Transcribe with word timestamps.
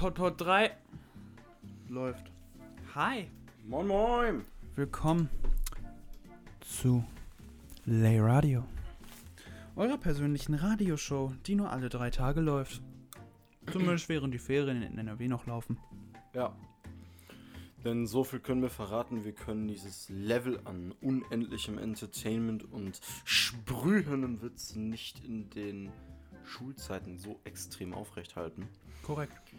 Pod 0.00 0.40
3 0.40 0.70
läuft. 1.90 2.32
Hi, 2.94 3.26
Moin 3.66 3.86
Moin! 3.86 4.44
willkommen 4.74 5.28
zu 6.62 7.04
Lay 7.84 8.18
Radio. 8.18 8.64
Eurer 9.76 9.98
persönlichen 9.98 10.54
Radioshow, 10.54 11.34
die 11.44 11.54
nur 11.54 11.70
alle 11.70 11.90
drei 11.90 12.08
Tage 12.08 12.40
läuft. 12.40 12.80
Zumindest 13.70 14.08
während 14.08 14.32
die 14.32 14.38
Ferien 14.38 14.80
in 14.80 14.96
NRW 14.96 15.28
noch 15.28 15.44
laufen. 15.44 15.76
Ja. 16.32 16.56
Denn 17.84 18.06
so 18.06 18.24
viel 18.24 18.40
können 18.40 18.62
wir 18.62 18.70
verraten, 18.70 19.26
wir 19.26 19.34
können 19.34 19.68
dieses 19.68 20.08
Level 20.08 20.62
an 20.64 20.94
unendlichem 21.02 21.76
Entertainment 21.76 22.64
und 22.72 23.02
sprühenden 23.26 24.40
Witzen 24.40 24.88
nicht 24.88 25.22
in 25.22 25.50
den 25.50 25.92
Schulzeiten 26.46 27.18
so 27.18 27.38
extrem 27.44 27.92
aufrechthalten. 27.92 28.66
Korrekt. 29.02 29.52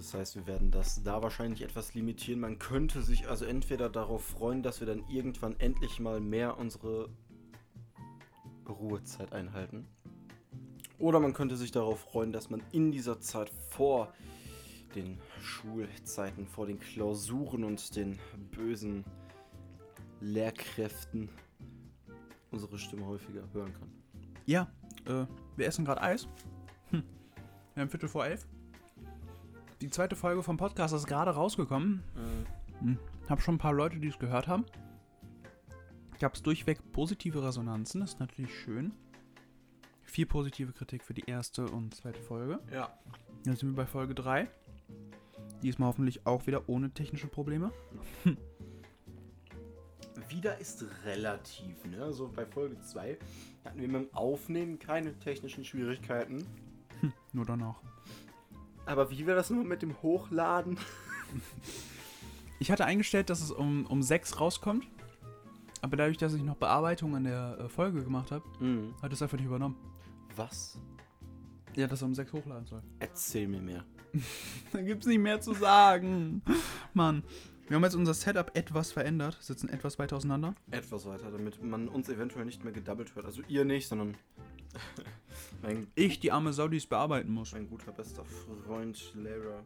Das 0.00 0.14
heißt, 0.14 0.34
wir 0.34 0.46
werden 0.46 0.70
das 0.70 1.02
da 1.02 1.22
wahrscheinlich 1.22 1.60
etwas 1.60 1.92
limitieren. 1.92 2.40
Man 2.40 2.58
könnte 2.58 3.02
sich 3.02 3.28
also 3.28 3.44
entweder 3.44 3.90
darauf 3.90 4.24
freuen, 4.24 4.62
dass 4.62 4.80
wir 4.80 4.86
dann 4.86 5.04
irgendwann 5.10 5.60
endlich 5.60 6.00
mal 6.00 6.20
mehr 6.20 6.56
unsere 6.56 7.10
Ruhezeit 8.66 9.34
einhalten. 9.34 9.86
Oder 10.98 11.20
man 11.20 11.34
könnte 11.34 11.54
sich 11.58 11.70
darauf 11.70 12.00
freuen, 12.00 12.32
dass 12.32 12.48
man 12.48 12.62
in 12.72 12.92
dieser 12.92 13.20
Zeit 13.20 13.50
vor 13.50 14.14
den 14.94 15.18
Schulzeiten, 15.42 16.46
vor 16.46 16.64
den 16.64 16.80
Klausuren 16.80 17.62
und 17.62 17.94
den 17.94 18.18
bösen 18.52 19.04
Lehrkräften 20.22 21.28
unsere 22.50 22.78
Stimme 22.78 23.04
häufiger 23.04 23.42
hören 23.52 23.74
kann. 23.74 23.92
Ja, 24.46 24.72
äh, 25.04 25.26
wir 25.56 25.66
essen 25.66 25.84
gerade 25.84 26.00
Eis. 26.00 26.26
Hm. 26.88 27.02
Wir 27.74 27.82
haben 27.82 27.90
Viertel 27.90 28.08
vor 28.08 28.24
elf. 28.24 28.48
Die 29.80 29.88
zweite 29.88 30.14
Folge 30.14 30.42
vom 30.42 30.58
Podcast 30.58 30.92
ist 30.92 31.06
gerade 31.06 31.30
rausgekommen. 31.30 32.02
Hm. 32.80 32.98
Hab 33.30 33.40
schon 33.40 33.54
ein 33.54 33.58
paar 33.58 33.72
Leute, 33.72 33.98
die 33.98 34.08
es 34.08 34.18
gehört 34.18 34.46
haben. 34.46 34.66
Gab 36.18 36.34
es 36.34 36.42
durchweg 36.42 36.92
positive 36.92 37.42
Resonanzen, 37.42 38.02
das 38.02 38.10
ist 38.10 38.20
natürlich 38.20 38.54
schön. 38.54 38.92
Viel 40.02 40.26
positive 40.26 40.72
Kritik 40.72 41.02
für 41.02 41.14
die 41.14 41.24
erste 41.26 41.64
und 41.64 41.94
zweite 41.94 42.20
Folge. 42.20 42.58
Ja. 42.70 42.92
Jetzt 43.46 43.60
sind 43.60 43.70
wir 43.70 43.76
bei 43.76 43.86
Folge 43.86 44.14
3. 44.14 44.50
Diesmal 45.62 45.88
hoffentlich 45.88 46.26
auch 46.26 46.46
wieder 46.46 46.68
ohne 46.68 46.90
technische 46.90 47.28
Probleme. 47.28 47.72
Wieder 50.28 50.58
ist 50.58 50.84
relativ, 51.04 51.84
ne? 51.86 52.04
Also 52.04 52.28
bei 52.28 52.46
Folge 52.46 52.78
2 52.78 53.18
hatten 53.64 53.80
wir 53.80 53.88
mit 53.88 54.02
dem 54.02 54.14
Aufnehmen 54.14 54.78
keine 54.78 55.18
technischen 55.18 55.64
Schwierigkeiten. 55.64 56.46
Nur 57.32 57.46
danach. 57.46 57.80
Aber 58.90 59.10
wie 59.10 59.24
wäre 59.26 59.36
das 59.36 59.50
nur 59.50 59.62
mit 59.64 59.82
dem 59.82 59.94
Hochladen? 60.02 60.76
Ich 62.58 62.70
hatte 62.72 62.84
eingestellt, 62.84 63.30
dass 63.30 63.40
es 63.40 63.50
um, 63.52 63.86
um 63.86 64.02
6 64.02 64.40
rauskommt. 64.40 64.86
Aber 65.80 65.96
dadurch, 65.96 66.18
dass 66.18 66.34
ich 66.34 66.42
noch 66.42 66.56
Bearbeitung 66.56 67.14
an 67.16 67.24
der 67.24 67.56
äh, 67.60 67.68
Folge 67.68 68.02
gemacht 68.02 68.32
habe, 68.32 68.44
Mhm. 68.58 68.94
hat 69.00 69.12
es 69.12 69.22
einfach 69.22 69.38
nicht 69.38 69.46
übernommen. 69.46 69.76
Was? 70.36 70.76
Ja, 71.76 71.86
dass 71.86 72.02
er 72.02 72.06
um 72.08 72.14
6 72.14 72.32
hochladen 72.32 72.66
soll. 72.66 72.82
Erzähl 72.98 73.46
mir 73.48 73.62
mehr. 73.62 73.84
Da 74.72 74.82
gibt's 74.82 75.06
nicht 75.06 75.20
mehr 75.20 75.40
zu 75.40 75.54
sagen. 75.54 76.42
Mann. 76.92 77.22
Wir 77.70 77.76
haben 77.76 77.84
jetzt 77.84 77.94
unser 77.94 78.14
Setup 78.14 78.50
etwas 78.56 78.90
verändert, 78.90 79.38
sitzen 79.40 79.68
etwas 79.68 79.96
weiter 80.00 80.16
auseinander. 80.16 80.56
Etwas 80.72 81.06
weiter, 81.06 81.30
damit 81.30 81.62
man 81.62 81.86
uns 81.86 82.08
eventuell 82.08 82.44
nicht 82.44 82.64
mehr 82.64 82.72
gedoubled 82.72 83.14
hört. 83.14 83.26
Also 83.26 83.42
ihr 83.46 83.64
nicht, 83.64 83.86
sondern 83.86 84.16
Ich, 85.94 86.18
die 86.18 86.32
arme 86.32 86.52
Sau, 86.52 86.66
die 86.66 86.78
es 86.78 86.86
bearbeiten 86.88 87.32
muss. 87.32 87.52
mein 87.52 87.68
guter 87.68 87.92
bester 87.92 88.24
Freund 88.24 89.12
Lara, 89.14 89.62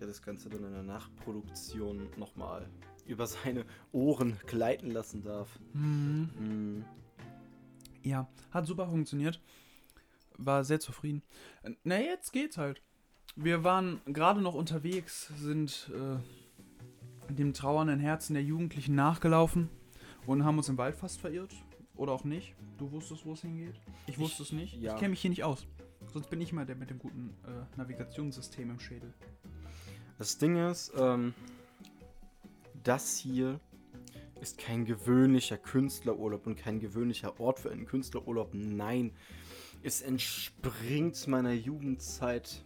der 0.00 0.08
das 0.08 0.20
Ganze 0.20 0.48
dann 0.48 0.64
in 0.64 0.72
der 0.72 0.82
Nachproduktion 0.82 2.08
nochmal 2.16 2.68
über 3.06 3.28
seine 3.28 3.64
Ohren 3.92 4.36
gleiten 4.48 4.90
lassen 4.90 5.22
darf. 5.22 5.60
Mhm. 5.74 6.30
Mhm. 6.40 6.84
Ja, 8.02 8.28
hat 8.50 8.66
super 8.66 8.88
funktioniert. 8.88 9.40
War 10.38 10.64
sehr 10.64 10.80
zufrieden. 10.80 11.22
Äh, 11.62 11.70
Na, 11.84 12.00
jetzt 12.00 12.32
geht's 12.32 12.58
halt. 12.58 12.82
Wir 13.36 13.62
waren 13.62 14.00
gerade 14.06 14.40
noch 14.40 14.54
unterwegs, 14.54 15.30
sind 15.36 15.88
äh, 15.94 16.18
dem 17.30 17.52
trauernden 17.52 18.00
Herzen 18.00 18.34
der 18.34 18.42
Jugendlichen 18.42 18.94
nachgelaufen 18.94 19.68
und 20.26 20.44
haben 20.44 20.58
uns 20.58 20.68
im 20.68 20.78
Wald 20.78 20.96
fast 20.96 21.20
verirrt. 21.20 21.54
Oder 21.96 22.12
auch 22.12 22.24
nicht. 22.24 22.54
Du 22.78 22.92
wusstest, 22.92 23.26
wo 23.26 23.32
es 23.32 23.40
hingeht. 23.40 23.74
Ich 24.06 24.18
wusste 24.18 24.44
es 24.44 24.52
nicht. 24.52 24.80
ja. 24.80 24.92
Ich 24.92 24.98
kenne 24.98 25.10
mich 25.10 25.20
hier 25.20 25.30
nicht 25.30 25.42
aus. 25.42 25.66
Sonst 26.12 26.30
bin 26.30 26.40
ich 26.40 26.52
mal 26.52 26.64
der 26.64 26.76
mit 26.76 26.90
dem 26.90 26.98
guten 26.98 27.34
äh, 27.44 27.76
Navigationssystem 27.76 28.70
im 28.70 28.78
Schädel. 28.78 29.12
Das 30.16 30.38
Ding 30.38 30.56
ist, 30.56 30.92
ähm, 30.96 31.34
das 32.84 33.16
hier 33.16 33.60
ist 34.40 34.58
kein 34.58 34.84
gewöhnlicher 34.84 35.58
Künstlerurlaub 35.58 36.46
und 36.46 36.56
kein 36.56 36.78
gewöhnlicher 36.78 37.38
Ort 37.40 37.58
für 37.58 37.70
einen 37.70 37.86
Künstlerurlaub. 37.86 38.50
Nein, 38.52 39.12
es 39.82 40.00
entspringt 40.00 41.26
meiner 41.26 41.52
Jugendzeit 41.52 42.64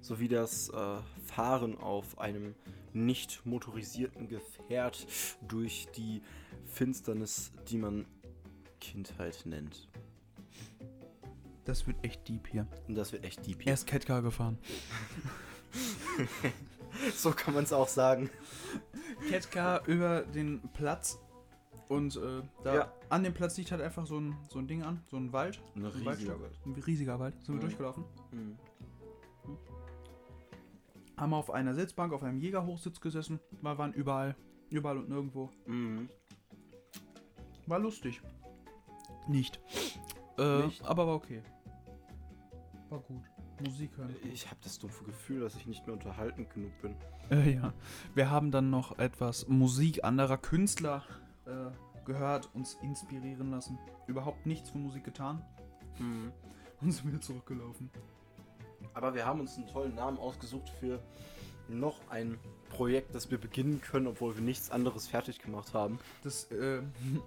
sowie 0.00 0.28
das 0.28 0.68
äh, 0.68 0.98
Fahren 1.24 1.76
auf 1.76 2.18
einem 2.18 2.54
nicht 2.96 3.44
motorisierten 3.46 4.28
Gefährt 4.28 5.06
durch 5.46 5.86
die 5.96 6.22
Finsternis, 6.64 7.52
die 7.68 7.78
man 7.78 8.06
Kindheit 8.80 9.42
nennt. 9.44 9.88
Das 11.64 11.86
wird 11.86 12.02
echt 12.04 12.28
deep 12.28 12.46
hier. 12.48 12.66
Das 12.88 13.12
wird 13.12 13.24
echt 13.24 13.44
deep 13.46 13.58
Er 13.60 13.64
hier. 13.64 13.72
ist 13.74 13.86
Catcar 13.86 14.22
gefahren. 14.22 14.58
So 17.14 17.30
kann 17.30 17.52
man 17.52 17.64
es 17.64 17.72
auch 17.74 17.88
sagen. 17.88 18.30
Catcar 19.28 19.86
über 19.86 20.22
den 20.22 20.62
Platz. 20.72 21.18
Und 21.88 22.16
äh, 22.16 22.42
da 22.64 22.74
Ja. 22.74 22.92
an 23.10 23.22
dem 23.22 23.34
Platz 23.34 23.56
liegt 23.58 23.70
halt 23.70 23.82
einfach 23.82 24.06
so 24.06 24.18
ein, 24.18 24.34
so 24.48 24.58
ein 24.58 24.66
Ding 24.66 24.82
an, 24.82 25.02
so 25.10 25.16
ein 25.18 25.30
Wald. 25.32 25.60
Ein 25.74 25.84
riesiger. 25.84 26.40
Wald. 26.40 26.58
Ein 26.64 26.72
riesiger 26.72 27.18
Wald. 27.20 27.34
Sind 27.44 27.48
wir 27.48 27.54
Mhm. 27.56 27.60
durchgelaufen. 27.60 28.04
Mhm. 28.32 28.56
Haben 31.16 31.34
auf 31.34 31.50
einer 31.50 31.74
Sitzbank, 31.74 32.12
auf 32.12 32.22
einem 32.22 32.38
Jägerhochsitz 32.38 33.00
gesessen. 33.00 33.40
Wir 33.62 33.78
waren 33.78 33.92
überall. 33.92 34.36
Überall 34.68 34.98
und 34.98 35.08
nirgendwo. 35.08 35.50
Mhm. 35.66 36.08
War 37.66 37.78
lustig. 37.78 38.20
Nicht. 39.28 39.60
Äh, 40.38 40.64
Nicht? 40.66 40.84
Aber 40.84 41.06
war 41.06 41.14
okay. 41.14 41.42
War 42.90 43.00
gut. 43.00 43.22
Musik 43.64 43.96
hören. 43.96 44.14
Ich 44.32 44.46
habe 44.46 44.58
das 44.62 44.78
dumpfe 44.78 45.04
Gefühl, 45.04 45.40
dass 45.40 45.56
ich 45.56 45.66
nicht 45.66 45.86
mehr 45.86 45.94
unterhaltend 45.94 46.50
genug 46.50 46.72
bin. 46.82 46.94
Äh, 47.30 47.54
ja. 47.54 47.72
Wir 48.14 48.30
haben 48.30 48.50
dann 48.50 48.68
noch 48.68 48.98
etwas 48.98 49.48
Musik 49.48 50.04
anderer 50.04 50.36
Künstler 50.36 51.02
äh, 51.46 51.70
gehört, 52.04 52.54
uns 52.54 52.74
inspirieren 52.82 53.50
lassen. 53.50 53.78
Überhaupt 54.06 54.44
nichts 54.44 54.70
von 54.70 54.82
Musik 54.82 55.04
getan. 55.04 55.42
Und 56.80 56.92
sind 56.92 57.06
wieder 57.06 57.20
zurückgelaufen. 57.22 57.90
Aber 58.96 59.14
wir 59.14 59.26
haben 59.26 59.40
uns 59.40 59.58
einen 59.58 59.66
tollen 59.66 59.94
Namen 59.94 60.16
ausgesucht 60.18 60.70
für 60.80 60.98
noch 61.68 62.00
ein 62.08 62.38
Projekt, 62.70 63.14
das 63.14 63.30
wir 63.30 63.36
beginnen 63.36 63.82
können, 63.82 64.06
obwohl 64.06 64.34
wir 64.36 64.42
nichts 64.42 64.70
anderes 64.70 65.06
fertig 65.06 65.38
gemacht 65.38 65.74
haben. 65.74 65.98
Das, 66.24 66.50
äh, 66.50 66.80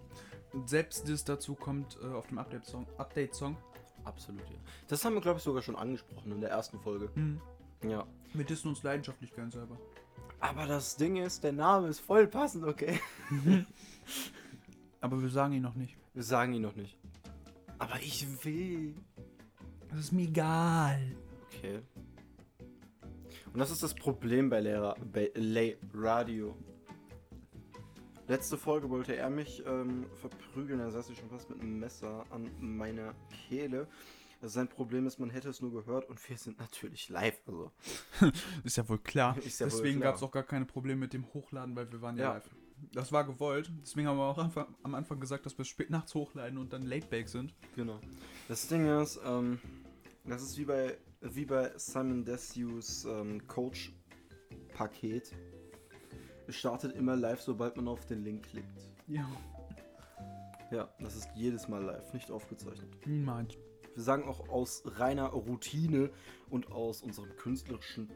selbst 0.65 1.07
das 1.07 1.23
dazu 1.25 1.53
kommt 1.53 1.99
äh, 2.01 2.07
auf 2.07 2.25
dem 2.25 2.39
Update-Song. 2.39 2.87
Update-Song. 2.97 3.55
Absolut, 4.03 4.49
ja. 4.49 4.55
Das 4.87 5.05
haben 5.05 5.13
wir, 5.13 5.21
glaube 5.21 5.37
ich, 5.37 5.43
sogar 5.43 5.61
schon 5.61 5.75
angesprochen 5.75 6.31
in 6.31 6.41
der 6.41 6.49
ersten 6.49 6.79
Folge. 6.79 7.11
Mhm. 7.13 7.39
Ja. 7.83 8.03
Wir 8.33 8.45
dissen 8.45 8.69
uns 8.69 8.81
leidenschaftlich 8.81 9.31
gern 9.35 9.51
selber. 9.51 9.77
Aber 10.39 10.65
das 10.65 10.95
Ding 10.95 11.17
ist, 11.17 11.43
der 11.43 11.53
Name 11.53 11.89
ist 11.89 11.99
voll 11.99 12.25
passend, 12.25 12.63
okay? 12.65 12.99
Aber 15.01 15.21
wir 15.21 15.29
sagen 15.29 15.53
ihn 15.53 15.61
noch 15.61 15.75
nicht. 15.75 15.95
Wir 16.15 16.23
sagen 16.23 16.51
ihn 16.53 16.63
noch 16.63 16.75
nicht. 16.75 16.97
Aber 17.77 17.99
ich 18.01 18.25
will. 18.43 18.95
Das 19.91 19.99
ist 19.99 20.11
mir 20.13 20.23
egal. 20.27 21.15
Okay. 21.59 21.81
Und 23.53 23.59
das 23.59 23.69
ist 23.69 23.83
das 23.83 23.93
Problem 23.93 24.49
bei 24.49 24.61
Lehrer, 24.61 24.95
bei 25.11 25.29
Lay 25.35 25.77
Radio. 25.93 26.55
Letzte 28.29 28.57
Folge 28.57 28.89
wollte 28.89 29.15
er 29.17 29.29
mich 29.29 29.61
ähm, 29.65 30.05
verprügeln, 30.21 30.79
er 30.79 30.89
saß 30.91 31.07
sich 31.07 31.17
schon 31.17 31.29
fast 31.29 31.49
mit 31.49 31.59
einem 31.59 31.79
Messer 31.79 32.25
an 32.29 32.49
meiner 32.59 33.13
Kehle. 33.49 33.87
Also 34.41 34.53
sein 34.53 34.69
Problem 34.69 35.05
ist, 35.05 35.19
man 35.19 35.31
hätte 35.31 35.49
es 35.49 35.61
nur 35.61 35.71
gehört 35.73 36.07
und 36.07 36.29
wir 36.29 36.37
sind 36.37 36.57
natürlich 36.59 37.09
live. 37.09 37.41
Also 37.45 37.71
Ist 38.63 38.77
ja 38.77 38.87
wohl 38.87 38.99
klar. 38.99 39.35
Ja 39.35 39.41
Deswegen 39.43 39.99
gab 39.99 40.15
es 40.15 40.23
auch 40.23 40.31
gar 40.31 40.43
keine 40.43 40.65
Probleme 40.65 41.01
mit 41.01 41.11
dem 41.11 41.25
Hochladen, 41.33 41.75
weil 41.75 41.91
wir 41.91 42.01
waren 42.01 42.17
ja, 42.17 42.23
Ja. 42.23 42.33
live. 42.35 42.49
Das 42.93 43.11
war 43.11 43.25
gewollt. 43.25 43.69
Deswegen 43.81 44.07
haben 44.07 44.17
wir 44.17 44.23
auch 44.23 44.37
einfach, 44.37 44.65
am 44.83 44.95
Anfang 44.95 45.19
gesagt, 45.19 45.45
dass 45.45 45.57
wir 45.57 45.65
spät 45.65 45.89
nachts 45.89 46.15
hochladen 46.15 46.57
und 46.57 46.71
dann 46.71 46.83
late 46.83 47.07
back 47.07 47.27
sind. 47.27 47.53
Genau. 47.75 47.99
Das 48.47 48.69
Ding 48.69 48.87
ist, 49.01 49.19
ähm, 49.25 49.59
das 50.23 50.41
ist 50.43 50.57
wie 50.57 50.63
bei, 50.63 50.97
wie 51.21 51.45
bei 51.45 51.71
Simon 51.77 52.23
Desue 52.23 52.79
ähm, 53.07 53.45
Coach-Paket. 53.47 55.35
Es 56.47 56.55
startet 56.55 56.95
immer 56.95 57.15
live, 57.15 57.41
sobald 57.41 57.75
man 57.75 57.87
auf 57.87 58.05
den 58.05 58.23
Link 58.23 58.43
klickt. 58.43 58.93
Ja. 59.07 59.29
Ja, 60.71 60.89
das 60.99 61.15
ist 61.15 61.29
jedes 61.35 61.67
Mal 61.67 61.83
live, 61.83 62.13
nicht 62.13 62.31
aufgezeichnet. 62.31 62.89
Niemals. 63.05 63.57
Wir 63.95 64.03
sagen 64.03 64.23
auch 64.23 64.49
aus 64.49 64.83
reiner 64.85 65.27
Routine 65.27 66.11
und 66.49 66.71
aus 66.71 67.01
unseren 67.01 67.35
künstlerischen 67.37 68.09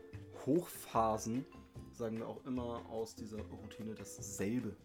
Hochphasen 0.46 1.46
sagen 1.92 2.18
wir 2.18 2.28
auch 2.28 2.44
immer 2.46 2.86
aus 2.90 3.16
dieser 3.16 3.42
Routine 3.42 3.94
dasselbe. 3.96 4.76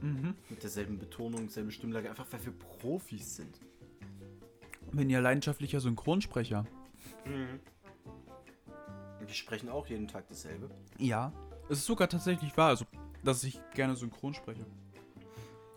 Mhm. 0.00 0.34
Mit 0.48 0.62
derselben 0.62 0.98
Betonung, 0.98 1.48
selbe 1.48 1.72
Stimmlage, 1.72 2.08
einfach 2.10 2.26
weil 2.30 2.44
wir 2.44 2.52
Profis 2.52 3.36
sind. 3.36 3.60
Bin 4.92 5.10
ja 5.10 5.20
leidenschaftlicher 5.20 5.80
Synchronsprecher. 5.80 6.64
Und 9.20 9.28
die 9.28 9.34
sprechen 9.34 9.68
auch 9.68 9.86
jeden 9.86 10.08
Tag 10.08 10.26
dasselbe. 10.28 10.70
Ja. 10.98 11.32
Es 11.68 11.78
ist 11.78 11.86
sogar 11.86 12.08
tatsächlich 12.08 12.56
wahr, 12.56 12.68
also, 12.68 12.84
dass 13.24 13.44
ich 13.44 13.60
gerne 13.74 13.94
synchron 13.96 14.32
spreche. 14.34 14.64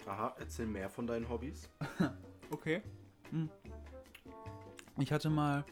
Aha, 0.05 0.35
erzähl 0.39 0.65
mehr 0.67 0.89
von 0.89 1.07
deinen 1.07 1.27
Hobbys. 1.29 1.69
Okay. 2.53 2.81
Hm. 3.29 3.49
Ich 4.99 5.13
hatte 5.13 5.29
mal. 5.29 5.63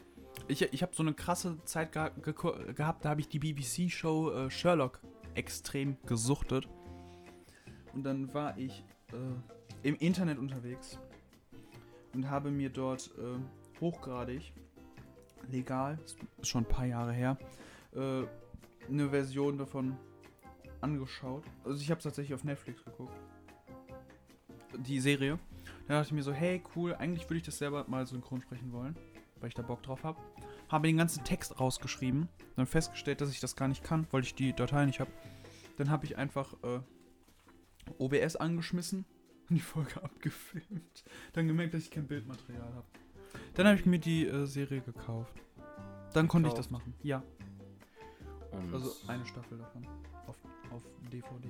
Ich, 0.48 0.62
ich 0.62 0.82
habe 0.82 0.94
so 0.94 1.02
eine 1.02 1.12
krasse 1.12 1.62
Zeit 1.64 1.92
geha 1.92 2.06
geko- 2.22 2.72
gehabt, 2.72 3.04
da 3.04 3.10
habe 3.10 3.20
ich 3.20 3.28
die 3.28 3.38
BBC-Show 3.38 4.30
äh, 4.32 4.50
Sherlock 4.50 4.98
extrem 5.34 5.98
gesuchtet. 6.06 6.66
Und 7.92 8.02
dann 8.04 8.32
war 8.32 8.56
ich 8.56 8.82
äh, 9.12 9.86
im 9.86 9.94
Internet 9.96 10.38
unterwegs 10.38 10.98
und 12.14 12.30
habe 12.30 12.50
mir 12.50 12.70
dort 12.70 13.10
äh, 13.18 13.78
hochgradig, 13.78 14.54
legal, 15.50 15.98
ist 16.04 16.48
schon 16.48 16.62
ein 16.62 16.68
paar 16.68 16.86
Jahre 16.86 17.12
her, 17.12 17.38
äh, 17.94 18.22
eine 18.88 19.10
Version 19.10 19.58
davon 19.58 19.96
angeschaut. 20.80 21.44
Also 21.64 21.80
ich 21.80 21.90
habe 21.90 21.98
es 21.98 22.04
tatsächlich 22.04 22.34
auf 22.34 22.44
Netflix 22.44 22.84
geguckt. 22.84 23.12
Die 24.78 25.00
Serie. 25.00 25.38
Da 25.86 25.94
dachte 25.94 26.08
ich 26.08 26.12
mir 26.12 26.22
so, 26.22 26.32
hey, 26.32 26.62
cool, 26.76 26.94
eigentlich 26.94 27.24
würde 27.24 27.38
ich 27.38 27.42
das 27.42 27.58
selber 27.58 27.84
mal 27.88 28.06
synchron 28.06 28.40
sprechen 28.40 28.72
wollen, 28.72 28.96
weil 29.40 29.48
ich 29.48 29.54
da 29.54 29.62
Bock 29.62 29.82
drauf 29.82 30.04
habe. 30.04 30.20
Habe 30.68 30.86
den 30.86 30.96
ganzen 30.96 31.24
Text 31.24 31.58
rausgeschrieben, 31.58 32.28
dann 32.54 32.66
festgestellt, 32.66 33.20
dass 33.20 33.30
ich 33.30 33.40
das 33.40 33.56
gar 33.56 33.66
nicht 33.66 33.82
kann, 33.82 34.06
weil 34.12 34.22
ich 34.22 34.34
die 34.34 34.52
Datei 34.52 34.86
nicht 34.86 35.00
habe. 35.00 35.10
Dann 35.78 35.90
habe 35.90 36.04
ich 36.04 36.16
einfach 36.16 36.54
äh, 36.62 36.80
OBS 37.98 38.36
angeschmissen 38.36 39.04
und 39.48 39.56
die 39.56 39.60
Folge 39.60 40.00
abgefilmt. 40.02 41.04
Dann 41.32 41.48
gemerkt, 41.48 41.74
dass 41.74 41.82
ich 41.82 41.90
kein 41.90 42.06
Bildmaterial 42.06 42.72
habe. 42.74 42.86
Dann 43.54 43.66
habe 43.66 43.76
ich 43.78 43.86
mir 43.86 43.98
die 43.98 44.26
äh, 44.26 44.46
Serie 44.46 44.80
gekauft. 44.80 45.34
Dann 46.12 46.28
konnte 46.28 46.48
ich 46.48 46.54
das 46.54 46.68
Gekauft? 46.68 46.86
machen. 46.86 46.94
Ja, 47.02 47.22
Und 48.52 48.74
also 48.74 48.92
eine 49.06 49.24
Staffel 49.26 49.58
davon. 49.58 49.86
Auf, 50.26 50.36
auf 50.72 50.82
DVD. 51.12 51.48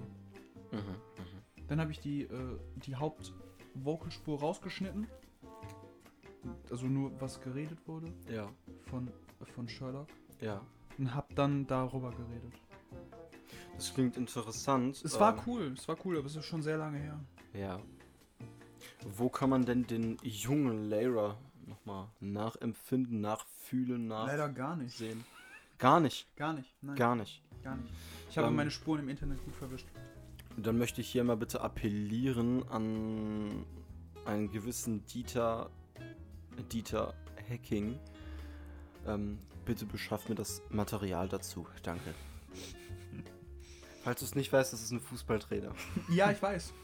Mhm, 0.73 0.79
mhm. 0.79 1.67
Dann 1.69 1.81
habe 1.81 1.93
ich 1.93 2.01
die, 2.01 2.23
äh, 2.23 2.59
die 2.85 2.97
Haupt-Vocalspur 2.97 4.41
rausgeschnitten. 4.41 5.07
Also 6.71 6.87
nur, 6.87 7.13
was 7.21 7.41
geredet 7.41 7.79
wurde 7.87 8.13
Ja, 8.31 8.49
von, 8.87 9.11
von 9.55 9.69
Sherlock. 9.69 10.09
ja. 10.41 10.61
Und 10.99 11.15
hab 11.15 11.35
dann 11.35 11.67
darüber 11.67 12.11
geredet. 12.11 12.53
Das 13.77 13.95
klingt 13.95 14.19
interessant. 14.19 15.01
Es 15.03 15.19
war 15.19 15.35
Ähm, 15.35 15.43
cool, 15.47 15.73
es 15.75 15.89
war 15.89 15.97
cool, 16.05 16.19
aber 16.19 16.27
es 16.27 16.37
ist 16.37 16.45
schon 16.45 16.61
sehr 16.63 16.77
lange 16.77 16.99
her. 16.99 17.19
Ja. 17.55 17.81
Wo 19.17 19.31
kann 19.31 19.49
man 19.49 19.65
denn 19.65 19.87
den 19.87 20.19
jungen 20.23 20.91
Lara 20.91 21.39
nochmal 21.71 22.09
nachempfinden, 22.21 23.21
nachfühlen, 23.21 24.07
nachsehen? 24.09 24.39
Leider 24.39 24.49
gar 24.53 24.77
nicht. 24.77 24.99
Gar 25.79 26.01
nicht, 26.01 26.27
Gar 26.37 26.53
nicht. 26.53 26.75
Nein, 26.83 26.97
gar 26.97 27.17
nicht. 27.17 27.43
gar 27.65 27.77
nicht. 27.77 27.91
Ich 28.29 28.37
habe 28.37 28.49
Ähm, 28.49 28.57
meine 28.57 28.71
Spuren 28.71 29.01
im 29.01 29.09
Internet 29.09 29.43
gut 29.45 29.55
verwischt. 29.57 29.87
Dann 30.59 30.77
möchte 30.77 31.01
ich 31.01 31.09
hier 31.11 31.25
mal 31.25 31.37
bitte 31.39 31.63
appellieren 31.63 32.69
an 32.69 33.65
einen 34.27 34.51
gewissen 34.51 35.07
Dieter, 35.07 35.71
Dieter 36.71 37.15
Hacking. 37.49 37.99
Ähm, 39.07 39.39
bitte 39.65 39.87
beschaff 39.87 40.29
mir 40.29 40.35
das 40.35 40.61
Material 40.69 41.29
dazu. 41.29 41.67
Danke. 41.83 42.13
Falls 44.05 44.21
du 44.21 44.27
es 44.27 44.35
nicht 44.35 44.53
weißt, 44.53 44.73
das 44.73 44.83
ist 44.83 44.91
ein 44.91 45.01
Fußballtrainer. 45.01 45.73
Ja, 46.11 46.31
ich 46.31 46.43
weiß. 46.43 46.75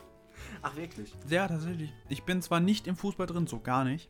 Ach, 0.62 0.76
wirklich? 0.76 1.14
Ja, 1.28 1.48
tatsächlich. 1.48 1.92
Ich 2.08 2.22
bin 2.24 2.40
zwar 2.42 2.60
nicht 2.60 2.86
im 2.86 2.96
Fußball 2.96 3.26
drin, 3.26 3.46
so 3.46 3.58
gar 3.60 3.84
nicht. 3.84 4.08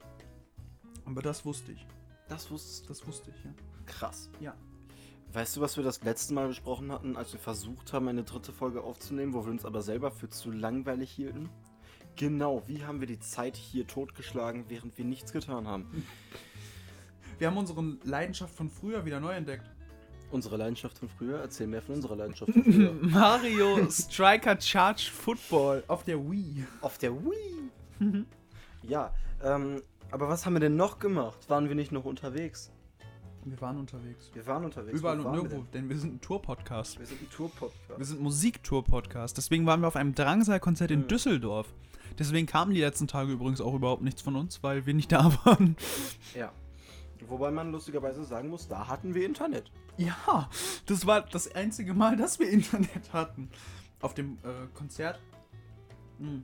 Aber 1.07 1.23
das 1.23 1.45
wusste 1.45 1.73
ich. 1.73 1.87
Das 2.29 2.51
wusstest 2.51 2.85
du. 2.85 2.89
Das 2.89 3.07
wusste 3.07 3.31
ich, 3.31 3.45
ja. 3.45 3.51
Krass. 3.87 4.31
Ja. 4.41 4.55
Weißt 5.33 5.57
du, 5.57 5.61
was 5.61 5.77
wir 5.77 5.85
das 5.85 6.03
letzte 6.03 6.35
Mal 6.35 6.49
besprochen 6.49 6.93
hatten, 6.93 7.17
als 7.17 7.33
wir 7.33 7.41
versucht 7.41 7.93
haben, 7.93 8.09
eine 8.09 8.25
dritte 8.25 8.53
Folge 8.53 8.83
aufzunehmen, 8.83 9.35
wo 9.35 9.45
wir 9.45 9.51
uns 9.51 9.65
aber 9.65 9.83
selber 9.83 10.11
für 10.11 10.29
zu 10.29 10.51
langweilig 10.51 11.11
hielten? 11.11 11.49
Genau, 12.17 12.63
wie 12.67 12.85
haben 12.85 13.01
wir 13.01 13.07
die 13.07 13.19
Zeit 13.19 13.57
hier 13.57 13.87
totgeschlagen, 13.87 14.65
während 14.69 14.97
wir 14.97 15.05
nichts 15.05 15.33
getan 15.33 15.67
haben? 15.67 16.05
Wir 17.39 17.49
haben 17.49 17.59
unsere 17.59 17.99
Leidenschaft 18.05 18.55
von 18.55 18.71
früher 18.71 19.05
wieder 19.05 19.21
neu 19.21 19.35
entdeckt. 19.35 19.71
Unsere 20.31 20.57
Leidenschaft 20.57 20.97
von 20.97 21.11
früher? 21.11 21.39
Erzähl 21.39 21.67
mehr 21.67 21.83
von 21.83 21.97
unserer 21.97 22.17
Leidenschaft 22.17 22.51
von 22.51 22.65
früher. 22.65 22.93
Mario 23.03 23.91
Striker 23.91 24.59
Charge 24.59 25.11
Football 25.13 25.85
auf 25.87 26.05
der 26.05 26.19
Wii. 26.19 26.65
Auf 26.81 26.97
der 26.97 27.13
Wii! 27.13 27.71
ja, 28.85 29.13
ähm, 29.45 29.83
aber 30.11 30.29
was 30.29 30.47
haben 30.47 30.55
wir 30.55 30.61
denn 30.61 30.77
noch 30.77 30.99
gemacht? 30.99 31.49
Waren 31.49 31.69
wir 31.69 31.75
nicht 31.75 31.93
noch 31.93 32.05
unterwegs? 32.05 32.71
Wir 33.45 33.61
waren 33.61 33.79
unterwegs. 33.79 34.31
Wir 34.35 34.45
waren 34.47 34.65
unterwegs. 34.65 34.99
Überall 34.99 35.23
Wo 35.23 35.29
und 35.29 35.33
nirgendwo, 35.35 35.65
denn 35.73 35.89
wir 35.89 35.97
sind 35.99 36.15
ein 36.15 36.21
Tour-Podcast. 36.21 36.95
denn? 36.95 37.01
Wir 37.01 37.07
sind 37.07 37.23
ein 37.23 37.31
Tour-Podcast. 37.31 37.99
Wir 37.99 38.05
sind 38.05 38.21
ein 38.21 38.23
Musiktour-Podcast. 38.25 39.37
Deswegen 39.37 39.67
waren 39.67 39.81
wir 39.83 39.87
auf 39.89 39.95
einem 39.97 40.15
Drangsal-Konzert 40.17 40.91
in 40.91 41.01
Mhm. 41.03 41.09
Düsseldorf. 41.09 41.73
Deswegen 42.19 42.47
kamen 42.47 42.75
die 42.75 42.81
letzten 42.81 43.07
Tage 43.07 43.31
übrigens 43.33 43.61
auch 43.61 43.75
überhaupt 43.75 44.03
nichts 44.03 44.21
von 44.23 44.35
uns, 44.35 44.63
weil 44.65 44.85
wir 44.87 44.95
nicht 44.95 45.13
da 45.13 45.33
waren. 45.45 45.77
Ja. 46.35 46.51
Wobei 47.29 47.51
man 47.53 47.71
lustigerweise 47.73 48.25
sagen 48.25 48.49
muss, 48.49 48.67
da 48.69 48.89
hatten 48.89 49.15
wir 49.15 49.25
Internet. 49.25 49.71
Ja, 49.97 50.51
das 50.87 51.07
war 51.07 51.23
das 51.23 51.53
einzige 51.55 51.95
Mal, 51.95 52.17
dass 52.17 52.39
wir 52.41 52.49
Internet 52.51 53.13
hatten. 53.13 53.49
Auf 54.01 54.15
dem 54.15 54.39
äh, 54.43 54.67
Konzert. 54.75 55.21
Hm. 56.19 56.43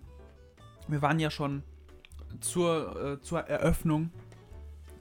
Wir 0.89 1.03
waren 1.03 1.19
ja 1.19 1.31
schon 1.31 1.63
zur, 2.41 3.15
äh, 3.19 3.21
zur 3.23 3.41
Eröffnung, 3.41 4.11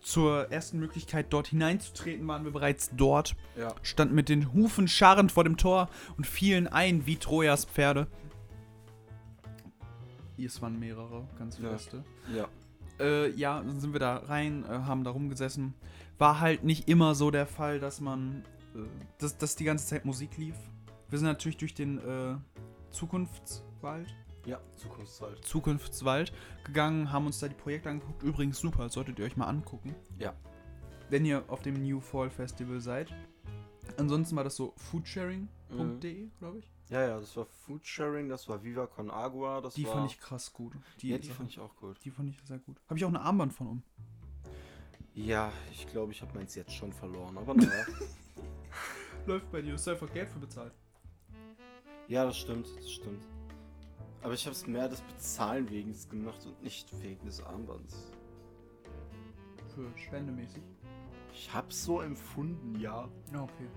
zur 0.02 0.52
ersten 0.52 0.80
Möglichkeit 0.80 1.28
dort 1.30 1.48
hineinzutreten, 1.48 2.28
waren 2.28 2.44
wir 2.44 2.52
bereits 2.52 2.90
dort. 2.96 3.36
Ja. 3.58 3.74
Standen 3.84 4.16
mit 4.16 4.30
den 4.30 4.52
Hufen 4.54 4.88
scharrend 4.88 5.32
vor 5.32 5.44
dem 5.44 5.58
Tor 5.58 5.90
und 6.18 6.26
fielen 6.26 6.68
ein 6.68 7.06
wie 7.06 7.18
Trojas 7.18 7.66
Pferde. 7.66 8.08
Es 10.44 10.60
waren 10.62 10.80
mehrere, 10.80 11.28
ganz 11.38 11.60
Ja. 11.60 11.70
feste. 11.70 12.04
Ja. 12.36 12.48
Äh, 13.00 13.30
ja, 13.32 13.62
dann 13.62 13.80
sind 13.80 13.94
wir 13.94 14.00
da 14.00 14.18
rein, 14.18 14.66
äh, 14.66 14.70
haben 14.70 15.04
da 15.04 15.12
rumgesessen. 15.12 15.76
War 16.18 16.40
halt 16.40 16.64
nicht 16.64 16.90
immer 16.90 17.14
so 17.14 17.30
der 17.30 17.46
Fall, 17.46 17.80
dass 17.80 18.02
man, 18.02 18.44
äh, 18.76 18.80
dass, 19.20 19.38
dass 19.38 19.56
die 19.56 19.66
ganze 19.66 19.86
Zeit 19.86 20.04
Musik 20.04 20.38
lief. 20.38 20.56
Wir 21.10 21.20
sind 21.20 21.28
natürlich 21.28 21.58
durch 21.58 21.76
den 21.76 22.00
äh, 22.00 22.36
Zukunftswald, 22.90 24.08
Ja, 24.46 24.60
Zukunftswald. 24.76 25.46
Zukunftswald 25.46 26.34
gegangen, 26.64 27.12
haben 27.12 27.26
uns 27.28 27.40
da 27.40 27.48
die 27.48 27.56
Projekte 27.56 27.90
angeguckt. 27.90 28.24
Übrigens 28.24 28.60
super, 28.60 28.90
solltet 28.90 29.20
ihr 29.20 29.26
euch 29.26 29.38
mal 29.38 29.48
angucken. 29.48 29.96
Ja. 30.20 30.34
Wenn 31.10 31.26
ihr 31.26 31.44
auf 31.48 31.62
dem 31.62 31.82
New 31.82 32.00
Fall 32.00 32.30
Festival 32.30 32.80
seid. 32.80 33.14
Ansonsten 33.98 34.36
war 34.36 34.44
das 34.44 34.56
so 34.56 34.74
foodsharing.de, 34.78 36.30
glaube 36.40 36.60
ich. 36.60 36.72
Ja, 36.90 37.08
ja, 37.08 37.20
das 37.20 37.38
war 37.38 37.46
Foodsharing, 37.46 38.28
das 38.28 38.50
war 38.50 38.64
Viva 38.64 38.86
Con 38.86 39.10
Agua, 39.10 39.62
das 39.62 39.76
Die 39.76 39.86
war... 39.86 39.94
fand 39.94 40.12
ich 40.12 40.20
krass 40.20 40.52
gut. 40.52 40.74
Die, 41.00 41.10
ja, 41.10 41.18
die 41.18 41.28
Sache. 41.28 41.38
fand 41.38 41.50
ich 41.50 41.60
auch 41.60 41.74
gut. 41.78 41.98
die 42.04 42.12
fand 42.12 42.30
ich 42.30 42.38
sehr 42.46 42.60
gut. 42.60 42.76
Habe 42.88 42.98
ich 42.98 43.06
auch 43.06 43.10
eine 43.10 43.22
Armband 43.22 43.54
von 43.54 43.68
um. 43.68 43.84
Ja, 45.14 45.52
ich 45.72 45.88
glaube, 45.88 46.12
ich 46.12 46.22
habe 46.22 46.34
meins 46.34 46.56
jetzt 46.56 46.74
schon 46.74 46.92
verloren, 46.92 47.38
aber 47.38 47.54
naja. 47.54 47.86
Läuft 49.26 49.50
bei 49.52 49.62
dir, 49.62 49.74
hast 49.74 49.88
du 49.88 49.92
einfach 49.92 50.12
Geld 50.14 50.30
für 50.30 50.40
bezahlt. 50.40 50.74
ja, 52.08 52.26
das 52.26 52.38
stimmt, 52.38 52.68
das 52.78 52.92
stimmt. 52.92 53.24
Aber 54.24 54.34
ich 54.34 54.46
habe 54.46 54.56
es 54.56 54.68
mehr 54.68 54.88
des 54.88 55.02
Bezahlen 55.02 55.70
wegen 55.70 55.96
gemacht 56.10 56.46
und 56.46 56.62
nicht 56.64 56.88
wegen 57.02 57.26
des 57.26 57.44
Armbands. 57.44 58.12
Für 59.74 59.88
spendemäßig. 59.98 60.62
Ich 61.34 61.52
hab's 61.54 61.84
so 61.86 62.02
empfunden, 62.02 62.80
ja. 62.80 63.08
Ja, 63.34 63.44
okay. 63.44 63.68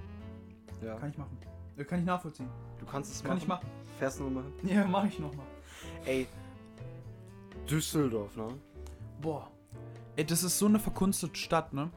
Ja. 0.82 0.96
Kann 0.96 1.10
ich 1.10 1.18
machen. 1.18 1.38
Äh, 1.76 1.84
Kann 1.84 2.00
ich 2.00 2.04
nachvollziehen. 2.04 2.48
du 2.78 2.86
kannst 2.86 3.12
es 3.12 3.22
Kann 3.24 3.38
ich 3.38 3.46
machen. 3.48 3.66
Fährst 3.98 4.20
du 4.20 4.24
nochmal 4.24 4.44
hin? 4.60 4.68
Ja, 4.76 4.86
mach 4.86 5.04
ich 5.06 5.18
nochmal. 5.18 5.46
Ey, 6.04 6.26
Düsseldorf, 7.68 8.36
ne? 8.36 8.48
Boah. 9.20 9.50
Ey, 10.16 10.24
das 10.24 10.42
ist 10.44 10.58
so 10.58 10.66
eine 10.66 10.78
verkunstete 10.78 11.34
Stadt, 11.36 11.72
ne? 11.72 11.90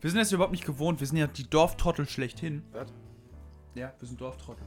Wir 0.00 0.10
sind 0.10 0.18
das 0.18 0.32
überhaupt 0.32 0.52
nicht 0.52 0.64
gewohnt. 0.64 0.98
Wir 1.00 1.06
sind 1.06 1.18
ja 1.18 1.26
die 1.26 1.48
Dorftrottel 1.48 2.08
schlechthin. 2.08 2.62
Was? 2.72 2.92
Ja, 3.74 3.92
wir 3.98 4.08
sind 4.08 4.20
Dorftrottel. 4.20 4.64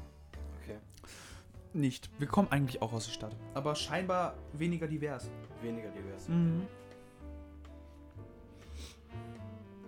Nicht. 1.76 2.10
Wir 2.20 2.28
kommen 2.28 2.48
eigentlich 2.52 2.82
auch 2.82 2.94
aus 2.94 3.06
der 3.08 3.12
Stadt. 3.12 3.36
Aber 3.54 3.76
scheinbar 3.76 4.36
weniger 4.54 4.88
divers. 4.88 5.30
Weniger 5.62 5.90
divers. 5.90 6.30
Mhm. 6.30 6.62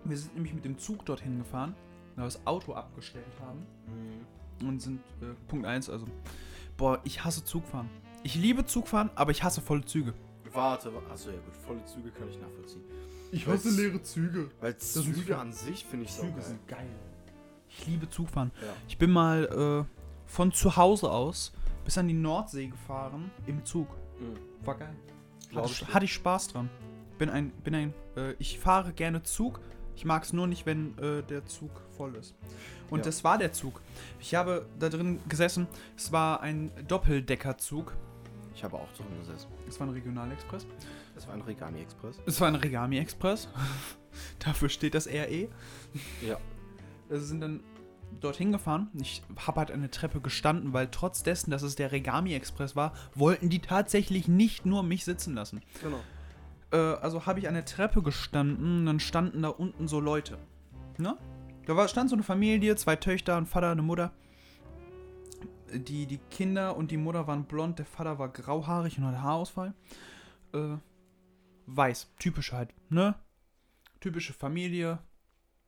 Wir 0.04 0.18
sind 0.18 0.36
nämlich 0.36 0.54
mit 0.54 0.66
dem 0.66 0.78
Zug 0.78 1.06
dorthin 1.06 1.38
gefahren, 1.40 1.76
weil 2.16 2.24
wir 2.24 2.28
das 2.28 2.46
Auto 2.46 2.74
abgestellt 2.74 3.26
haben. 3.42 3.66
Mhm. 4.62 4.68
Und 4.68 4.82
sind, 4.82 5.00
äh, 5.22 5.28
Punkt 5.48 5.66
1, 5.66 5.90
also. 5.90 6.06
Boah, 6.78 7.00
ich 7.04 7.24
hasse 7.24 7.44
Zugfahren. 7.46 7.90
Ich 8.24 8.36
liebe 8.36 8.66
Zugfahren, 8.66 9.10
aber 9.16 9.32
ich 9.32 9.44
hasse 9.44 9.62
volle 9.62 9.86
Züge. 9.86 10.14
warte, 10.52 10.94
wa- 10.94 11.02
achso, 11.12 11.30
ja 11.30 11.36
gut, 11.38 11.56
volle 11.56 11.86
Züge 11.86 12.10
kann 12.12 12.28
ich 12.30 12.40
nachvollziehen. 12.40 12.82
Ich 13.32 13.46
hasse 13.48 13.70
leere 13.70 14.02
Züge. 14.02 14.50
Weil 14.60 14.76
Züge 14.78 15.14
für- 15.22 15.38
an 15.38 15.54
sich 15.54 15.86
finde 15.86 16.06
ich 16.06 16.12
so 16.14 16.22
Züge 16.22 16.34
geil. 16.34 16.42
sind 16.44 16.68
geil. 16.68 16.90
Ich 17.70 17.86
liebe 17.86 18.10
Zugfahren. 18.10 18.52
Ja. 18.62 18.74
Ich 18.88 18.98
bin 18.98 19.12
mal 19.12 19.86
äh, 19.88 20.02
von 20.26 20.52
zu 20.54 20.76
Hause 20.76 21.12
aus 21.12 21.52
bis 21.88 21.98
an 21.98 22.10
die 22.10 22.14
Nordsee 22.14 22.68
gefahren 22.68 23.32
im 23.46 23.64
Zug. 23.64 23.88
Mhm. 24.20 24.66
War 24.66 24.76
geil. 24.76 24.94
Hatte, 25.56 25.70
ich 25.72 25.88
hatte 25.94 26.04
ich 26.06 26.14
Spaß 26.14 26.50
dran. 26.50 26.70
Bin 27.18 27.30
ein, 27.30 27.52
bin 27.64 27.74
ein, 27.74 27.94
äh, 28.18 28.34
ich 28.40 28.60
fahre 28.60 28.92
gerne 28.92 29.24
Zug. 29.24 29.62
Ich 29.96 30.04
mag 30.04 30.24
es 30.24 30.34
nur 30.34 30.48
nicht, 30.48 30.66
wenn 30.66 30.98
äh, 30.98 31.24
der 31.24 31.46
Zug 31.46 31.72
voll 31.96 32.16
ist. 32.16 32.36
Und 32.90 33.00
Ja. 33.00 33.06
das 33.06 33.24
war 33.24 33.38
der 33.38 33.54
Zug. 33.54 33.82
Ich 34.20 34.36
habe 34.36 34.66
da 34.78 34.90
drin 34.90 35.22
gesessen. 35.30 35.66
Es 35.96 36.12
war 36.12 36.42
ein 36.42 36.72
Doppeldeckerzug. 36.90 37.96
Ich 38.54 38.66
habe 38.66 38.76
auch 38.76 38.92
drin 38.98 39.08
gesessen. 39.22 39.48
Es 39.70 39.80
war 39.80 39.88
ein 39.88 39.94
Regionalexpress. 39.94 40.68
Das 41.16 41.26
war 41.26 41.36
ein 41.36 41.42
Regami 41.42 41.80
Express. 41.80 42.20
Es 42.26 42.42
war 42.42 42.50
ein 42.50 42.56
Regami 42.56 42.98
Express. 42.98 43.48
Dafür 44.40 44.68
steht 44.68 44.94
das 44.94 45.08
RE. 45.08 45.48
Ja. 46.22 46.38
Wir 47.08 47.20
sind 47.22 47.40
dann 47.40 47.64
dorthin 48.20 48.52
gefahren. 48.52 48.90
Ich 48.94 49.22
habe 49.46 49.60
halt 49.60 49.72
eine 49.72 49.90
Treppe 49.90 50.22
gestanden, 50.22 50.74
weil 50.74 50.88
trotz 50.90 51.24
dessen, 51.24 51.52
dass 51.52 51.62
es 51.62 51.76
der 51.76 51.92
Regami 51.92 52.34
Express 52.34 52.76
war, 52.76 52.94
wollten 53.14 53.50
die 53.50 53.60
tatsächlich 53.60 54.28
nicht 54.28 54.66
nur 54.66 54.84
mich 54.84 55.06
sitzen 55.06 55.34
lassen. 55.36 55.62
Genau. 55.82 56.00
Äh, 56.72 57.00
also 57.00 57.26
habe 57.26 57.40
ich 57.40 57.48
an 57.48 57.54
der 57.54 57.66
Treppe 57.66 58.02
gestanden, 58.02 58.86
dann 58.86 59.00
standen 59.00 59.42
da 59.42 59.50
unten 59.50 59.88
so 59.88 60.00
Leute. 60.00 60.38
Ne? 60.98 61.18
Da 61.66 61.76
war, 61.76 61.88
stand 61.88 62.10
so 62.10 62.16
eine 62.16 62.24
Familie, 62.24 62.76
zwei 62.76 62.96
Töchter, 62.96 63.38
ein 63.38 63.46
Vater, 63.46 63.72
eine 63.72 63.82
Mutter. 63.82 64.12
Die, 65.74 66.06
die 66.06 66.20
Kinder 66.32 66.78
und 66.78 66.92
die 66.92 66.98
Mutter 66.98 67.28
waren 67.28 67.44
blond, 67.44 67.80
der 67.80 67.86
Vater 67.86 68.20
war 68.20 68.30
grauhaarig 68.30 68.98
und 68.98 69.06
hatte 69.06 69.22
Haarausfall. 69.22 69.74
Äh, 70.54 70.78
weiß, 71.66 72.14
typisch 72.20 72.54
halt, 72.54 72.74
ne? 72.90 73.16
Typische 74.00 74.32
Familie, 74.32 75.00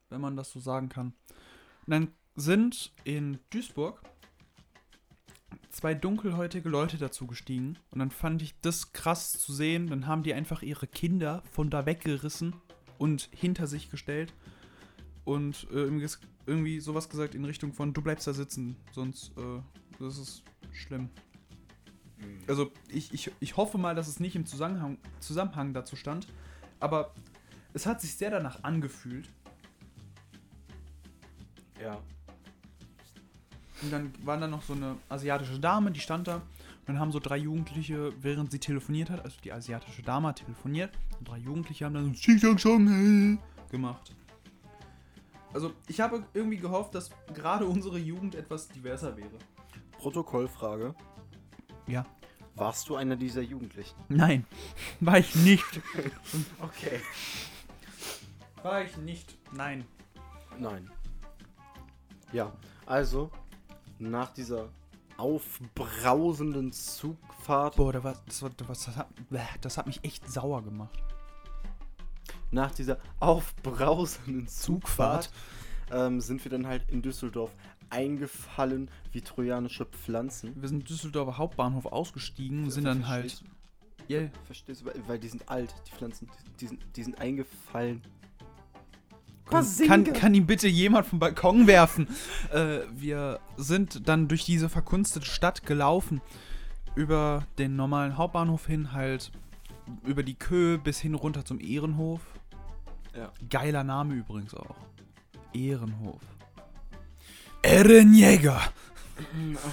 wenn 0.09 0.21
man 0.21 0.37
das 0.37 0.51
so 0.51 0.59
sagen 0.59 0.87
kann. 0.87 1.13
Und 1.85 1.91
dann 1.91 2.07
sind 2.39 2.93
in 3.03 3.39
Duisburg 3.49 4.01
zwei 5.69 5.93
dunkelhäutige 5.93 6.67
Leute 6.69 6.97
dazu 6.97 7.27
gestiegen. 7.27 7.77
Und 7.91 7.99
dann 7.99 8.11
fand 8.11 8.41
ich 8.41 8.59
das 8.61 8.93
krass 8.93 9.33
zu 9.33 9.53
sehen. 9.53 9.87
Dann 9.87 10.07
haben 10.07 10.23
die 10.23 10.33
einfach 10.33 10.61
ihre 10.61 10.87
Kinder 10.87 11.43
von 11.51 11.69
da 11.69 11.85
weggerissen 11.85 12.55
und 12.97 13.29
hinter 13.31 13.67
sich 13.67 13.89
gestellt. 13.89 14.33
Und 15.25 15.67
äh, 15.71 15.89
irgendwie 16.45 16.79
sowas 16.79 17.09
gesagt 17.09 17.35
in 17.35 17.45
Richtung 17.45 17.73
von, 17.73 17.93
du 17.93 18.01
bleibst 18.01 18.25
da 18.25 18.33
sitzen, 18.33 18.77
sonst, 18.91 19.31
äh, 19.37 19.61
das 19.99 20.17
ist 20.17 20.43
schlimm. 20.71 21.09
Also 22.47 22.71
ich, 22.89 23.13
ich, 23.13 23.31
ich 23.39 23.55
hoffe 23.55 23.77
mal, 23.77 23.95
dass 23.95 24.07
es 24.07 24.19
nicht 24.19 24.35
im 24.35 24.45
Zusammenhang, 24.45 24.97
Zusammenhang 25.19 25.73
dazu 25.73 25.95
stand. 25.95 26.27
Aber 26.79 27.13
es 27.73 27.85
hat 27.85 28.01
sich 28.01 28.15
sehr 28.15 28.31
danach 28.31 28.63
angefühlt. 28.63 29.29
Ja. 31.81 32.01
Und 33.81 33.91
dann 33.91 34.13
war 34.23 34.37
da 34.37 34.47
noch 34.47 34.63
so 34.63 34.73
eine 34.73 34.97
asiatische 35.07 35.59
Dame, 35.59 35.91
die 35.91 35.99
stand 35.99 36.27
da. 36.27 36.35
Und 36.35 36.43
dann 36.87 36.99
haben 36.99 37.11
so 37.11 37.19
drei 37.19 37.37
Jugendliche, 37.37 38.11
während 38.21 38.51
sie 38.51 38.59
telefoniert 38.59 39.09
hat, 39.09 39.23
also 39.23 39.37
die 39.43 39.53
asiatische 39.53 40.01
Dame 40.01 40.29
hat 40.29 40.37
telefoniert, 40.37 40.91
und 41.19 41.27
drei 41.27 41.37
Jugendliche 41.37 41.85
haben 41.85 41.93
dann 41.93 42.13
so 42.13 42.77
gemacht. 43.69 44.15
Also 45.53 45.73
ich 45.87 45.99
habe 45.99 46.23
irgendwie 46.33 46.57
gehofft, 46.57 46.93
dass 46.95 47.09
gerade 47.33 47.65
unsere 47.65 47.97
Jugend 47.97 48.35
etwas 48.35 48.67
diverser 48.67 49.15
wäre. 49.17 49.37
Protokollfrage. 49.97 50.93
Ja. 51.87 52.05
Warst 52.55 52.89
du 52.89 52.95
einer 52.95 53.15
dieser 53.15 53.41
Jugendlichen? 53.41 53.95
Nein, 54.09 54.45
war 54.99 55.17
ich 55.17 55.35
nicht. 55.35 55.65
Okay. 56.61 56.99
War 58.61 58.83
ich 58.83 58.97
nicht. 58.97 59.37
Nein. 59.53 59.85
Nein. 60.57 60.91
Ja, 62.33 62.51
also 62.85 63.31
nach 63.99 64.31
dieser 64.31 64.69
aufbrausenden 65.17 66.71
Zugfahrt, 66.71 67.75
Boah, 67.75 67.91
da 67.93 68.03
war, 68.03 68.15
das, 68.25 68.41
war, 68.41 68.49
das, 68.51 68.87
hat, 68.95 69.07
das 69.61 69.77
hat 69.77 69.85
mich 69.87 70.03
echt 70.03 70.29
sauer 70.31 70.63
gemacht. 70.63 70.97
nach 72.51 72.71
dieser 72.71 72.97
aufbrausenden 73.19 74.47
Zugfahrt. 74.47 75.25
Zugfahrt, 75.25 75.31
ähm, 75.91 76.21
sind 76.21 76.43
wir 76.43 76.51
dann 76.51 76.67
halt 76.67 76.89
in 76.89 77.01
Düsseldorf 77.01 77.51
eingefallen 77.89 78.89
wie 79.11 79.21
trojanische 79.21 79.85
Pflanzen. 79.85 80.61
Wir 80.61 80.69
sind 80.69 80.87
Düsseldorfer 80.87 81.37
Hauptbahnhof 81.37 81.87
ausgestiegen, 81.87 82.69
sind 82.69 82.85
dann 82.85 83.07
halt. 83.07 83.31
Verstehst 83.31 83.55
Yeah. 84.09 84.31
Verstehst 84.45 84.81
du? 84.81 84.85
Weil, 84.87 85.07
weil 85.07 85.19
die 85.19 85.27
sind 85.27 85.47
alt, 85.49 85.73
die 85.87 85.91
Pflanzen. 85.91 86.27
Die, 86.27 86.57
die, 86.61 86.67
sind, 86.67 86.85
die 86.95 87.03
sind 87.03 87.19
eingefallen. 87.19 88.01
Kann, 89.49 90.13
kann 90.13 90.33
ihn 90.33 90.45
bitte 90.45 90.67
jemand 90.67 91.07
vom 91.07 91.19
Balkon 91.19 91.67
werfen? 91.67 92.07
Äh, 92.53 92.79
wir 92.91 93.39
sind 93.57 94.07
dann 94.07 94.27
durch 94.27 94.45
diese 94.45 94.69
verkunstete 94.69 95.25
Stadt 95.25 95.65
gelaufen. 95.65 96.21
Über 96.95 97.45
den 97.57 97.75
normalen 97.75 98.17
Hauptbahnhof 98.17 98.65
hin, 98.65 98.93
halt 98.93 99.31
über 100.05 100.23
die 100.23 100.35
Köhe 100.35 100.77
bis 100.77 100.99
hin 100.99 101.13
runter 101.15 101.45
zum 101.45 101.59
Ehrenhof. 101.59 102.21
Ja. 103.15 103.31
Geiler 103.49 103.83
Name 103.83 104.15
übrigens 104.15 104.53
auch. 104.53 104.75
Ehrenhof. 105.53 106.21
Ehrenjäger. 107.61 108.61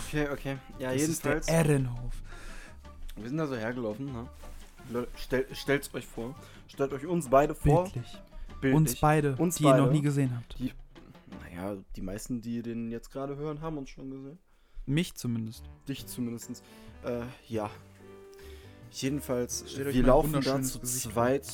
Okay, 0.08 0.28
okay. 0.32 0.56
Ja, 0.78 0.92
Das 0.92 1.02
ist 1.02 1.24
der 1.24 1.32
jedenfalls. 1.34 1.48
Ehrenhof. 1.48 2.14
Wir 3.16 3.28
sind 3.28 3.38
da 3.38 3.46
so 3.46 3.56
hergelaufen, 3.56 4.06
ne? 4.12 4.26
Stell, 5.16 5.46
stellt's 5.54 5.92
euch 5.94 6.06
vor. 6.06 6.34
Stellt 6.68 6.92
euch 6.92 7.06
uns 7.06 7.28
beide 7.28 7.54
vor. 7.54 7.84
Bildlich. 7.84 8.18
Bildlich. 8.60 8.74
Uns 8.74 9.00
beide, 9.00 9.36
Uns 9.36 9.56
die 9.56 9.64
ihr 9.64 9.76
noch 9.76 9.86
beide. 9.86 9.92
nie 9.92 10.02
gesehen 10.02 10.34
habt. 10.36 10.56
Naja, 11.40 11.76
die 11.94 12.00
meisten, 12.00 12.40
die 12.40 12.62
den 12.62 12.90
jetzt 12.90 13.10
gerade 13.10 13.36
hören, 13.36 13.60
haben 13.60 13.78
uns 13.78 13.90
schon 13.90 14.10
gesehen. 14.10 14.38
Mich 14.86 15.14
zumindest. 15.14 15.64
Dich 15.88 16.06
zumindest. 16.06 16.62
Äh, 17.04 17.22
ja. 17.48 17.70
Jedenfalls, 18.90 19.64
wir 19.76 20.02
laufen 20.02 20.40
da 20.40 20.62
zu 20.62 20.78
Gesicht 20.80 21.12
zweit 21.12 21.46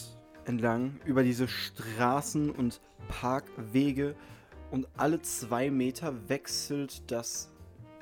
entlang 0.45 1.01
über 1.05 1.23
diese 1.23 1.49
Straßen 1.49 2.51
und 2.51 2.81
Parkwege 3.09 4.15
und 4.71 4.87
alle 4.97 5.21
zwei 5.23 5.71
Meter 5.71 6.29
wechselt 6.29 7.11
das 7.11 7.51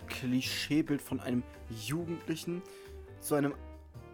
Klischeebild 0.08 1.00
von 1.00 1.20
einem 1.20 1.42
Jugendlichen 1.86 2.62
zu 3.20 3.34
einem 3.34 3.54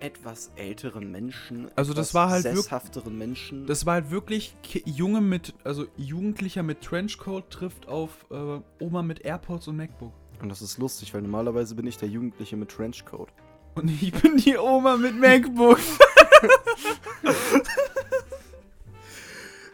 etwas 0.00 0.50
älteren 0.56 1.10
Menschen. 1.10 1.70
Also 1.76 1.92
das 1.94 2.08
etwas 2.10 2.14
war 2.14 2.30
halt 2.30 2.42
sesshafteren 2.42 3.16
Menschen. 3.18 3.66
Das 3.66 3.86
war 3.86 3.94
halt 3.94 4.10
wirklich 4.10 4.56
Junge 4.84 5.20
mit, 5.20 5.54
also 5.64 5.86
Jugendlicher 5.96 6.62
mit 6.62 6.80
Trenchcoat 6.82 7.50
trifft 7.50 7.88
auf 7.88 8.26
äh, 8.30 8.60
Oma 8.84 9.02
mit 9.02 9.24
AirPods 9.24 9.68
und 9.68 9.76
MacBook. 9.76 10.12
und 10.42 10.48
das 10.48 10.62
ist 10.62 10.78
lustig, 10.78 11.12
weil 11.14 11.22
normalerweise 11.22 11.74
bin 11.74 11.86
ich 11.86 11.96
der 11.98 12.08
Jugendliche 12.08 12.56
mit 12.56 12.70
Trenchcoat. 12.70 13.28
Und 13.74 13.90
ich 13.90 14.12
bin 14.12 14.36
die 14.38 14.56
Oma 14.56 14.96
mit 14.96 15.16
MacBook. 15.20 15.78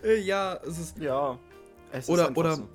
Äh, 0.05 0.21
ja, 0.21 0.59
es 0.67 0.79
ist. 0.79 0.99
Ja. 0.99 1.39
Es 1.93 2.09
Oder- 2.09 2.29
einfach 2.29 2.37
oder- 2.41 2.57
so. 2.57 2.69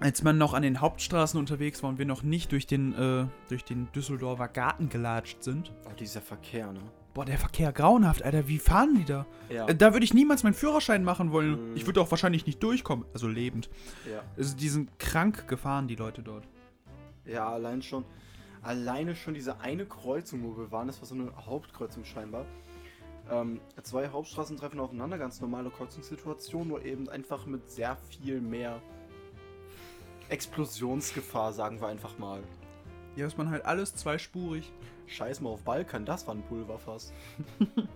Als 0.00 0.22
man 0.22 0.38
noch 0.38 0.54
an 0.54 0.62
den 0.62 0.80
Hauptstraßen 0.80 1.38
unterwegs 1.38 1.82
war 1.82 1.90
und 1.90 1.98
wir 1.98 2.06
noch 2.06 2.22
nicht 2.22 2.52
durch 2.52 2.66
den, 2.66 2.92
äh, 2.94 3.26
durch 3.48 3.64
den 3.64 3.88
Düsseldorfer 3.92 4.48
Garten 4.48 4.88
gelatscht 4.88 5.42
sind. 5.42 5.72
Oh, 5.86 5.92
dieser 5.98 6.20
Verkehr, 6.20 6.72
ne? 6.72 6.80
Boah, 7.14 7.24
der 7.24 7.38
Verkehr 7.38 7.72
grauenhaft, 7.72 8.24
Alter. 8.24 8.48
Wie 8.48 8.58
fahren 8.58 8.96
die 8.96 9.04
da? 9.04 9.24
Ja. 9.48 9.68
Äh, 9.68 9.76
da 9.76 9.92
würde 9.92 10.04
ich 10.04 10.12
niemals 10.12 10.42
meinen 10.42 10.54
Führerschein 10.54 11.04
machen 11.04 11.30
wollen. 11.30 11.70
Mhm. 11.70 11.76
Ich 11.76 11.86
würde 11.86 12.00
auch 12.00 12.10
wahrscheinlich 12.10 12.44
nicht 12.44 12.60
durchkommen. 12.60 13.04
Also 13.14 13.28
lebend. 13.28 13.70
ja. 14.10 14.22
Also 14.36 14.56
die 14.56 14.68
sind 14.68 14.98
krank 14.98 15.46
gefahren, 15.46 15.86
die 15.86 15.94
Leute 15.94 16.22
dort. 16.22 16.44
Ja, 17.24 17.48
allein 17.48 17.82
schon. 17.82 18.04
Alleine 18.62 19.14
schon 19.14 19.34
diese 19.34 19.60
eine 19.60 19.86
Kreuzung, 19.86 20.42
wo 20.42 20.56
wir 20.56 20.72
waren, 20.72 20.88
das 20.88 21.00
war 21.00 21.06
so 21.06 21.14
eine 21.14 21.30
Hauptkreuzung 21.46 22.04
scheinbar. 22.04 22.46
Ähm, 23.30 23.60
zwei 23.82 24.08
Hauptstraßen 24.08 24.56
treffen 24.56 24.80
aufeinander, 24.80 25.16
ganz 25.18 25.40
normale 25.40 25.70
Kreuzungssituation, 25.70 26.68
nur 26.68 26.84
eben 26.84 27.08
einfach 27.08 27.46
mit 27.46 27.70
sehr 27.70 27.96
viel 27.96 28.40
mehr 28.40 28.82
Explosionsgefahr, 30.28 31.52
sagen 31.52 31.80
wir 31.80 31.88
einfach 31.88 32.18
mal. 32.18 32.42
Hier 33.14 33.26
ist 33.26 33.38
man 33.38 33.50
halt 33.50 33.64
alles 33.64 33.94
zweispurig. 33.94 34.72
Scheiß 35.06 35.40
mal 35.40 35.50
auf 35.50 35.62
Balkan, 35.62 36.04
das 36.04 36.26
war 36.26 36.34
ein 36.34 36.42
Pulverfass. 36.42 37.12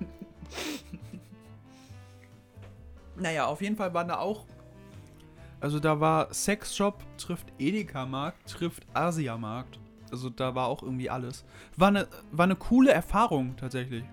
Naja, 3.18 3.47
auf 3.47 3.61
jeden 3.62 3.76
Fall 3.76 3.92
waren 3.94 4.08
da 4.08 4.18
auch. 4.18 4.47
Also 5.61 5.80
da 5.80 5.99
war 5.99 6.32
Sexshop 6.32 7.02
trifft 7.16 7.52
Edeka-Markt, 7.58 8.49
trifft 8.49 8.87
Asia-Markt. 8.94 9.80
Also 10.12 10.30
da 10.30 10.54
war 10.54 10.68
auch 10.68 10.82
irgendwie 10.82 11.11
alles. 11.11 11.44
War 11.76 11.88
eine, 11.88 12.06
war 12.30 12.44
eine 12.44 12.54
coole 12.54 12.92
Erfahrung 12.92 13.56
tatsächlich. 13.56 14.04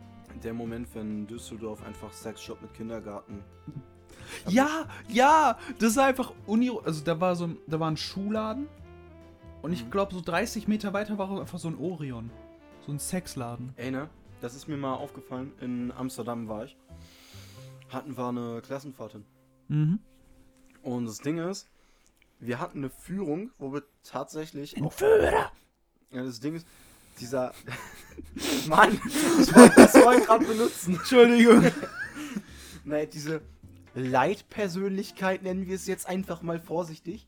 Der 0.44 0.54
Moment, 0.54 0.88
wenn 0.96 1.28
Düsseldorf 1.28 1.86
einfach 1.86 2.12
Sexshop 2.12 2.62
mit 2.62 2.74
Kindergarten. 2.74 3.44
Ja, 4.48 4.88
ja, 5.08 5.58
das 5.80 5.96
war 5.96 6.06
einfach 6.06 6.34
uni. 6.48 6.72
Also 6.84 7.04
da 7.04 7.20
war 7.20 7.36
so 7.36 7.46
ein, 7.48 7.58
da 7.68 7.80
war 7.80 7.90
ein 7.90 7.98
Schuhladen. 7.98 8.68
Und 9.62 9.74
ich 9.74 9.86
Mhm. 9.86 9.92
glaube, 9.92 10.14
so 10.14 10.22
30 10.22 10.68
Meter 10.68 10.94
weiter 10.94 11.18
war 11.18 11.40
einfach 11.40 11.60
so 11.60 11.68
ein 11.68 11.78
Orion. 11.78 12.30
So 12.86 12.92
ein 12.92 13.00
Sexladen. 13.00 13.74
Ey, 13.78 13.90
ne? 13.92 14.10
das 14.42 14.54
ist 14.54 14.68
mir 14.68 14.78
mal 14.78 14.94
aufgefallen. 14.94 15.52
In 15.60 15.92
Amsterdam 15.92 16.48
war 16.48 16.66
ich. 16.66 16.78
Hatten 17.90 18.16
wir 18.18 18.28
eine 18.30 18.62
Klassenfahrt 18.62 19.14
hin. 19.14 19.26
Mhm. 19.70 20.00
Und 20.84 21.06
das 21.08 21.18
Ding 21.20 21.40
ist, 21.40 21.68
wir 22.40 22.60
hatten 22.60 22.80
eine 22.80 22.90
Führung, 22.92 23.50
wo 23.58 23.74
wir 23.74 23.82
tatsächlich 24.04 24.80
auch. 24.84 24.94
Führer! 24.94 25.52
Ja, 26.12 26.24
das 26.24 26.40
Ding 26.40 26.56
ist, 26.56 26.68
dieser. 27.20 27.54
Mann, 28.68 28.94
ich 29.40 29.56
wollte 29.56 29.76
das 29.78 29.96
Wort 29.96 30.26
gerade 30.26 30.46
benutzen. 30.46 30.96
Entschuldigung. 30.96 31.72
Nein, 32.84 33.08
diese 33.12 33.42
Leitpersönlichkeit, 33.96 35.44
nennen 35.44 35.68
wir 35.68 35.76
es 35.76 35.88
jetzt 35.88 36.08
einfach 36.08 36.42
mal 36.42 36.60
vorsichtig, 36.60 37.28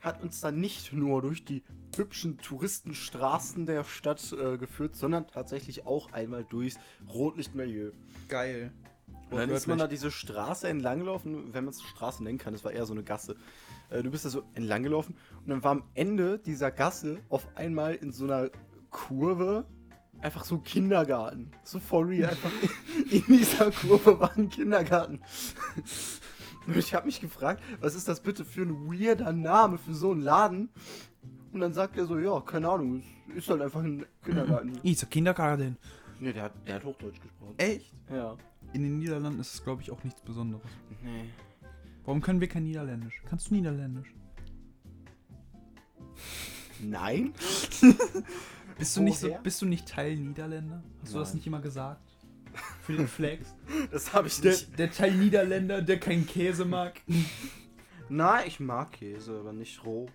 hat 0.00 0.22
uns 0.22 0.40
dann 0.40 0.60
nicht 0.60 0.92
nur 0.92 1.22
durch 1.22 1.44
die 1.44 1.62
hübschen 1.96 2.38
Touristenstraßen 2.38 3.66
der 3.66 3.84
Stadt 3.84 4.32
äh, 4.32 4.58
geführt, 4.58 4.96
sondern 4.96 5.26
tatsächlich 5.26 5.86
auch 5.86 6.12
einmal 6.12 6.44
durchs 6.44 6.78
Rotlichtmilieu. 7.08 7.92
Geil. 8.28 8.72
Und 9.30 9.38
dann 9.38 9.50
ist 9.50 9.66
man 9.66 9.78
da 9.78 9.86
diese 9.86 10.10
Straße 10.10 10.68
entlang 10.68 11.00
gelaufen, 11.00 11.52
wenn 11.52 11.64
man 11.64 11.72
es 11.72 11.82
Straße 11.82 12.22
nennen 12.24 12.38
kann, 12.38 12.54
das 12.54 12.64
war 12.64 12.72
eher 12.72 12.86
so 12.86 12.94
eine 12.94 13.02
Gasse. 13.02 13.36
Äh, 13.90 14.02
du 14.02 14.10
bist 14.10 14.24
da 14.24 14.30
so 14.30 14.42
entlang 14.54 14.82
gelaufen 14.82 15.16
und 15.40 15.48
dann 15.48 15.62
war 15.62 15.72
am 15.72 15.84
Ende 15.94 16.38
dieser 16.38 16.70
Gasse 16.70 17.18
auf 17.28 17.46
einmal 17.56 17.94
in 17.94 18.12
so 18.12 18.24
einer 18.24 18.50
Kurve 18.90 19.66
einfach 20.20 20.44
so 20.44 20.56
ein 20.56 20.62
Kindergarten. 20.62 21.50
So 21.62 21.78
for 21.78 22.06
real, 22.06 22.30
einfach 22.30 22.50
in 23.10 23.24
dieser 23.26 23.70
Kurve 23.70 24.18
war 24.18 24.36
ein 24.36 24.48
Kindergarten. 24.48 25.20
Und 26.66 26.76
ich 26.76 26.94
habe 26.94 27.06
mich 27.06 27.20
gefragt, 27.20 27.62
was 27.80 27.94
ist 27.94 28.08
das 28.08 28.20
bitte 28.20 28.44
für 28.44 28.62
ein 28.62 28.90
weirder 28.90 29.32
Name 29.32 29.78
für 29.78 29.94
so 29.94 30.12
einen 30.12 30.20
Laden? 30.20 30.68
Und 31.52 31.60
dann 31.60 31.72
sagt 31.72 31.96
er 31.96 32.06
so, 32.06 32.18
ja, 32.18 32.40
keine 32.40 32.68
Ahnung, 32.68 33.02
es 33.30 33.38
ist 33.38 33.48
halt 33.48 33.62
einfach 33.62 33.82
ein 33.82 34.04
Kindergarten. 34.22 34.78
Ist 34.82 35.02
ein 35.02 35.10
Kindergarten. 35.10 35.78
Nee, 36.20 36.32
der 36.32 36.44
hat, 36.44 36.52
der 36.66 36.74
hat 36.74 36.84
Hochdeutsch 36.84 37.20
gesprochen. 37.20 37.54
Echt? 37.56 37.94
Ja. 38.10 38.36
In 38.72 38.82
den 38.82 38.98
Niederlanden 38.98 39.40
ist 39.40 39.54
es, 39.54 39.64
glaube 39.64 39.80
ich, 39.82 39.90
auch 39.90 40.02
nichts 40.04 40.20
Besonderes. 40.20 40.70
Nee. 41.02 41.30
Warum 42.04 42.20
können 42.20 42.40
wir 42.40 42.48
kein 42.48 42.64
Niederländisch? 42.64 43.22
Kannst 43.28 43.50
du 43.50 43.54
Niederländisch? 43.54 44.12
Nein? 46.80 47.32
Bist 48.78 48.96
du, 48.96 49.02
nicht 49.02 49.18
so, 49.18 49.36
bist 49.42 49.60
du 49.62 49.66
nicht 49.66 49.88
Teil 49.88 50.16
Niederländer? 50.16 50.82
Hast 51.02 51.14
du 51.14 51.18
das 51.18 51.28
Nein. 51.30 51.36
nicht 51.36 51.46
immer 51.46 51.60
gesagt? 51.60 52.00
Für 52.82 52.94
den 52.96 53.08
Flex? 53.08 53.54
Das 53.90 54.12
habe 54.12 54.28
ich 54.28 54.40
der, 54.40 54.52
nicht. 54.52 54.78
der 54.78 54.90
Teil 54.90 55.12
Niederländer, 55.14 55.82
der 55.82 55.98
keinen 56.00 56.26
Käse 56.26 56.64
mag. 56.64 57.00
Na, 58.08 58.44
ich 58.46 58.58
mag 58.60 58.92
Käse, 58.92 59.38
aber 59.40 59.52
nicht 59.52 59.84
roh. 59.84 60.08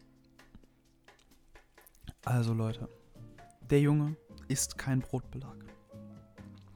Also 2.25 2.53
Leute, 2.53 2.87
der 3.69 3.81
Junge 3.81 4.15
isst 4.47 4.77
kein 4.77 4.99
Brotbelag. 4.99 5.57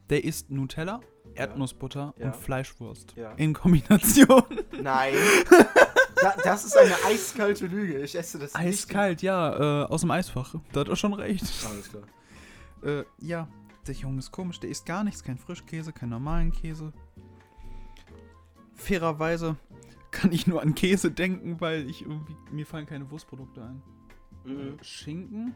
Der 0.09 0.23
isst 0.23 0.51
Nutella, 0.51 1.01
Erdnussbutter 1.35 2.13
Ja. 2.17 2.27
und 2.27 2.35
Fleischwurst. 2.35 3.13
Ja. 3.15 3.31
In 3.33 3.53
Kombination. 3.53 4.43
Nein. 4.81 5.13
da, 6.21 6.35
das 6.43 6.65
ist 6.65 6.77
eine 6.77 6.95
eiskalte 7.05 7.67
Lüge. 7.67 7.99
Ich 7.99 8.15
esse 8.15 8.39
das 8.39 8.55
Eiskalt, 8.55 9.21
ja, 9.21 9.83
äh, 9.83 9.85
aus 9.85 10.01
dem 10.01 10.11
Eisfach. 10.11 10.55
Da 10.71 10.81
hat 10.81 10.89
er 10.89 10.95
schon 10.95 11.13
recht. 11.13 11.41
nicht. 11.41 11.65
Alles 11.65 11.89
klar. 11.89 12.03
Äh, 12.83 13.03
ja, 13.19 13.47
der 13.87 13.95
Junge 13.95 14.19
ist 14.19 14.31
komisch. 14.31 14.59
Der 14.59 14.69
isst 14.69 14.85
gar 14.85 15.03
nichts, 15.03 15.23
kein 15.23 15.37
Frischkäse, 15.37 15.93
keinen 15.93 16.09
normalen 16.09 16.51
Käse. 16.51 16.93
Fairerweise 18.75 19.55
kann 20.11 20.31
ich 20.31 20.47
nur 20.47 20.61
an 20.61 20.75
Käse 20.75 21.11
denken, 21.11 21.59
weil 21.59 21.89
ich 21.89 22.01
irgendwie, 22.01 22.35
mir 22.51 22.65
fallen 22.65 22.85
keine 22.85 23.09
Wurstprodukte 23.09 23.63
ein. 23.63 23.81
Mhm. 24.45 24.77
Schinken, 24.81 25.55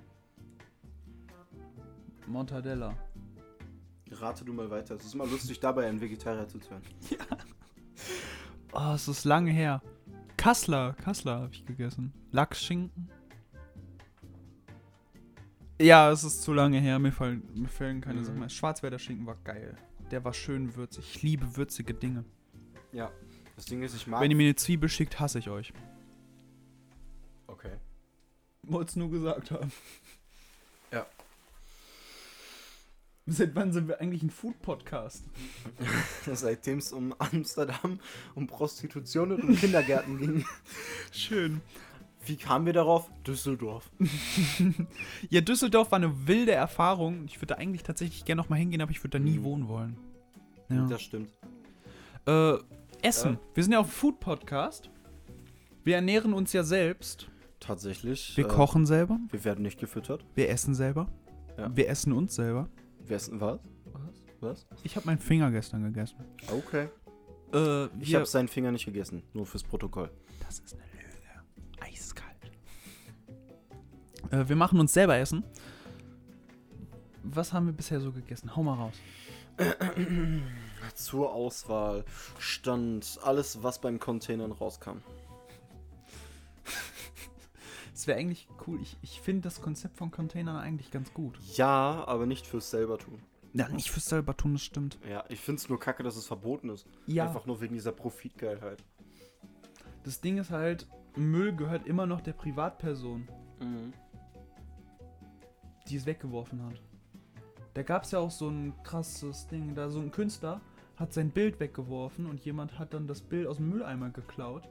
Mortadella. 2.27 2.95
Rate 4.11 4.43
du 4.43 4.53
mal 4.53 4.69
weiter. 4.69 4.95
Es 4.95 5.05
ist 5.05 5.15
immer 5.15 5.25
lustig, 5.25 5.59
dabei 5.59 5.87
einen 5.87 6.01
Vegetarier 6.01 6.47
zuzuhören. 6.47 6.83
Oh, 8.73 8.93
es 8.95 9.07
ist 9.09 9.25
lange 9.25 9.51
her. 9.51 9.81
Kassler, 10.41 10.93
Kassler 10.93 11.41
habe 11.41 11.53
ich 11.53 11.63
gegessen. 11.67 12.13
Lachsschinken. 12.31 13.11
Ja, 15.79 16.09
es 16.11 16.23
ist 16.23 16.41
zu 16.41 16.51
lange 16.51 16.79
her. 16.79 16.97
Mir 16.97 17.11
fallen, 17.11 17.47
mir 17.53 17.67
fallen 17.67 18.01
keine 18.01 18.21
Mhm. 18.21 18.25
Sachen 18.25 18.39
mehr. 18.39 18.49
Schwarzwälder 18.49 18.97
Schinken 18.97 19.27
war 19.27 19.35
geil. 19.43 19.77
Der 20.09 20.23
war 20.23 20.33
schön 20.33 20.75
würzig. 20.75 21.05
Ich 21.15 21.21
liebe 21.21 21.57
würzige 21.57 21.93
Dinge. 21.93 22.25
Ja. 22.91 23.11
Das 23.55 23.65
Ding 23.65 23.83
ist, 23.83 23.93
ich 23.95 24.07
mag. 24.07 24.19
Wenn 24.21 24.31
ihr 24.31 24.37
mir 24.37 24.45
eine 24.45 24.55
Zwiebel 24.55 24.89
schickt, 24.89 25.19
hasse 25.19 25.37
ich 25.37 25.47
euch. 25.49 25.73
okay. 27.45 27.77
Wollt's 28.63 28.95
nur 28.95 29.11
gesagt 29.11 29.51
haben. 29.51 29.71
Ja. 30.91 31.05
Seit 33.27 33.55
wann 33.55 33.71
sind 33.71 33.87
wir 33.87 34.01
eigentlich 34.01 34.23
ein 34.23 34.29
Food-Podcast? 34.31 35.25
Seitdem 36.33 36.79
es 36.79 36.91
um 36.91 37.13
Amsterdam, 37.19 37.99
um 38.35 38.47
Prostitution 38.47 39.31
und 39.31 39.43
um 39.43 39.55
Kindergärten 39.55 40.17
ging. 40.17 40.45
Schön. 41.11 41.61
Wie 42.25 42.35
kamen 42.35 42.65
wir 42.65 42.73
darauf? 42.73 43.09
Düsseldorf. 43.25 43.89
Ja, 45.29 45.41
Düsseldorf 45.41 45.91
war 45.91 45.97
eine 45.97 46.27
wilde 46.27 46.51
Erfahrung. 46.51 47.25
Ich 47.25 47.37
würde 47.37 47.47
da 47.47 47.55
eigentlich 47.55 47.83
tatsächlich 47.83 48.25
gerne 48.25 48.41
nochmal 48.41 48.59
hingehen, 48.59 48.81
aber 48.81 48.91
ich 48.91 49.03
würde 49.03 49.17
da 49.17 49.23
nie 49.23 49.37
Mhm. 49.39 49.43
wohnen 49.43 49.67
wollen. 49.67 49.97
Ja. 50.69 50.85
Das 50.87 51.01
stimmt. 51.01 51.29
Äh, 52.27 52.55
Essen. 53.01 53.33
Ja. 53.33 53.39
Wir 53.53 53.63
sind 53.63 53.73
ja 53.73 53.79
auf 53.79 53.87
dem 53.87 53.91
Food-Podcast. 53.91 54.89
Wir 55.83 55.95
ernähren 55.95 56.33
uns 56.33 56.53
ja 56.53 56.63
selbst. 56.63 57.29
Tatsächlich. 57.59 58.35
Wir 58.35 58.45
äh, 58.45 58.49
kochen 58.49 58.85
selber. 58.85 59.19
Wir 59.29 59.43
werden 59.45 59.61
nicht 59.63 59.79
gefüttert. 59.79 60.25
Wir 60.35 60.49
essen 60.49 60.73
selber. 60.75 61.07
Ja. 61.57 61.75
Wir 61.75 61.87
essen 61.89 62.13
uns 62.13 62.35
selber. 62.35 62.67
Wir 63.07 63.15
essen 63.17 63.39
was? 63.41 63.59
Was? 64.39 64.65
Ich 64.83 64.95
habe 64.95 65.05
meinen 65.05 65.19
Finger 65.19 65.51
gestern 65.51 65.83
gegessen. 65.83 66.17
Okay. 66.51 66.89
Äh, 67.53 67.85
Ich 67.99 68.15
habe 68.15 68.25
seinen 68.25 68.47
Finger 68.47 68.71
nicht 68.71 68.85
gegessen. 68.85 69.23
Nur 69.33 69.45
fürs 69.45 69.63
Protokoll. 69.63 70.09
Das 70.39 70.59
ist 70.59 70.73
eine 70.73 70.83
Lüge. 70.83 71.79
Eiskalt. 71.79 72.51
Äh, 74.31 74.47
wir 74.49 74.55
machen 74.55 74.79
uns 74.79 74.93
selber 74.93 75.17
Essen. 75.17 75.43
Was 77.23 77.53
haben 77.53 77.67
wir 77.67 77.73
bisher 77.73 77.99
so 77.99 78.11
gegessen? 78.11 78.55
Hau 78.55 78.63
mal 78.63 78.73
raus. 78.75 78.95
Zur 80.95 81.31
Auswahl 81.33 82.03
stand 82.39 83.19
alles, 83.23 83.61
was 83.61 83.79
beim 83.79 83.99
Containern 83.99 84.51
rauskam. 84.51 85.01
Es 88.01 88.07
wäre 88.07 88.17
eigentlich 88.17 88.47
cool. 88.65 88.81
Ich, 88.81 88.97
ich 89.03 89.21
finde 89.21 89.41
das 89.41 89.61
Konzept 89.61 89.95
von 89.95 90.09
Containern 90.09 90.55
eigentlich 90.55 90.89
ganz 90.89 91.13
gut. 91.13 91.37
Ja, 91.53 92.03
aber 92.07 92.25
nicht 92.25 92.47
fürs 92.47 92.71
selber 92.71 92.97
tun. 92.97 93.19
Ja, 93.53 93.69
nicht 93.69 93.91
fürs 93.91 94.05
selber 94.07 94.35
tun, 94.35 94.53
das 94.53 94.63
stimmt. 94.63 94.97
Ja, 95.07 95.23
ich 95.29 95.39
find's 95.39 95.69
nur 95.69 95.79
kacke, 95.79 96.01
dass 96.01 96.15
es 96.15 96.25
verboten 96.25 96.69
ist. 96.69 96.87
Ja, 97.05 97.27
Einfach 97.27 97.45
nur 97.45 97.61
wegen 97.61 97.75
dieser 97.75 97.91
Profitgeilheit. 97.91 98.83
das 100.03 100.19
Ding 100.19 100.39
ist 100.39 100.49
halt, 100.49 100.87
Müll 101.15 101.55
gehört 101.55 101.85
immer 101.85 102.07
noch 102.07 102.21
der 102.21 102.33
Privatperson, 102.33 103.27
Mhm. 103.59 103.93
die 105.87 105.97
es 105.97 106.07
weggeworfen 106.07 106.63
hat. 106.65 106.81
Da 107.75 107.83
gab 107.83 108.05
es 108.05 108.09
ja 108.11 108.17
auch 108.17 108.31
so 108.31 108.49
ein 108.49 108.73
krasses 108.81 109.45
Ding. 109.45 109.75
Da 109.75 109.89
so 109.91 109.99
ein 109.99 110.09
Künstler 110.11 110.59
hat 110.95 111.13
sein 111.13 111.29
Bild 111.29 111.59
weggeworfen 111.59 112.25
und 112.25 112.39
jemand 112.43 112.79
hat 112.79 112.95
dann 112.95 113.05
das 113.05 113.21
Bild 113.21 113.45
aus 113.45 113.57
dem 113.57 113.69
Mülleimer 113.69 114.09
geklaut 114.09 114.67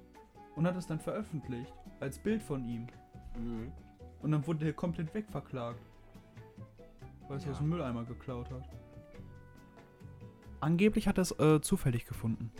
und 0.56 0.66
hat 0.66 0.74
es 0.74 0.88
dann 0.88 0.98
veröffentlicht 0.98 1.72
als 2.00 2.18
Bild 2.18 2.42
von 2.42 2.64
ihm. 2.64 2.88
Mhm. 3.36 3.72
Und 4.22 4.32
dann 4.32 4.46
wurde 4.46 4.66
er 4.66 4.72
komplett 4.72 5.14
wegverklagt. 5.14 5.80
Weil 7.28 7.38
es 7.38 7.44
Ja. 7.44 7.52
aus 7.52 7.58
dem 7.58 7.68
Mülleimer 7.68 8.04
geklaut 8.04 8.50
hat. 8.50 8.68
Angeblich 10.60 11.08
hat 11.08 11.18
er 11.18 11.22
es 11.22 11.32
äh, 11.38 11.60
zufällig 11.60 12.04
gefunden. 12.04 12.50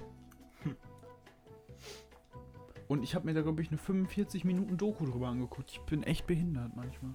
Hm. 0.62 0.76
Und 2.88 3.02
ich 3.02 3.14
habe 3.14 3.26
mir 3.26 3.35
da, 3.35 3.42
glaube 3.42 3.61
ich, 3.62 3.68
eine 3.68 3.78
45 3.78 4.44
Minuten 4.44 4.76
Doku 4.78 5.04
drüber 5.06 5.28
angeguckt. 5.28 5.70
Ich 5.72 5.80
bin 5.80 6.02
echt 6.02 6.26
behindert 6.26 6.74
manchmal. 6.74 7.14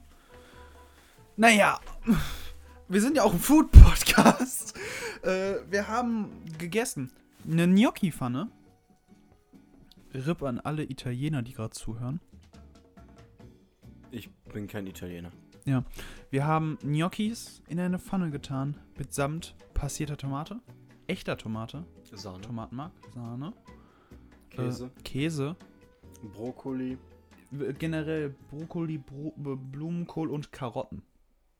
Naja, 1.37 1.79
wir 2.87 3.01
sind 3.01 3.17
ja 3.17 3.23
auch 3.23 3.33
ein 3.33 3.39
Food-Podcast. 3.39 4.77
äh, 5.23 5.55
wir 5.69 5.87
haben 5.87 6.29
gegessen. 6.59 7.11
Eine 7.49 7.67
Gnocchi-Pfanne. 7.67 8.49
Rip 10.13 10.43
an 10.43 10.59
alle 10.59 10.83
Italiener, 10.83 11.41
die 11.41 11.53
gerade 11.53 11.71
zuhören. 11.71 12.21
Ich 14.15 14.29
bin 14.53 14.67
kein 14.67 14.87
Italiener. 14.87 15.31
Wir 16.29 16.45
haben 16.45 16.77
Gnocchis 16.83 17.61
in 17.67 17.79
eine 17.79 17.99
Pfanne 17.99 18.29
getan, 18.31 18.79
mitsamt 18.97 19.55
passierter 19.73 20.15
Tomate, 20.15 20.61
echter 21.07 21.37
Tomate, 21.37 21.83
Sahne, 22.13 22.39
Tomatenmark, 22.41 22.93
Sahne, 23.13 23.51
Käse, 24.49 24.85
äh, 24.85 25.01
Käse, 25.03 25.55
Brokkoli. 26.33 26.97
generell 27.79 28.35
Brokkoli, 28.51 28.99
Bro 28.99 29.33
Blumenkohl 29.37 30.29
und 30.29 30.51
Karotten. 30.53 31.01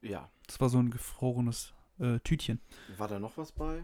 Ja. 0.01 0.29
Das 0.47 0.61
war 0.61 0.69
so 0.69 0.77
ein 0.77 0.91
gefrorenes 0.91 1.73
äh, 1.99 2.19
Tütchen. 2.19 2.61
War 2.97 3.07
da 3.09 3.19
noch 3.19 3.35
was 3.37 3.51
bei? 3.51 3.83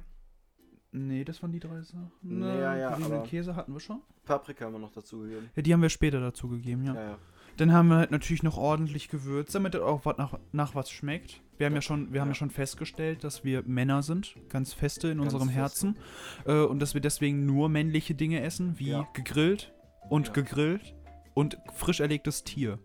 Nee, 0.93 1.23
das 1.25 1.41
waren 1.41 1.51
die 1.51 1.59
drei 1.59 1.81
Sachen. 1.81 2.11
Nee, 2.21 2.45
ja, 2.59 2.75
ja, 2.77 2.95
Den 2.95 3.05
aber- 3.05 3.23
Käse 3.23 3.55
hatten 3.55 3.73
wir 3.73 3.79
schon. 3.79 4.01
Paprika 4.23 4.65
haben 4.65 4.73
wir 4.73 4.79
noch 4.79 4.91
dazu 4.91 5.19
gegeben. 5.21 5.49
Ja, 5.55 5.61
die 5.61 5.73
haben 5.73 5.81
wir 5.81 5.89
später 5.89 6.19
dazu 6.19 6.47
gegeben, 6.47 6.83
ja. 6.85 6.93
Ja, 6.93 7.01
ja. 7.11 7.17
Dann 7.57 7.73
haben 7.73 7.89
wir 7.89 7.97
halt 7.97 8.11
natürlich 8.11 8.43
noch 8.43 8.57
ordentlich 8.57 9.09
gewürzt, 9.09 9.53
damit 9.53 9.75
es 9.75 9.81
auch 9.81 10.05
was 10.05 10.17
nach, 10.17 10.39
nach 10.51 10.73
was 10.75 10.89
schmeckt. 10.89 11.41
Wir 11.57 11.67
haben 11.67 11.75
ja 11.75 11.81
schon, 11.81 12.11
wir 12.11 12.21
haben 12.21 12.29
ja 12.29 12.33
schon 12.33 12.49
festgestellt, 12.49 13.23
dass 13.23 13.43
wir 13.43 13.61
Männer 13.67 14.01
sind, 14.01 14.35
ganz 14.49 14.73
feste 14.73 15.09
in 15.09 15.19
Ganz 15.19 15.33
unserem. 15.33 15.49
Herzen. 15.49 15.97
Äh, 16.45 16.61
und 16.61 16.79
dass 16.79 16.93
wir 16.95 17.01
deswegen 17.01 17.45
nur 17.45 17.69
männliche 17.69 18.15
Dinge 18.15 18.41
essen, 18.41 18.79
wie 18.79 18.89
Ja. 18.89 19.07
gegrillt 19.13 19.71
und 20.09 20.27
Ja. 20.27 20.33
gegrillt 20.33 20.95
und 21.35 21.57
frisch 21.75 21.99
erlegtes 21.99 22.43
Tier. 22.43 22.79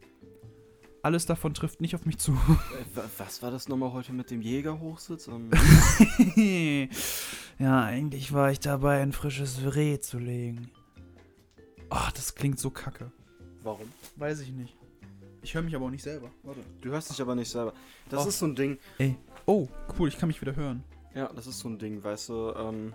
Alles 1.02 1.24
davon 1.24 1.55
trifft 1.55 1.81
nicht 1.81 1.94
auf 1.94 2.05
mich 2.05 2.18
zu. 2.18 2.33
Äh, 2.33 2.37
wa- 2.96 3.05
was 3.18 3.40
war 3.42 3.50
das 3.52 3.68
nochmal 3.68 3.92
heute 3.92 4.12
mit 4.12 4.31
dem 4.31 4.42
Jägerhochsitz? 4.42 5.29
Ähm, 5.29 5.50
ja, 7.59 7.83
eigentlich 7.85 8.33
war 8.33 8.50
ich 8.50 8.61
dabei, 8.61 9.00
ein 9.00 9.12
frisches 9.12 9.74
Reh 9.74 10.00
zu 10.00 10.18
legen. 10.18 10.70
Ach, 11.88 12.11
das 12.12 12.35
klingt 12.35 12.59
so 12.59 12.70
kacke. 12.70 13.12
Warum? 13.66 13.92
Weiß 14.16 14.40
ich 14.40 14.50
nicht. 14.52 14.74
Ich 15.42 15.55
höre 15.55 15.62
mich 15.62 15.74
aber 15.76 15.87
auch 15.87 15.90
nicht 15.90 16.02
selber. 16.02 16.31
Warte. 16.42 16.61
Du 16.81 16.90
hörst 16.90 17.11
dich 17.11 17.20
aber 17.20 17.35
nicht 17.35 17.50
selber. 17.50 17.72
Das 18.09 18.22
Och. 18.22 18.29
ist 18.29 18.38
so 18.38 18.46
ein 18.46 18.55
Ding. 18.57 18.79
Oh, 19.44 19.68
cool, 19.98 20.09
ich 20.09 20.18
kann 20.18 20.29
mich 20.29 20.40
wieder 20.40 20.57
hören. 20.57 20.83
Ja, 21.14 21.31
das 21.33 21.46
ist 21.46 21.59
so 21.59 21.68
ein 21.68 21.79
Ding, 21.79 22.02
weißt 22.02 22.31
du. 22.31 22.52
Ähm, 22.57 22.92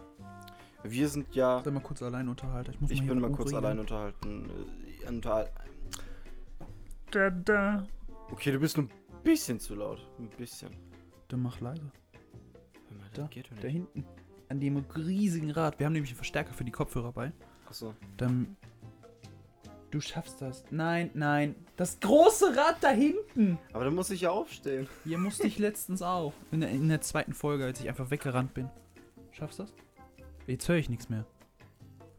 wir 0.84 1.08
sind 1.10 1.34
ja. 1.36 1.62
Sei 1.64 1.72
mal 1.72 1.80
kurz 1.82 2.02
allein 2.02 2.28
unterhalten. 2.28 2.72
Ich 2.74 2.82
muss 2.82 2.92
Ich 2.92 3.02
mal 3.02 3.10
bin 3.10 3.20
mal 3.22 3.32
kurz 3.32 3.54
allein 3.54 3.80
unterhalten. 3.80 4.50
Äh, 5.04 5.08
unterhal 5.08 5.50
Da, 7.12 7.30
da. 7.30 7.88
okay, 8.32 8.52
du 8.52 8.60
bist 8.60 8.78
nur 8.78 8.88
ein 8.88 8.92
bisschen 9.24 9.60
zu 9.60 9.76
laut. 9.76 10.06
Ein 10.20 10.30
bisschen. 10.38 10.72
Dann 11.30 11.42
mach 11.42 11.60
leise. 11.62 11.82
Hör 12.90 12.98
mal, 12.98 13.10
Da, 13.14 13.30
Da 13.62 13.68
hinten. 13.68 14.06
An 14.50 14.60
dem 14.60 14.78
riesigen 14.78 15.52
Rad. 15.52 15.80
Wir 15.80 15.86
haben 15.86 15.94
nämlich 15.94 16.12
einen 16.12 16.18
Verstärker 16.18 16.54
für 16.54 16.66
die 16.66 16.72
Kopfhörer 16.72 17.12
bei. 17.14 17.32
Achso. 17.68 17.94
Dann. 18.18 18.58
Du 19.92 20.00
schaffst 20.00 20.42
das. 20.42 20.64
Nein, 20.72 21.12
nein. 21.14 21.56
Das 21.76 22.00
große 22.00 22.56
Rad 22.56 22.78
da 22.82 22.90
hinten. 22.90 23.60
Aber 23.74 23.84
dann 23.86 23.94
muss 23.94 24.10
ich 24.10 24.22
ja 24.22 24.32
aufstehen. 24.32 24.88
Hier 25.04 25.18
musste 25.18 25.46
ich 25.48 25.60
letztens 25.60 26.02
auch. 26.02 26.34
In 26.52 26.62
der, 26.62 26.70
in 26.70 26.88
der 26.88 27.02
zweiten 27.02 27.34
Folge, 27.34 27.66
als 27.66 27.82
ich 27.82 27.90
einfach 27.90 28.10
weggerannt 28.10 28.54
bin. 28.54 28.70
Schaffst 29.32 29.60
du 29.60 29.64
das? 29.64 29.74
Jetzt 30.48 30.68
höre 30.70 30.78
ich 30.78 30.90
nichts 30.90 31.10
mehr. 31.10 31.26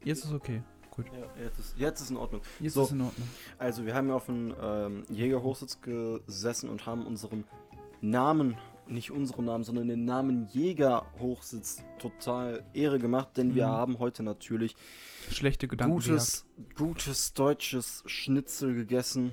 Jetzt 0.04 0.24
ist 0.24 0.32
okay. 0.32 0.62
Gut. 0.90 1.06
Ja, 1.06 1.42
jetzt 1.42 1.58
ist, 1.58 1.78
jetzt 1.78 2.00
ist 2.02 2.10
in 2.10 2.18
Ordnung. 2.18 2.42
Jetzt 2.60 2.74
So. 2.74 2.82
ist 2.82 2.92
in 2.92 3.00
Ordnung. 3.00 3.26
Also, 3.58 3.86
wir 3.86 3.94
haben 3.94 4.08
ja 4.08 4.14
auf 4.14 4.26
dem 4.26 4.54
ähm, 4.60 5.04
Jägerhochsitz 5.08 5.80
gesessen 5.80 6.68
und 6.68 6.84
haben 6.84 7.06
unserem 7.06 7.44
Namen, 8.02 8.58
nicht 8.86 9.10
unserem 9.10 9.44
Namen, 9.46 9.64
sondern 9.64 9.88
den 9.88 10.04
Namen 10.04 10.46
Jägerhochsitz 10.52 11.82
total 11.98 12.64
Ehre 12.74 12.98
gemacht, 12.98 13.36
denn 13.36 13.54
wir 13.54 13.66
Mhm. 13.66 13.70
haben 13.72 13.98
heute 13.98 14.22
natürlich 14.22 14.76
Schlechte 15.30 15.68
Gedanken. 15.68 15.94
gutes, 15.94 16.44
gutes 16.76 17.32
deutsches 17.34 18.02
Schnitzel 18.06 18.74
gegessen, 18.74 19.32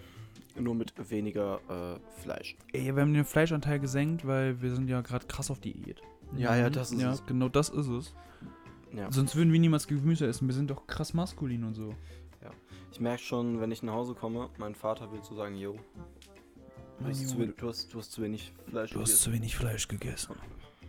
nur 0.58 0.76
mit 0.76 0.94
weniger 1.10 1.60
äh, 1.70 2.22
Fleisch. 2.22 2.58
Ey, 2.74 2.96
wir 2.96 3.02
haben 3.02 3.14
den 3.14 3.26
Fleischanteil 3.26 3.80
gesenkt, 3.80 4.26
weil 4.28 4.62
wir 4.62 4.74
sind 4.74 4.88
ja 4.90 5.02
gerade 5.02 5.26
krass 5.28 5.50
auf 5.52 5.60
Diät. 5.60 6.02
Ja, 6.36 6.56
ja, 6.56 6.70
das 6.70 6.92
ist 6.92 7.02
ja, 7.02 7.14
es. 7.14 7.26
genau 7.26 7.50
das 7.50 7.70
ist 7.70 7.88
es. 7.88 8.14
Ja. 8.96 9.12
Sonst 9.12 9.36
würden 9.36 9.52
wir 9.54 9.60
niemals 9.60 9.88
Gemüse 9.88 10.26
essen. 10.28 10.48
Wir 10.48 10.54
sind 10.56 10.70
doch 10.70 10.86
krass 10.88 11.14
maskulin 11.14 11.64
und 11.64 11.74
so. 11.76 11.94
Ich 12.92 13.00
merke 13.00 13.22
schon, 13.22 13.62
wenn 13.62 13.72
ich 13.72 13.84
nach 13.84 13.94
Hause 13.94 14.16
komme, 14.16 14.50
mein 14.58 14.74
Vater 14.74 15.12
will 15.12 15.24
so 15.24 15.36
sagen, 15.36 15.56
yo, 15.56 15.76
du 17.00 17.06
hast, 17.08 17.28
zu, 17.30 17.46
du, 17.48 17.68
hast, 17.70 17.94
du 17.94 18.00
hast 18.00 18.12
zu 18.12 18.22
wenig 18.22 18.52
Fleisch 18.70 18.92
du 18.92 19.02
hast 19.02 19.18
zu 19.22 19.32
wenig 19.34 19.56
Fleisch 19.56 19.88
gegessen. 19.88 20.36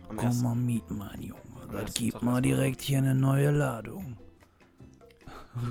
Am 0.09 0.17
Komm 0.17 0.25
ersten- 0.27 0.43
mal 0.43 0.55
mit, 0.55 0.89
mein 0.91 1.21
Junge. 1.21 1.41
Am 1.63 1.71
Das 1.71 1.93
gibt 1.93 2.13
Tag 2.13 2.21
mal. 2.23 2.41
direkt 2.41 2.81
hier 2.81 2.97
eine 2.99 3.15
neue 3.15 3.51
Ladung. 3.51 4.17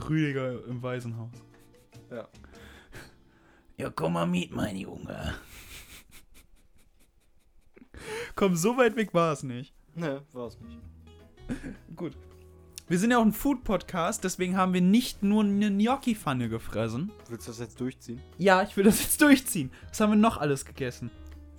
Rüdiger 0.08 0.64
im 0.66 0.82
Waisenhaus. 0.82 1.30
Ja. 2.10 2.28
Ja, 3.76 3.90
komm 3.90 4.14
mal 4.14 4.26
mit, 4.26 4.50
mein 4.50 4.76
Junge. 4.76 5.34
komm, 8.34 8.56
so 8.56 8.76
weit 8.76 8.96
weg 8.96 9.12
war 9.14 9.32
es 9.32 9.42
nicht. 9.42 9.74
Ne, 9.94 10.22
war 10.32 10.46
es 10.48 10.58
nicht. 10.60 10.78
Gut. 11.96 12.16
Wir 12.90 12.98
sind 12.98 13.12
ja 13.12 13.18
auch 13.18 13.24
ein 13.24 13.30
Food-Podcast, 13.32 14.24
deswegen 14.24 14.56
haben 14.56 14.74
wir 14.74 14.80
nicht 14.80 15.22
nur 15.22 15.44
eine 15.44 15.70
Gnocchi-Pfanne 15.70 16.48
gefressen. 16.48 17.12
Willst 17.28 17.46
du 17.46 17.52
das 17.52 17.60
jetzt 17.60 17.80
durchziehen? 17.80 18.20
Ja, 18.36 18.64
ich 18.64 18.76
will 18.76 18.82
das 18.82 19.00
jetzt 19.00 19.22
durchziehen. 19.22 19.70
Was 19.90 20.00
haben 20.00 20.10
wir 20.10 20.16
noch 20.16 20.38
alles 20.38 20.64
gegessen? 20.64 21.08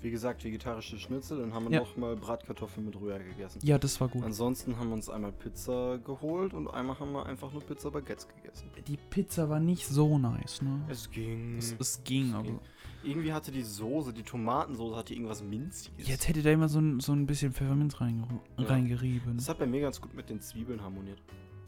Wie 0.01 0.11
gesagt, 0.11 0.43
vegetarische 0.43 0.99
Schnitzel, 0.99 1.39
dann 1.39 1.53
haben 1.53 1.69
wir 1.69 1.71
Ja. 1.71 1.79
noch 1.79 1.95
mal 1.95 2.17
Bratkartoffeln 2.17 2.85
mit 2.85 2.99
Rührei 2.99 3.19
gegessen. 3.19 3.59
Ja, 3.63 3.77
das 3.77 4.01
war 4.01 4.09
gut. 4.09 4.25
Ansonsten 4.25 4.75
haben 4.77 4.89
wir 4.89 4.95
uns 4.95 5.09
einmal 5.09 5.31
Pizza 5.31 5.99
geholt 5.99 6.53
und 6.53 6.67
einmal 6.67 6.99
haben 6.99 7.13
wir 7.13 7.25
einfach 7.25 7.49
nur 7.53 7.61
Pizza 7.61 7.91
Baguettes 7.91 8.27
gegessen. 8.27 8.69
Die 8.87 8.97
Pizza 8.97 9.47
war 9.49 9.61
nicht 9.61 9.87
so 9.87 10.17
nice, 10.19 10.61
ne? 10.61 10.81
Es 10.89 11.09
ging. 11.11 11.55
Es, 11.57 11.73
es 11.79 12.03
ging, 12.03 12.29
Es 12.29 12.33
aber. 12.33 12.43
ging. 12.43 12.59
Irgendwie 13.03 13.33
hatte 13.33 13.51
die 13.51 13.63
Soße, 13.63 14.13
die 14.13 14.23
Tomatensoße 14.23 14.95
hatte 14.95 15.13
irgendwas 15.13 15.41
Minziges. 15.43 16.07
Jetzt 16.07 16.27
hätte 16.27 16.43
da 16.43 16.51
immer 16.51 16.69
so 16.69 16.79
ein, 16.79 16.99
so 16.99 17.13
ein 17.13 17.25
bisschen 17.25 17.51
Pfefferminz 17.51 17.99
reinge 17.99 18.27
Ja. 18.57 18.65
reingerieben. 18.67 19.37
Das 19.37 19.49
hat 19.49 19.57
bei 19.59 19.65
mir 19.65 19.81
ganz 19.81 19.99
gut 19.99 20.13
mit 20.13 20.29
den 20.29 20.39
Zwiebeln 20.41 20.81
harmoniert. 20.81 21.19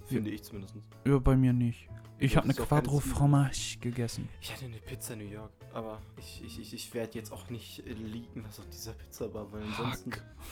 Finde 0.06 0.30
ich 0.30 0.44
zumindest. 0.44 0.76
Ja, 1.06 1.18
bei 1.18 1.36
mir 1.36 1.54
nicht. 1.54 1.88
Ich 2.20 2.34
Ja, 2.34 2.38
habe 2.38 2.50
eine 2.50 2.54
auch 2.62 2.68
keine 2.70 2.82
Quattro. 2.84 3.00
Fromage 3.00 3.78
gegessen. 3.82 4.30
Ich 4.42 4.54
hatte 4.54 4.66
eine 4.66 4.78
Pizza 4.78 5.16
New 5.16 5.24
York, 5.26 5.52
aber 5.74 6.00
ich, 6.18 6.44
ich, 6.46 6.60
ich, 6.60 6.74
ich 6.74 6.94
werde 6.94 7.18
jetzt 7.18 7.32
auch 7.32 7.50
nicht 7.50 7.80
äh, 7.88 7.94
liegen, 7.94 8.44
was 8.46 8.60
auf 8.60 8.70
dieser 8.70 8.94
Pizza 8.94 9.34
war, 9.34 9.52
weil 9.52 9.64
ansonsten, 9.64 10.12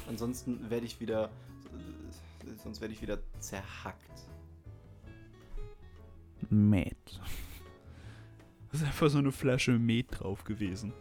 ansonsten 0.10 0.70
werde 0.70 0.86
ich 0.86 1.00
wieder, 1.00 1.26
äh, 1.26 2.56
sonst 2.63 2.82
werde 2.82 2.94
ich 2.94 3.02
wieder 3.02 3.20
zerhackt. 3.39 4.26
Met. 6.50 6.98
Ist 8.71 8.84
einfach 8.84 9.10
so 9.10 9.17
eine 9.17 9.31
Flasche 9.31 9.77
Met 9.77 10.19
drauf 10.19 10.43
gewesen. 10.43 10.93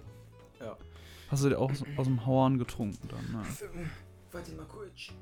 Ja. 0.58 0.76
Hast 1.28 1.44
du 1.44 1.48
dir 1.48 1.58
auch 1.58 1.70
aus, 1.70 1.84
aus 1.96 2.06
dem 2.06 2.26
Hauern 2.26 2.58
getrunken 2.58 3.08
dann, 3.08 3.32
ne? 3.32 3.46
Warte 4.32 4.52
mal 4.52 4.66
kurz. 4.66 5.12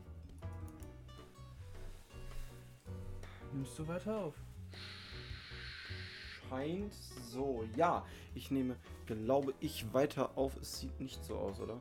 Nimmst 3.53 3.79
du 3.79 3.87
weiter 3.87 4.17
auf? 4.17 4.35
Scheint 6.49 6.95
so, 7.31 7.65
ja. 7.77 8.05
Ich 8.35 8.51
nehme, 8.51 8.77
glaube 9.07 9.53
ich, 9.61 9.93
weiter 9.93 10.37
auf. 10.37 10.57
Es 10.57 10.81
sieht 10.81 10.99
nicht 11.01 11.23
so 11.25 11.37
aus, 11.37 11.61
oder? 11.61 11.81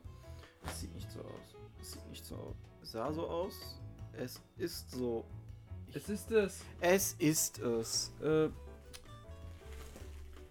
Es 0.65 0.81
sieht 0.81 0.93
nicht 0.95 1.09
so 1.11 1.19
aus. 1.21 1.55
Es 1.81 1.93
sieht 1.93 2.09
nicht 2.09 2.25
so 2.25 2.35
aus. 2.35 2.55
Es 2.81 2.91
sah 2.91 3.13
so 3.13 3.27
aus. 3.27 3.79
Es 4.13 4.41
ist 4.57 4.91
so. 4.91 5.25
Es 5.93 6.09
ist 6.09 6.31
es. 6.31 6.65
Es 6.81 7.13
ist 7.13 7.59
es. 7.59 8.11
Äh, 8.21 8.49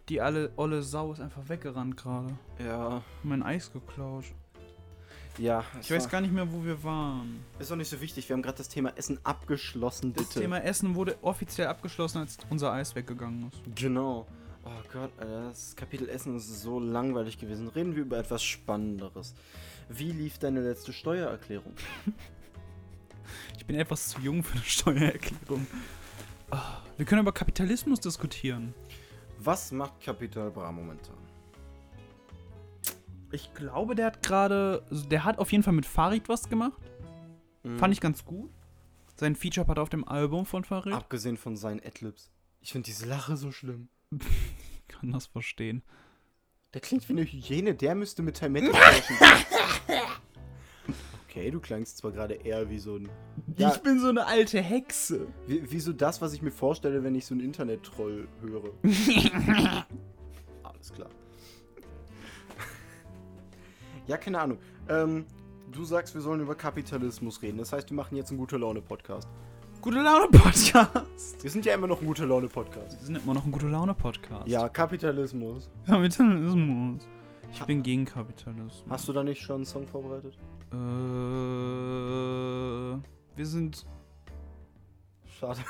die 0.09 0.21
alle 0.21 0.53
olle 0.57 0.83
Sau 0.83 1.13
ist 1.13 1.21
einfach 1.21 1.49
weggerannt 1.49 1.97
gerade. 1.97 2.37
Ja. 2.59 3.03
Mein 3.23 3.43
Eis 3.43 3.73
geklaut. 3.73 4.25
Ja. 5.39 5.65
Ich 5.83 5.91
weiß 5.91 6.09
gar 6.09 6.21
nicht 6.21 6.33
mehr, 6.33 6.51
wo 6.51 6.65
wir 6.65 6.83
waren. 6.83 7.45
Ist 7.59 7.71
doch 7.71 7.77
nicht 7.77 7.91
so 7.91 8.01
wichtig. 8.01 8.29
Wir 8.29 8.35
haben 8.35 8.43
gerade 8.43 8.57
das 8.59 8.69
Thema 8.69 8.93
Essen 8.97 9.19
abgeschlossen, 9.25 10.15
Das 10.15 10.29
bitte. 10.29 10.41
Thema 10.41 10.59
Essen 10.63 10.95
wurde 10.95 11.17
offiziell 11.23 11.67
abgeschlossen, 11.67 12.19
als 12.19 12.39
unser 12.49 12.73
Eis 12.73 12.95
weggegangen 12.95 13.49
ist. 13.49 13.61
Genau. 13.75 14.27
Oh 14.65 14.71
Gott, 14.93 15.11
Alter, 15.19 15.49
das 15.49 15.77
Kapitel 15.77 16.09
Essen 16.09 16.37
ist 16.37 16.63
so 16.63 16.81
langweilig 16.81 17.39
gewesen. 17.39 17.69
Reden 17.69 17.95
wir 17.95 18.03
über 18.03 18.19
etwas 18.19 18.43
Spannenderes. 18.43 19.35
Wie 19.89 20.11
lief 20.11 20.39
deine 20.39 20.61
letzte 20.61 20.93
Steuererklärung? 20.93 21.75
Ich 23.59 23.67
bin 23.67 23.75
etwas 23.77 24.11
zu 24.11 24.21
jung 24.21 24.45
für 24.45 24.53
eine 24.55 24.63
Steuererklärung. 24.63 25.67
Ah, 26.53 26.79
wir 26.97 27.05
können 27.05 27.23
über 27.23 27.33
Kapitalismus 27.33 27.99
diskutieren. 27.99 28.73
Was 29.39 29.73
macht 29.73 30.01
Kapital 30.01 30.51
Bra 30.51 30.73
momentan? 30.73 31.17
Ich 33.33 33.53
glaube, 33.55 33.95
der 33.95 34.07
hat 34.07 34.23
gerade. 34.23 34.85
Der 35.11 35.25
hat 35.25 35.39
auf 35.39 35.53
jeden 35.53 35.65
Fall 35.65 35.75
mit 35.75 35.87
Farid 35.87 36.29
was 36.29 36.49
gemacht. 36.49 36.81
Mhm. 37.63 37.79
Fand 37.79 37.93
ich 37.93 38.01
ganz 38.01 38.25
gut. 38.25 38.51
Sein 39.17 39.35
Feature-Part 39.35 39.79
auf 39.79 39.89
dem 39.89 40.07
Album 40.07 40.47
von 40.47 40.65
Farid. 40.65 40.93
Abgesehen 40.93 41.37
von 41.37 41.57
seinen 41.57 41.81
Adlibs. 41.85 42.31
Ich 42.61 42.73
finde 42.73 42.87
diese 42.87 43.07
Lache 43.07 43.37
so 43.37 43.53
schlimm. 43.53 43.89
Ich 44.89 44.95
kann 45.01 45.11
das 45.11 45.27
verstehen. 45.27 45.83
Der 46.73 46.81
klingt 46.81 47.09
wie 47.09 47.13
eine 47.15 47.25
Hyäne, 47.25 47.75
der 47.75 47.97
müsste 47.97 48.23
mit 48.23 48.41
Metal 48.41 48.73
sprechen. 49.03 49.17
Okay, 51.37 51.51
du 51.51 51.61
klangst 51.61 51.99
zwar 51.99 52.13
gerade 52.13 52.35
eher 52.35 52.71
wie 52.71 52.79
so 52.79 52.97
ein. 52.97 53.09
Ja. 53.57 53.73
Ich 53.73 53.83
bin 53.83 54.01
so 54.01 54.09
eine 54.09 54.27
alte 54.27 54.61
Hexe. 54.61 55.27
Wie, 55.47 55.71
wie 55.71 55.81
so 55.81 55.93
das, 55.93 56.21
was 56.23 56.33
ich 56.33 56.43
mir 56.43 56.51
vorstelle, 56.51 57.05
wenn 57.05 57.15
ich 57.15 57.27
so 57.27 57.35
einen 57.35 57.43
Internet-Troll 57.43 58.27
höre. 58.41 58.71
Alles 60.63 60.93
klar. 60.93 61.11
ja, 64.07 64.17
keine 64.17 64.41
Ahnung. 64.41 64.59
Ähm, 64.89 65.27
du 65.73 65.85
sagst, 65.85 66.15
wir 66.15 66.23
sollen 66.23 66.41
über 66.41 66.55
Kapitalismus 66.55 67.43
reden. 67.43 67.59
Das 67.59 67.73
heißt, 67.73 67.91
wir 67.91 67.97
machen 67.97 68.17
jetzt 68.17 68.31
einen 68.31 68.39
gute 68.39 68.57
Laune-Podcast. 68.57 69.29
Gute 69.83 70.01
Laune-Podcast. 70.01 71.43
Wir 71.43 71.51
sind 71.51 71.67
ja 71.67 71.75
immer 71.75 71.87
noch 71.87 72.01
ein 72.01 72.07
gute 72.07 72.25
Laune-Podcast. 72.25 72.99
Wir 72.99 73.07
sind 73.07 73.23
immer 73.23 73.35
noch 73.35 73.45
ein 73.45 73.53
gute 73.53 73.69
Laune-Podcast. 73.69 74.49
Ja, 74.49 74.69
Kapitalismus. 74.69 75.71
Kapitalismus. 75.87 77.07
Ich 77.53 77.63
bin 77.65 77.83
gegen 77.83 78.05
Kapitalismus. 78.05 78.85
Hast 78.89 79.07
du 79.07 79.13
da 79.13 79.23
nicht 79.23 79.41
schon 79.41 79.57
einen 79.57 79.65
Song 79.65 79.87
vorbereitet? 79.87 80.37
Äh, 80.73 80.77
wir 83.37 83.47
sind 83.47 83.87
schade. 85.39 85.61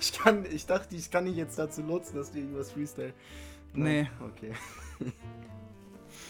ich, 0.00 0.12
kann, 0.12 0.44
ich 0.46 0.66
dachte, 0.66 0.96
ich 0.96 1.10
kann 1.10 1.24
dich 1.26 1.36
jetzt 1.36 1.58
dazu 1.58 1.82
nutzen, 1.82 2.16
dass 2.16 2.32
du 2.32 2.38
irgendwas 2.38 2.72
freestyle. 2.72 3.12
Nee. 3.74 4.08
Okay. 4.20 4.52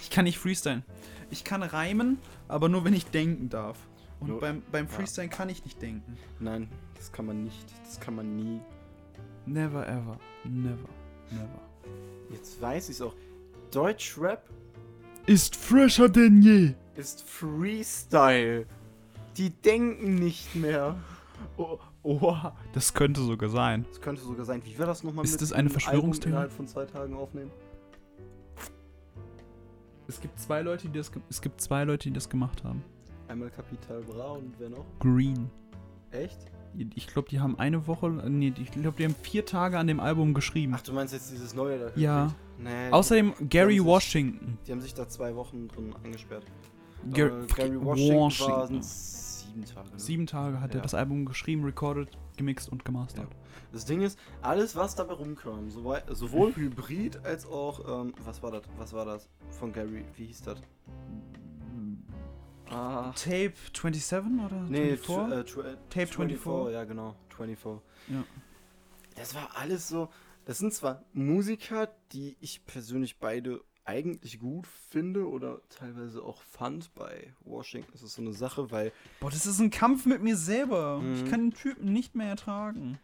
Ich 0.02 0.10
kann 0.10 0.24
nicht 0.24 0.38
freestylen. 0.38 0.84
Ich 1.30 1.44
kann 1.44 1.62
reimen, 1.62 2.18
aber 2.48 2.68
nur 2.68 2.84
wenn 2.84 2.94
ich 2.94 3.06
denken 3.06 3.48
darf. 3.48 3.78
Und 4.20 4.28
Nur- 4.28 4.40
beim, 4.40 4.62
beim 4.70 4.86
ja. 4.86 4.90
Freestylen 4.92 5.30
kann 5.30 5.48
ich 5.48 5.64
nicht 5.64 5.80
denken. 5.82 6.16
Nein, 6.38 6.68
das 6.96 7.10
kann 7.10 7.26
man 7.26 7.42
nicht. 7.44 7.66
Das 7.84 7.98
kann 7.98 8.14
man 8.14 8.36
nie. 8.36 8.60
Never 9.46 9.86
ever. 9.88 10.18
Never. 10.44 10.88
Never. 11.30 11.60
Jetzt 12.30 12.60
weiß 12.60 12.90
ich's 12.90 13.00
auch. 13.00 13.14
Deutschrap 13.72 14.48
Ist 15.26 15.56
fresher 15.56 16.08
denn 16.08 16.42
je. 16.42 16.74
ist 16.94 17.22
Freestyle. 17.22 18.66
Die 19.36 19.50
denken 19.50 20.16
nicht 20.16 20.54
mehr. 20.54 20.96
Oh, 21.56 21.78
oh, 22.02 22.36
das 22.72 22.92
könnte 22.92 23.20
sogar 23.22 23.48
sein. 23.48 23.86
Das 23.88 24.00
könnte 24.00 24.20
sogar 24.22 24.44
sein. 24.44 24.62
Wie 24.64 24.76
wäre 24.76 24.88
das 24.88 25.02
nochmal 25.02 25.24
Ist 25.24 25.32
mit 25.32 25.42
das 25.42 25.52
eine 25.52 25.70
Verschwörungstheorie? 25.70 26.30
Innerhalb 26.32 26.52
von 26.52 26.66
zwei 26.66 26.84
Tagen 26.84 27.14
aufnehmen? 27.14 27.50
Es 30.08 30.20
gibt 30.20 30.38
zwei 30.38 30.60
Leute, 30.62 30.88
die 30.88 30.98
das, 30.98 31.10
ge- 31.10 31.22
es 31.30 31.40
gibt 31.40 31.60
zwei 31.60 31.84
Leute, 31.84 32.08
die 32.08 32.12
das 32.12 32.28
gemacht 32.28 32.62
haben. 32.64 32.84
Einmal 33.28 33.50
Capital 33.50 34.02
Bra 34.02 34.32
und 34.32 34.54
wer 34.58 34.68
noch? 34.68 34.84
Green. 34.98 35.48
Echt? 36.10 36.38
Ich 36.94 37.06
glaube, 37.06 37.28
die 37.28 37.40
haben 37.40 37.58
eine 37.58 37.86
Woche, 37.86 38.08
nee, 38.10 38.52
ich 38.58 38.70
glaube, 38.70 38.96
die 38.96 39.04
haben 39.04 39.14
vier 39.22 39.44
Tage 39.44 39.78
an 39.78 39.86
dem 39.86 40.00
Album 40.00 40.32
geschrieben. 40.34 40.72
Ach, 40.76 40.80
du 40.82 40.92
meinst 40.92 41.12
jetzt 41.12 41.30
dieses 41.30 41.54
neue 41.54 41.78
da? 41.78 41.90
Ja. 41.96 42.32
Nee. 42.58 42.90
Außerdem 42.90 43.34
Gary 43.50 43.78
sich- 43.78 43.84
Washington. 43.84 44.58
Die 44.66 44.72
haben 44.72 44.80
sich 44.80 44.94
da 44.94 45.08
zwei 45.08 45.34
Wochen 45.34 45.68
drin 45.68 45.94
eingesperrt. 46.02 46.44
Gar 47.12 47.26
Äh, 47.28 47.46
Gary 47.54 47.84
Washington, 47.84 48.16
Washington. 48.16 48.52
waren 48.52 48.82
sieben 48.82 49.64
Tage. 49.64 49.88
Ne? 49.90 49.98
Sieben 49.98 50.26
Tage 50.26 50.60
hat 50.60 50.70
er 50.70 50.76
Ja. 50.76 50.82
das 50.82 50.94
Album 50.94 51.24
geschrieben, 51.26 51.64
recorded, 51.64 52.08
gemixt 52.36 52.70
und 52.70 52.84
gemastert. 52.84 53.28
Das 53.72 53.84
Ding 53.84 54.00
ist, 54.02 54.18
alles 54.40 54.76
was 54.76 54.94
dabei 54.94 55.14
rumkam, 55.14 55.70
sowohl 55.70 56.00
Hybrid 56.56 57.24
als 57.24 57.46
auch, 57.46 58.02
ähm, 58.04 58.12
was 58.24 58.42
war 58.42 58.50
das? 58.52 58.62
Was 58.78 58.92
war 58.92 59.04
das? 59.04 59.28
Von 59.50 59.72
Gary, 59.72 60.04
wie 60.16 60.26
hieß 60.26 60.42
das? 60.42 60.60
Ah. 62.74 63.12
Tape 63.14 63.52
27 63.74 64.44
oder 64.44 64.60
Nee, 64.68 64.96
24? 64.96 65.54
tw- 65.56 65.64
äh, 65.64 65.72
äh, 65.72 65.76
Tape 65.90 66.06
24. 66.06 66.72
ja 66.72 66.84
genau, 66.84 67.16
24. 67.36 67.82
Ja. 68.08 68.24
Das 69.16 69.34
war 69.34 69.50
alles 69.56 69.88
so, 69.88 70.08
das 70.44 70.58
sind 70.58 70.72
zwar 70.72 71.04
Musiker, 71.12 71.88
die 72.12 72.36
ich 72.40 72.64
persönlich 72.66 73.18
beide 73.18 73.60
eigentlich 73.84 74.38
gut 74.38 74.66
finde 74.66 75.28
oder 75.28 75.60
teilweise 75.68 76.22
auch 76.22 76.40
fand 76.42 76.94
bei 76.94 77.34
Washington. 77.44 77.90
Das 77.92 78.02
ist 78.02 78.14
so 78.14 78.22
eine 78.22 78.32
Sache, 78.32 78.70
weil 78.70 78.92
Boah, 79.20 79.30
das 79.30 79.44
ist 79.44 79.58
ein 79.58 79.70
Kampf 79.70 80.06
mit 80.06 80.22
mir 80.22 80.36
selber. 80.36 81.02
Ich 81.14 81.24
Mhm. 81.24 81.28
kann 81.30 81.40
den 81.40 81.54
Typen 81.54 81.92
nicht 81.92 82.14
mehr 82.14 82.28
ertragen. 82.28 82.98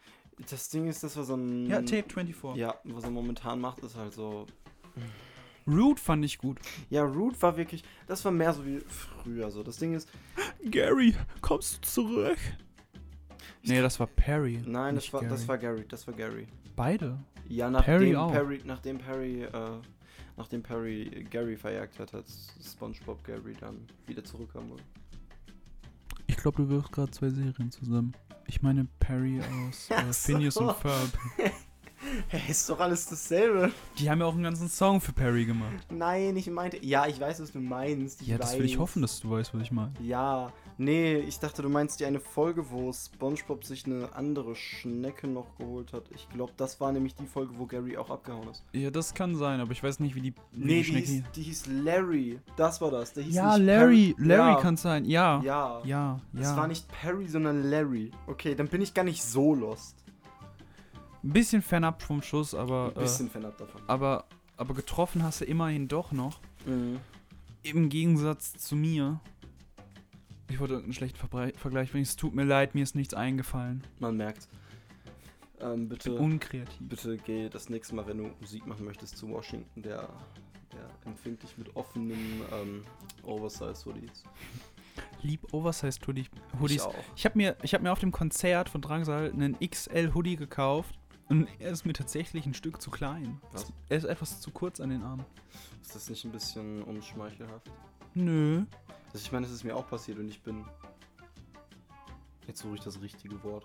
das 0.50 0.68
Ding 0.68 0.86
ist, 0.86 1.02
dass 1.02 1.16
wir 1.16 1.24
so 1.24 1.34
ein... 1.34 1.66
Ja, 1.66 1.82
Tape 1.82 2.04
24. 2.08 2.60
Ja, 2.60 2.76
was 2.84 3.02
er 3.02 3.10
momentan 3.10 3.60
macht, 3.60 3.80
ist 3.80 3.96
halt 3.96 4.12
so... 4.14 4.46
Rude 5.68 6.00
fand 6.00 6.24
ich 6.24 6.38
gut. 6.38 6.58
Ja, 6.88 7.02
Root 7.04 7.40
war 7.42 7.56
wirklich, 7.56 7.84
das 8.06 8.24
war 8.24 8.32
mehr 8.32 8.52
so 8.52 8.64
wie 8.64 8.80
früher 8.88 9.50
so. 9.50 9.62
Das 9.62 9.76
Ding 9.76 9.94
ist, 9.94 10.08
Gary, 10.64 11.14
kommst 11.40 11.76
du 11.76 11.88
zurück? 11.88 12.38
Nee, 13.62 13.82
das 13.82 14.00
war 14.00 14.06
Perry. 14.06 14.62
nein, 14.64 14.94
das 14.94 15.12
war, 15.12 15.22
das 15.22 15.40
Gary. 15.40 15.48
war 15.48 15.58
Gary, 15.58 15.84
das 15.88 16.06
war 16.06 16.14
Gary. 16.14 16.46
Beide. 16.74 17.18
Ja, 17.48 17.70
nachdem 17.70 17.84
Perry 17.84 18.12
Perry, 18.12 18.60
auch. 18.60 18.64
nachdem 18.64 18.98
Perry, 18.98 19.42
äh, 19.42 19.50
nachdem 20.36 20.62
Perry 20.62 21.26
Gary 21.30 21.56
verjagt 21.56 21.98
hat, 21.98 22.12
hat 22.12 22.24
SpongeBob 22.62 23.22
Gary 23.24 23.54
dann 23.60 23.86
wieder 24.06 24.24
zurückkam. 24.24 24.72
Ich 26.26 26.36
glaube, 26.36 26.62
du 26.62 26.68
wirfst 26.68 26.92
gerade 26.92 27.10
zwei 27.10 27.30
Serien 27.30 27.70
zusammen. 27.70 28.14
Ich 28.46 28.62
meine 28.62 28.86
Perry 29.00 29.40
aus 29.40 29.90
äh. 29.90 30.12
Phineas 30.12 30.56
und 30.56 30.74
Ferb. 30.76 31.18
Hä, 32.28 32.40
ist 32.50 32.68
doch 32.68 32.80
alles 32.80 33.06
dasselbe. 33.06 33.70
Die 33.98 34.08
haben 34.10 34.20
ja 34.20 34.26
auch 34.26 34.34
einen 34.34 34.42
ganzen 34.42 34.68
Song 34.68 35.00
für 35.00 35.12
Perry 35.12 35.44
gemacht. 35.44 35.86
Nein, 35.90 36.36
ich 36.36 36.48
meinte, 36.50 36.84
ja, 36.84 37.06
ich 37.06 37.20
weiß, 37.20 37.40
was 37.40 37.52
du 37.52 37.60
meinst. 37.60 38.22
Ich 38.22 38.28
ja, 38.28 38.38
das 38.38 38.56
will 38.58 38.64
ich 38.64 38.72
weiß. 38.74 38.78
hoffen, 38.80 39.02
dass 39.02 39.20
du 39.20 39.30
weißt, 39.30 39.54
was 39.54 39.62
ich 39.62 39.70
meine. 39.72 39.92
Ja, 40.02 40.52
nee, 40.78 41.16
ich 41.16 41.38
dachte, 41.38 41.62
du 41.62 41.68
meinst 41.68 42.00
die 42.00 42.04
eine 42.06 42.20
Folge, 42.20 42.70
wo 42.70 42.92
SpongeBob 42.92 43.64
sich 43.64 43.86
eine 43.86 44.08
andere 44.14 44.54
Schnecke 44.56 45.26
noch 45.28 45.56
geholt 45.58 45.92
hat. 45.92 46.04
Ich 46.14 46.28
glaube, 46.30 46.52
das 46.56 46.80
war 46.80 46.92
nämlich 46.92 47.14
die 47.14 47.26
Folge, 47.26 47.52
wo 47.56 47.66
Gary 47.66 47.96
auch 47.96 48.10
abgehauen 48.10 48.48
ist. 48.48 48.64
Ja, 48.72 48.90
das 48.90 49.14
kann 49.14 49.34
sein, 49.36 49.60
aber 49.60 49.72
ich 49.72 49.82
weiß 49.82 50.00
nicht, 50.00 50.14
wie 50.14 50.20
die, 50.20 50.34
wie 50.52 50.64
Nee, 50.64 50.78
die 50.78 50.84
Schnecke 50.84 51.06
hieß, 51.06 51.22
die 51.34 51.42
hieß 51.42 51.66
Larry. 51.66 52.38
Das 52.56 52.80
war 52.80 52.90
das. 52.90 53.12
Der 53.14 53.22
hieß 53.24 53.34
Ja, 53.34 53.56
Larry. 53.56 54.14
Perry. 54.16 54.28
Larry 54.28 54.52
ja. 54.52 54.60
kann 54.60 54.74
es 54.74 54.82
sein. 54.82 55.04
Ja. 55.04 55.40
Ja. 55.42 55.80
Ja, 55.84 56.20
Es 56.34 56.42
ja. 56.42 56.56
war 56.56 56.66
nicht 56.68 56.86
Perry, 56.88 57.28
sondern 57.28 57.70
Larry. 57.70 58.10
Okay, 58.26 58.54
dann 58.54 58.68
bin 58.68 58.82
ich 58.82 58.94
gar 58.94 59.04
nicht 59.04 59.22
so 59.22 59.54
lost. 59.54 59.96
Ein 61.22 61.32
bisschen 61.32 61.62
fernab 61.62 62.02
vom 62.02 62.22
Schuss, 62.22 62.54
aber, 62.54 62.92
Ein 62.94 63.02
bisschen 63.02 63.30
fernab 63.30 63.56
davon. 63.58 63.80
äh, 63.80 63.84
aber, 63.88 64.24
aber 64.56 64.74
getroffen 64.74 65.22
hast 65.22 65.40
du 65.40 65.44
immerhin 65.44 65.88
doch 65.88 66.12
noch. 66.12 66.40
Mhm. 66.66 67.00
Im 67.62 67.88
Gegensatz 67.88 68.52
zu 68.52 68.76
mir. 68.76 69.20
Ich 70.50 70.60
wollte 70.60 70.78
einen 70.78 70.92
schlechten 70.92 71.18
Vergleich 71.18 71.90
bringen. 71.90 72.04
Es 72.04 72.16
tut 72.16 72.34
mir 72.34 72.44
leid, 72.44 72.74
mir 72.74 72.82
ist 72.82 72.94
nichts 72.94 73.14
eingefallen. 73.14 73.84
Man 73.98 74.16
merkt. 74.16 74.48
Ähm, 75.60 75.88
bitte, 75.88 76.14
Unkreativ. 76.14 76.76
bitte 76.80 77.16
geh 77.16 77.48
das 77.48 77.68
nächste 77.68 77.94
Mal, 77.94 78.06
wenn 78.06 78.18
du 78.18 78.30
Musik 78.40 78.66
machen 78.66 78.84
möchtest, 78.84 79.16
zu 79.16 79.28
Washington. 79.28 79.82
Der, 79.82 80.08
der 80.72 81.12
dich 81.34 81.58
mit 81.58 81.74
offenen 81.74 82.42
ähm, 82.52 82.84
Oversize-Hoodies. 83.24 84.22
Lieb 85.22 85.52
Oversized 85.52 86.06
Hoodie, 86.06 86.26
Ich 86.68 86.80
auch. 86.80 86.94
Ich 87.16 87.24
habe 87.24 87.36
mir, 87.36 87.56
ich 87.62 87.74
hab 87.74 87.82
mir 87.82 87.92
auf 87.92 88.00
dem 88.00 88.12
Konzert 88.12 88.68
von 88.68 88.80
Drangsal 88.80 89.30
einen 89.32 89.56
XL 89.58 90.12
Hoodie 90.14 90.36
gekauft. 90.36 90.98
Und 91.28 91.46
er 91.58 91.70
ist 91.70 91.84
mir 91.84 91.92
tatsächlich 91.92 92.46
ein 92.46 92.54
Stück 92.54 92.80
zu 92.80 92.90
klein. 92.90 93.40
Was? 93.52 93.72
Er 93.88 93.98
ist 93.98 94.04
etwas 94.04 94.40
zu 94.40 94.50
kurz 94.50 94.80
an 94.80 94.88
den 94.90 95.02
Armen. 95.02 95.24
Ist 95.82 95.94
das 95.94 96.08
nicht 96.08 96.24
ein 96.24 96.32
bisschen 96.32 96.82
unschmeichelhaft? 96.84 97.70
Nö. 98.14 98.64
Also 99.12 99.18
ich 99.18 99.32
meine, 99.32 99.46
es 99.46 99.52
ist 99.52 99.64
mir 99.64 99.76
auch 99.76 99.86
passiert 99.88 100.18
und 100.18 100.28
ich 100.28 100.42
bin. 100.42 100.64
Jetzt 102.46 102.60
suche 102.60 102.74
ich 102.76 102.80
das 102.80 103.00
richtige 103.02 103.42
Wort. 103.44 103.64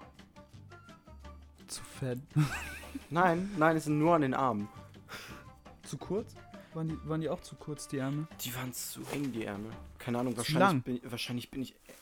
Zu 1.67 1.81
fett. 1.83 2.19
Nein, 3.09 3.49
nein, 3.57 3.75
es 3.77 3.85
sind 3.85 3.97
nur 3.97 4.13
an 4.15 4.21
den 4.21 4.33
Armen. 4.33 4.67
Zu 5.83 5.97
kurz? 5.97 6.35
Waren 6.73 6.89
die, 6.89 6.97
waren 7.07 7.21
die 7.21 7.29
auch 7.29 7.41
zu 7.41 7.55
kurz, 7.55 7.87
die 7.87 7.97
Ärmel? 7.97 8.27
Die 8.41 8.53
waren 8.55 8.71
zu 8.73 9.01
eng, 9.11 9.31
die 9.31 9.45
Ärmel. 9.45 9.71
Keine 9.97 10.19
Ahnung, 10.19 10.35
wahrscheinlich 10.37 10.83
bin, 10.83 11.11
wahrscheinlich 11.11 11.49
bin 11.51 11.61
ich. 11.63 11.73
äh, 11.73 11.93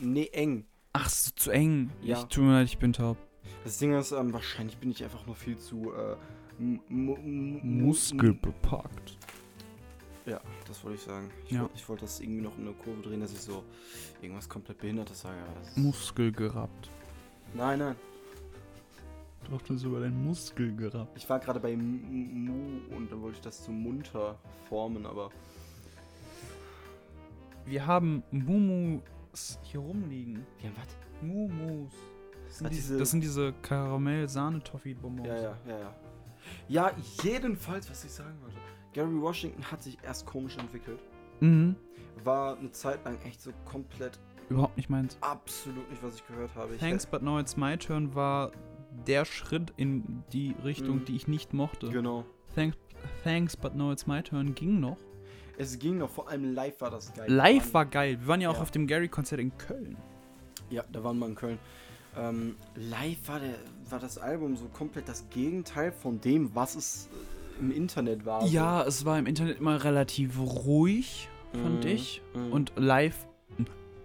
Nee, 0.00 0.28
eng. 0.32 0.66
Ach, 0.92 1.08
so 1.08 1.30
zu 1.34 1.50
eng. 1.50 1.90
Ja. 2.02 2.18
Ich 2.18 2.24
tut 2.26 2.44
mir 2.44 2.52
leid, 2.52 2.66
ich 2.66 2.78
bin 2.78 2.92
taub. 2.92 3.16
Das 3.64 3.78
Ding 3.78 3.94
ist, 3.94 4.12
ähm, 4.12 4.32
wahrscheinlich 4.32 4.76
bin 4.78 4.90
ich 4.90 5.02
einfach 5.02 5.24
nur 5.26 5.34
viel 5.36 5.56
zu. 5.58 5.92
Äh, 5.94 6.16
mu- 6.58 6.78
mu- 6.88 7.16
mu- 7.16 7.60
Muskelbepackt. 7.86 9.16
Ja, 10.26 10.40
das 10.68 10.82
wollte 10.84 10.96
ich 10.96 11.02
sagen. 11.02 11.30
Ich, 11.46 11.52
Ja. 11.52 11.62
wollt- 11.62 11.88
wollte 11.88 12.02
das 12.02 12.20
irgendwie 12.20 12.42
noch 12.42 12.56
in 12.58 12.64
eine 12.66 12.74
Kurve 12.74 13.02
drehen, 13.02 13.20
dass 13.20 13.32
ich 13.32 13.40
so 13.40 13.64
irgendwas 14.22 14.48
komplett 14.48 14.78
Behindertes 14.78 15.20
sage. 15.20 15.36
aber 15.42 15.58
das 15.60 15.68
ist- 15.70 15.76
Muskel 15.78 16.32
gerappt. 16.32 16.88
Nein, 17.54 17.78
nein. 17.78 17.96
Du 19.44 19.52
hast 19.52 19.68
das 19.68 19.82
über 19.82 20.00
deinen 20.00 20.24
Muskel 20.24 20.74
gerappt. 20.74 21.16
Ich 21.18 21.28
war 21.28 21.38
gerade 21.38 21.60
bei 21.60 21.76
Mu 21.76 22.80
und 22.96 23.12
dann 23.12 23.20
wollte 23.20 23.36
ich 23.36 23.42
das 23.42 23.62
zu 23.62 23.70
munter 23.72 24.38
formen, 24.68 25.04
aber. 25.04 25.30
Wir 27.66 27.86
haben 27.86 28.22
Mumus 28.30 29.58
hier 29.62 29.80
rumliegen. 29.80 30.46
Ja, 30.62 30.70
was? 30.76 30.96
Mumus. 31.22 31.92
Das 32.54 32.58
sind 32.60 32.66
Ah, 32.68 32.70
diese, 32.70 32.82
diese- 32.92 32.98
das 32.98 33.10
sind 33.10 33.20
diese 33.24 33.52
Karamell-Sahne-Toffee-Bonbons. 33.62 35.26
Ja, 35.26 35.34
ja, 35.36 35.56
ja, 35.66 35.78
ja. 35.78 35.94
Ja, 36.68 36.92
jedenfalls, 37.24 37.90
was 37.90 38.04
ich 38.04 38.12
sagen 38.12 38.36
wollte. 38.42 38.56
Gary 38.92 39.20
Washington 39.20 39.62
hat 39.70 39.82
sich 39.82 39.98
erst 40.04 40.24
komisch 40.26 40.56
entwickelt. 40.58 41.00
Mhm. 41.40 41.74
War 42.22 42.56
eine 42.56 42.70
Zeit 42.70 43.04
lang 43.04 43.18
echt 43.24 43.40
so 43.40 43.50
komplett 43.64 44.20
Überhaupt 44.48 44.76
nicht 44.76 44.88
meins. 44.88 45.18
absolut 45.20 45.88
nicht, 45.90 46.02
was 46.02 46.14
ich 46.16 46.26
gehört 46.28 46.54
habe. 46.54 46.74
Ich, 46.74 46.80
Thanks, 46.80 47.06
but 47.06 47.22
now 47.22 47.40
it's 47.40 47.56
my 47.56 47.76
turn 47.76 48.14
war 48.14 48.52
der 49.06 49.24
Schritt 49.24 49.72
in 49.76 50.22
die 50.32 50.54
Richtung, 50.64 50.98
Mhm. 51.00 51.04
die 51.06 51.16
ich 51.16 51.26
nicht 51.26 51.52
mochte. 51.54 51.88
Genau. 51.90 52.24
Thanks, 52.54 52.76
thanks, 53.24 53.56
but 53.56 53.74
now 53.74 53.90
it's 53.90 54.06
my 54.06 54.22
turn 54.22 54.54
ging 54.54 54.78
noch. 54.78 54.98
Es 55.58 55.76
ging 55.78 55.98
noch, 55.98 56.10
vor 56.10 56.28
allem 56.28 56.54
live 56.54 56.80
war 56.80 56.90
das 56.90 57.12
geil. 57.14 57.28
Live 57.32 57.74
war 57.74 57.86
geil. 57.86 58.18
Wir 58.20 58.28
waren 58.28 58.40
ja 58.40 58.48
auch 58.50 58.56
Ja. 58.56 58.62
auf 58.62 58.70
dem 58.70 58.86
Gary-Konzert 58.86 59.40
in 59.40 59.56
Köln. 59.58 59.96
Ja, 60.70 60.84
da 60.92 61.02
waren 61.04 61.18
wir 61.18 61.26
in 61.26 61.34
Köln. 61.34 61.58
Ähm, 62.16 62.54
live 62.76 63.28
war, 63.28 63.40
der, 63.40 63.54
war 63.90 63.98
das 63.98 64.18
Album 64.18 64.56
so 64.56 64.66
komplett 64.66 65.08
das 65.08 65.28
Gegenteil 65.30 65.90
von 65.92 66.20
dem, 66.20 66.54
was 66.54 66.74
es 66.76 67.08
äh, 67.56 67.60
im 67.60 67.70
Internet 67.72 68.24
war. 68.24 68.44
Ja, 68.46 68.82
es 68.84 69.04
war 69.04 69.18
im 69.18 69.26
Internet 69.26 69.58
immer 69.58 69.82
relativ 69.82 70.38
ruhig, 70.38 71.28
fand 71.52 71.84
Mhm, 71.84 71.90
ich. 71.90 72.22
mhm. 72.34 72.52
Und 72.52 72.72
live 72.76 73.26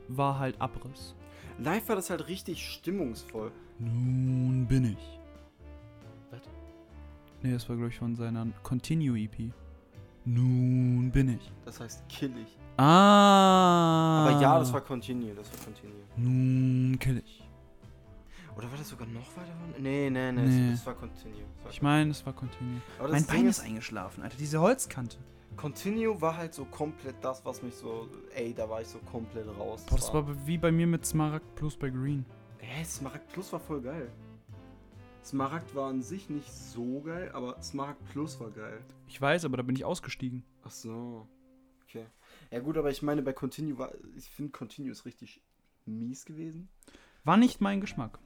war 0.07 0.39
halt 0.39 0.59
Abriss. 0.59 1.15
So. 1.57 1.63
Live 1.63 1.87
war 1.89 1.95
das 1.95 2.09
halt 2.09 2.27
richtig 2.27 2.65
stimmungsvoll. 2.67 3.51
Nun 3.79 4.65
bin 4.67 4.85
ich. 4.85 5.19
Was? 6.31 6.41
Nee, 7.43 7.51
das 7.53 7.67
war, 7.69 7.75
glaube 7.75 7.89
ich, 7.91 7.97
von 7.97 8.15
seiner 8.15 8.47
Continue-EP. 8.63 9.51
Nun 10.25 11.11
bin 11.11 11.29
ich. 11.35 11.51
Das 11.65 11.79
heißt 11.79 12.07
killig. 12.09 12.57
Ah. 12.77 14.25
Aber 14.27 14.41
ja, 14.41 14.59
das 14.59 14.71
war 14.73 14.81
Continue, 14.81 15.33
das 15.35 15.49
war 15.51 15.65
Continue. 15.65 15.95
Nun 16.17 16.97
kill 16.99 17.21
ich. 17.25 17.43
Oder 18.59 18.69
war 18.71 18.77
das 18.77 18.89
sogar 18.89 19.07
noch 19.07 19.37
weiter? 19.37 19.55
Nee, 19.77 20.09
nee, 20.09 20.33
nee, 20.33 20.41
Nee. 20.41 20.73
Es, 20.73 20.81
es 20.81 20.85
war 20.85 20.93
Continue. 20.93 21.45
Es 21.59 21.63
war 21.63 21.71
Ich 21.71 21.81
meine, 21.81 22.11
es 22.11 22.25
war 22.25 22.33
Continue. 22.33 22.81
Mein 22.99 23.25
Bein 23.25 23.47
ist, 23.47 23.59
ist 23.59 23.63
eingeschlafen, 23.63 24.21
Alter. 24.21 24.35
Diese 24.35 24.59
Holzkante. 24.59 25.17
Continue 25.55 26.19
war 26.19 26.35
halt 26.35 26.53
so 26.53 26.65
komplett 26.65 27.15
das, 27.21 27.45
was 27.45 27.63
mich 27.63 27.73
so, 27.73 28.09
ey, 28.35 28.53
da 28.53 28.69
war 28.69 28.81
ich 28.81 28.89
so 28.89 28.97
komplett 28.99 29.47
raus. 29.47 29.85
Boah, 29.85 29.95
das 29.95 30.13
war 30.13 30.45
wie 30.45 30.57
bei 30.57 30.73
mir 30.73 30.87
mit 30.87 31.05
Smaragd 31.05 31.55
plus 31.55 31.77
bei 31.77 31.89
Green. 31.89 32.25
Hä, 32.57 32.83
Smaragd 32.83 33.31
Plus 33.31 33.53
war 33.53 33.61
voll 33.61 33.81
geil. 33.81 34.11
Smaragd 35.23 35.73
war 35.73 35.89
an 35.89 36.01
sich 36.01 36.29
nicht 36.29 36.51
so 36.51 36.99
geil, 36.99 37.31
aber 37.31 37.61
Smaragd 37.61 38.03
Plus 38.09 38.41
war 38.41 38.51
geil. 38.51 38.81
Ich 39.07 39.21
weiß, 39.21 39.45
aber 39.45 39.55
da 39.55 39.63
bin 39.63 39.77
ich 39.77 39.85
ausgestiegen. 39.85 40.43
Ach 40.63 40.71
so. 40.71 41.29
Okay. 41.83 42.07
Ja 42.51 42.59
gut, 42.59 42.77
aber 42.77 42.91
ich 42.91 43.03
meine, 43.03 43.21
bei 43.21 43.31
Continue 43.31 43.77
war, 43.77 43.93
ich 44.17 44.29
finde 44.29 44.51
Continue 44.51 44.91
ist 44.91 45.05
richtig 45.05 45.41
mies 45.85 46.25
gewesen. 46.25 46.67
War 47.23 47.37
nicht 47.37 47.61
mein 47.61 47.81
Geschmack. 47.81 48.19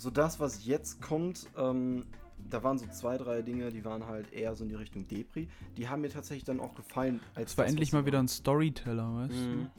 So 0.00 0.08
das, 0.08 0.40
was 0.40 0.64
jetzt 0.64 1.02
kommt, 1.02 1.46
ähm, 1.58 2.06
da 2.48 2.62
waren 2.62 2.78
so 2.78 2.86
zwei, 2.86 3.18
drei 3.18 3.42
Dinge, 3.42 3.68
die 3.70 3.84
waren 3.84 4.06
halt 4.06 4.32
eher 4.32 4.54
so 4.54 4.64
in 4.64 4.70
die 4.70 4.74
Richtung 4.74 5.06
Depri. 5.06 5.46
Die 5.76 5.88
haben 5.90 6.00
mir 6.00 6.08
tatsächlich 6.08 6.44
dann 6.44 6.58
auch 6.58 6.74
gefallen. 6.74 7.20
Als 7.34 7.52
Es 7.52 7.58
war 7.58 7.64
das, 7.66 7.72
endlich 7.72 7.92
mal 7.92 8.06
wieder 8.06 8.18
ein 8.18 8.26
Storyteller, 8.28 9.14
weißt 9.16 9.34
Mhm. 9.34 9.52
du? 9.64 9.70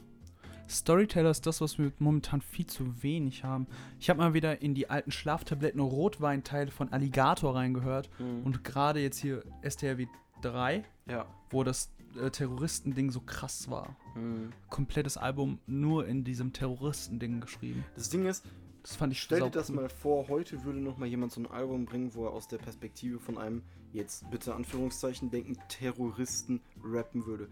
Storyteller 0.68 1.30
ist 1.30 1.44
das, 1.44 1.60
was 1.60 1.76
wir 1.78 1.90
momentan 1.98 2.40
viel 2.40 2.66
zu 2.66 3.02
wenig 3.02 3.42
haben. 3.42 3.66
Ich 3.98 4.08
habe 4.10 4.20
mal 4.20 4.32
wieder 4.32 4.62
in 4.62 4.74
die 4.74 4.88
alten 4.88 5.10
Schlaftabletten 5.10 5.80
Rotweinteile 5.80 6.70
von 6.70 6.92
Alligator 6.92 7.56
reingehört 7.56 8.08
Mhm. 8.20 8.44
und 8.44 8.62
gerade 8.62 9.00
jetzt 9.00 9.18
hier 9.18 9.42
STRW 9.68 10.06
3, 10.40 10.84
ja. 11.06 11.26
wo 11.50 11.64
das 11.64 11.90
äh, 12.20 12.30
Terroristending 12.30 13.10
so 13.10 13.20
krass 13.20 13.70
war. 13.70 13.96
Mhm. 14.14 14.50
Komplettes 14.70 15.16
Album 15.16 15.58
nur 15.66 16.06
in 16.06 16.24
diesem 16.24 16.52
Terroristending 16.52 17.40
geschrieben. 17.40 17.84
Das 17.96 18.08
Ding 18.08 18.26
ist, 18.26 18.44
Das 18.82 18.96
fand 18.96 19.12
ich 19.12 19.22
Stell 19.22 19.40
dir 19.40 19.50
das 19.50 19.70
cool. 19.70 19.76
mal 19.76 19.88
vor, 19.88 20.28
heute 20.28 20.64
würde 20.64 20.80
noch 20.80 20.98
mal 20.98 21.06
jemand 21.06 21.32
so 21.32 21.40
ein 21.40 21.46
Album 21.46 21.84
bringen, 21.84 22.14
wo 22.14 22.24
er 22.24 22.32
aus 22.32 22.48
der 22.48 22.58
Perspektive 22.58 23.20
von 23.20 23.38
einem, 23.38 23.62
jetzt 23.92 24.28
bitte 24.30 24.54
Anführungszeichen 24.54 25.30
denken, 25.30 25.56
Terroristen 25.68 26.60
rappen 26.82 27.26
würde. 27.26 27.48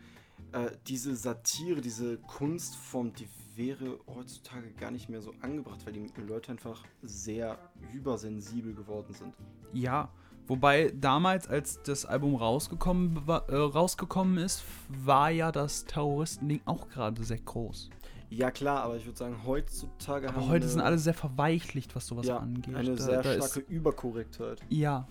Äh, 0.53 0.71
diese 0.89 1.15
Satire, 1.15 1.81
diese 1.81 2.17
Kunstform, 2.19 3.13
die 3.13 3.29
wäre 3.55 4.01
heutzutage 4.07 4.73
gar 4.73 4.91
nicht 4.91 5.09
mehr 5.09 5.23
so 5.23 5.33
angebracht, 5.41 5.85
weil 5.85 5.93
die 5.93 6.11
Leute 6.21 6.51
einfach 6.51 6.83
sehr 7.03 7.59
übersensibel 7.93 8.75
geworden 8.75 9.15
sind. 9.15 9.35
Ja, 9.73 10.09
wobei 10.47 10.93
damals, 10.97 11.47
als 11.47 11.81
das 11.83 12.07
Album 12.07 12.35
rausgekommen, 12.35 13.23
äh, 13.29 13.55
rausgekommen 13.55 14.39
ist, 14.39 14.65
war 14.89 15.31
ja 15.31 15.53
das 15.53 15.85
Terroristending 15.85 16.63
auch 16.65 16.89
gerade 16.89 17.23
sehr 17.23 17.39
groß. 17.39 17.91
Ja 18.31 18.51
klar, 18.53 18.83
aber 18.85 18.97
ich 18.97 19.05
würde 19.07 19.19
sagen, 19.19 19.41
heutzutage 19.45 20.29
Aber 20.29 20.41
haben 20.43 20.49
heute 20.49 20.69
sind 20.69 20.81
alle 20.81 20.99
sehr 20.99 21.15
verweichlicht, 21.15 21.95
was 21.97 22.07
sowas 22.07 22.27
ja, 22.27 22.39
angeht. 22.39 22.75
eine 22.75 22.95
Da- 22.95 23.03
sehr 23.03 23.23
da 23.23 23.33
ist- 23.33 23.51
starke 23.53 23.69
Überkorrektheit. 23.73 24.61
Ja, 24.69 25.09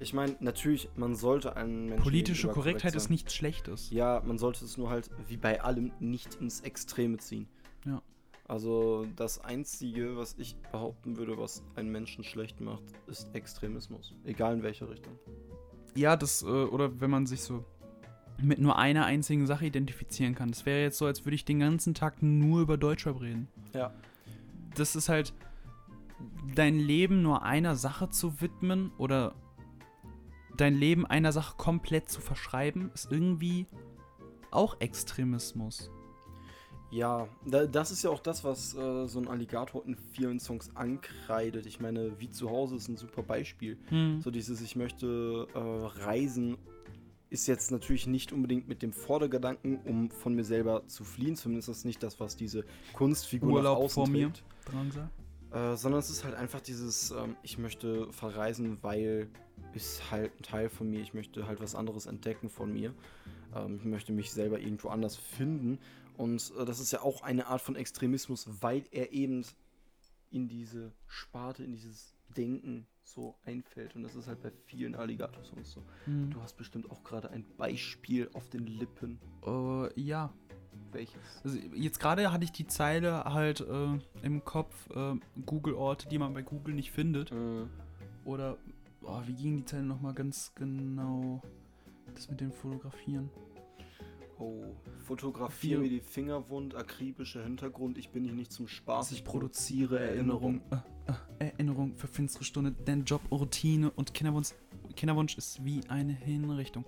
Ich 0.00 0.12
meine, 0.14 0.34
natürlich, 0.40 0.88
man 0.96 1.14
sollte 1.14 1.54
einen 1.56 1.86
Menschen 1.86 2.02
politische 2.02 2.48
Korrektheit 2.48 2.94
ist 2.94 3.04
sein. 3.04 3.12
nichts 3.12 3.34
Schlechtes. 3.34 3.90
Ja, 3.90 4.22
man 4.26 4.38
sollte 4.38 4.64
es 4.64 4.76
nur 4.78 4.88
halt, 4.90 5.10
wie 5.28 5.36
bei 5.36 5.62
allem, 5.62 5.92
nicht 6.00 6.34
ins 6.36 6.60
Extreme 6.62 7.18
ziehen. 7.18 7.46
Ja. 7.84 8.02
Also 8.48 9.06
das 9.16 9.38
Einzige, 9.44 10.16
was 10.16 10.34
ich 10.38 10.56
behaupten 10.72 11.16
würde, 11.18 11.36
was 11.38 11.62
einen 11.76 11.90
Menschen 11.90 12.24
schlecht 12.24 12.60
macht, 12.60 12.82
ist 13.06 13.34
Extremismus. 13.34 14.14
Egal 14.24 14.54
in 14.54 14.62
welche 14.62 14.88
Richtung. 14.88 15.18
Ja, 15.94 16.16
das, 16.16 16.42
äh, 16.42 16.46
oder 16.46 17.00
wenn 17.00 17.10
man 17.10 17.26
sich 17.26 17.42
so 17.42 17.64
mit 18.40 18.58
nur 18.58 18.78
einer 18.78 19.04
einzigen 19.04 19.46
Sache 19.46 19.66
identifizieren 19.66 20.34
kann. 20.34 20.50
Das 20.50 20.66
wäre 20.66 20.82
jetzt 20.82 20.98
so, 20.98 21.06
als 21.06 21.24
würde 21.24 21.34
ich 21.34 21.44
den 21.44 21.60
ganzen 21.60 21.94
Tag 21.94 22.22
nur 22.22 22.60
über 22.60 22.76
Deutschrap 22.76 23.20
reden. 23.20 23.48
Ja. 23.72 23.92
Das 24.74 24.94
ist 24.94 25.08
halt, 25.08 25.32
dein 26.54 26.78
Leben 26.78 27.22
nur 27.22 27.42
einer 27.42 27.76
Sache 27.76 28.10
zu 28.10 28.40
widmen 28.40 28.92
oder 28.98 29.34
dein 30.56 30.74
Leben 30.74 31.06
einer 31.06 31.32
Sache 31.32 31.56
komplett 31.56 32.08
zu 32.08 32.20
verschreiben, 32.20 32.90
ist 32.94 33.10
irgendwie 33.10 33.66
auch 34.50 34.80
Extremismus. 34.80 35.90
Ja, 36.90 37.28
da, 37.44 37.66
das 37.66 37.90
ist 37.90 38.04
ja 38.04 38.10
auch 38.10 38.20
das, 38.20 38.44
was 38.44 38.74
äh, 38.74 39.06
so 39.06 39.18
ein 39.18 39.28
Alligator 39.28 39.84
in 39.84 39.96
vielen 39.96 40.38
Songs 40.38 40.74
ankreidet. 40.76 41.66
Ich 41.66 41.80
meine, 41.80 42.18
wie 42.20 42.30
zu 42.30 42.48
Hause 42.48 42.76
ist 42.76 42.88
ein 42.88 42.96
super 42.96 43.22
Beispiel. 43.22 43.76
Hm. 43.88 44.20
So 44.22 44.30
dieses 44.30 44.60
Ich 44.60 44.76
möchte 44.76 45.48
äh, 45.52 45.58
reisen 45.58 46.56
ist 47.28 47.46
jetzt 47.46 47.70
natürlich 47.70 48.06
nicht 48.06 48.32
unbedingt 48.32 48.68
mit 48.68 48.82
dem 48.82 48.92
Vordergedanken, 48.92 49.78
um 49.84 50.10
von 50.10 50.34
mir 50.34 50.44
selber 50.44 50.86
zu 50.86 51.04
fliehen. 51.04 51.36
Zumindest 51.36 51.68
ist 51.68 51.78
das 51.78 51.84
nicht 51.84 52.02
das, 52.02 52.20
was 52.20 52.36
diese 52.36 52.64
Kunstfigur 52.92 53.62
nach 53.62 53.70
Urlaub 53.70 53.78
außen 53.78 53.94
vor 53.94 54.08
mir. 54.08 54.32
Äh, 55.52 55.76
sondern 55.76 56.00
es 56.00 56.10
ist 56.10 56.24
halt 56.24 56.34
einfach 56.34 56.60
dieses, 56.60 57.10
ähm, 57.10 57.36
ich 57.42 57.58
möchte 57.58 58.12
verreisen, 58.12 58.82
weil 58.82 59.30
ist 59.74 60.10
halt 60.10 60.32
ein 60.38 60.42
Teil 60.42 60.68
von 60.68 60.90
mir. 60.90 61.00
Ich 61.00 61.14
möchte 61.14 61.46
halt 61.46 61.60
was 61.60 61.74
anderes 61.74 62.06
entdecken 62.06 62.48
von 62.48 62.72
mir. 62.72 62.94
Ähm, 63.54 63.76
ich 63.78 63.84
möchte 63.84 64.12
mich 64.12 64.32
selber 64.32 64.58
irgendwo 64.58 64.88
anders 64.88 65.16
finden. 65.16 65.78
Und 66.16 66.52
äh, 66.58 66.64
das 66.64 66.80
ist 66.80 66.92
ja 66.92 67.02
auch 67.02 67.22
eine 67.22 67.46
Art 67.46 67.60
von 67.60 67.76
Extremismus, 67.76 68.48
weil 68.62 68.84
er 68.90 69.12
eben 69.12 69.44
in 70.30 70.48
diese 70.48 70.92
Sparte, 71.06 71.62
in 71.62 71.72
dieses 71.72 72.14
Denken 72.36 72.86
so 73.06 73.36
einfällt. 73.44 73.94
Und 73.94 74.02
das 74.02 74.14
ist 74.14 74.26
halt 74.26 74.42
bei 74.42 74.50
vielen 74.66 74.94
Alligator-Songs 74.94 75.70
so. 75.70 75.82
Hm. 76.04 76.30
Du 76.30 76.40
hast 76.42 76.56
bestimmt 76.56 76.90
auch 76.90 77.02
gerade 77.04 77.30
ein 77.30 77.44
Beispiel 77.56 78.28
auf 78.34 78.48
den 78.50 78.66
Lippen. 78.66 79.18
Äh, 79.46 80.00
ja. 80.00 80.32
Welches? 80.92 81.40
Also 81.42 81.58
jetzt 81.74 82.00
gerade 82.00 82.32
hatte 82.32 82.44
ich 82.44 82.52
die 82.52 82.66
Zeile 82.66 83.24
halt 83.24 83.60
äh, 83.60 83.98
im 84.22 84.44
Kopf, 84.44 84.90
äh, 84.90 85.14
Google-Orte, 85.46 86.08
die 86.08 86.18
man 86.18 86.34
bei 86.34 86.42
Google 86.42 86.74
nicht 86.74 86.90
findet. 86.90 87.32
Äh, 87.32 87.66
Oder, 88.24 88.58
oh, 89.02 89.20
wie 89.26 89.34
ging 89.34 89.56
die 89.56 89.64
Zeile 89.64 89.84
nochmal 89.84 90.14
ganz 90.14 90.52
genau? 90.54 91.42
Das 92.14 92.28
mit 92.28 92.40
dem 92.40 92.52
Fotografieren. 92.52 93.30
Oh, 94.38 94.76
fotografiere 94.98 95.80
mir 95.80 95.88
die 95.88 96.00
Finger 96.00 96.50
wund, 96.50 96.74
akribischer 96.74 97.42
Hintergrund, 97.42 97.96
ich 97.96 98.10
bin 98.10 98.24
hier 98.24 98.34
nicht 98.34 98.52
zum 98.52 98.68
Spaß, 98.68 99.12
ich 99.12 99.24
produziere 99.24 99.98
Erinnerung. 99.98 100.60
Äh, 100.70 101.12
äh, 101.12 101.50
Erinnerung 101.52 101.94
für 101.96 102.06
finstere 102.06 102.44
Stunde, 102.44 102.72
denn 102.72 103.04
Job, 103.04 103.22
Routine 103.30 103.90
und 103.92 104.12
Kinderwunsch, 104.12 104.50
Kinderwunsch 104.94 105.38
ist 105.38 105.64
wie 105.64 105.80
eine 105.88 106.12
Hinrichtung. 106.12 106.84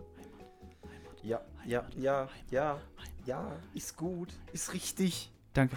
Ja, 1.23 1.41
ja, 1.67 1.87
ja, 1.97 2.29
ja, 2.51 2.81
ja, 3.25 3.57
ist 3.73 3.97
gut, 3.97 4.29
ist 4.53 4.75
richtig. 4.75 5.33
Danke. 5.55 5.77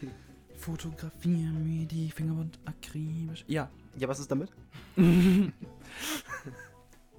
Fotografiere 0.56 1.52
mir 1.52 1.86
die 1.86 2.10
Finger 2.10 2.40
und 2.40 2.58
akribisch. 2.64 3.44
Ja. 3.46 3.70
Ja, 3.96 4.08
was 4.08 4.18
ist 4.18 4.30
damit? 4.30 4.50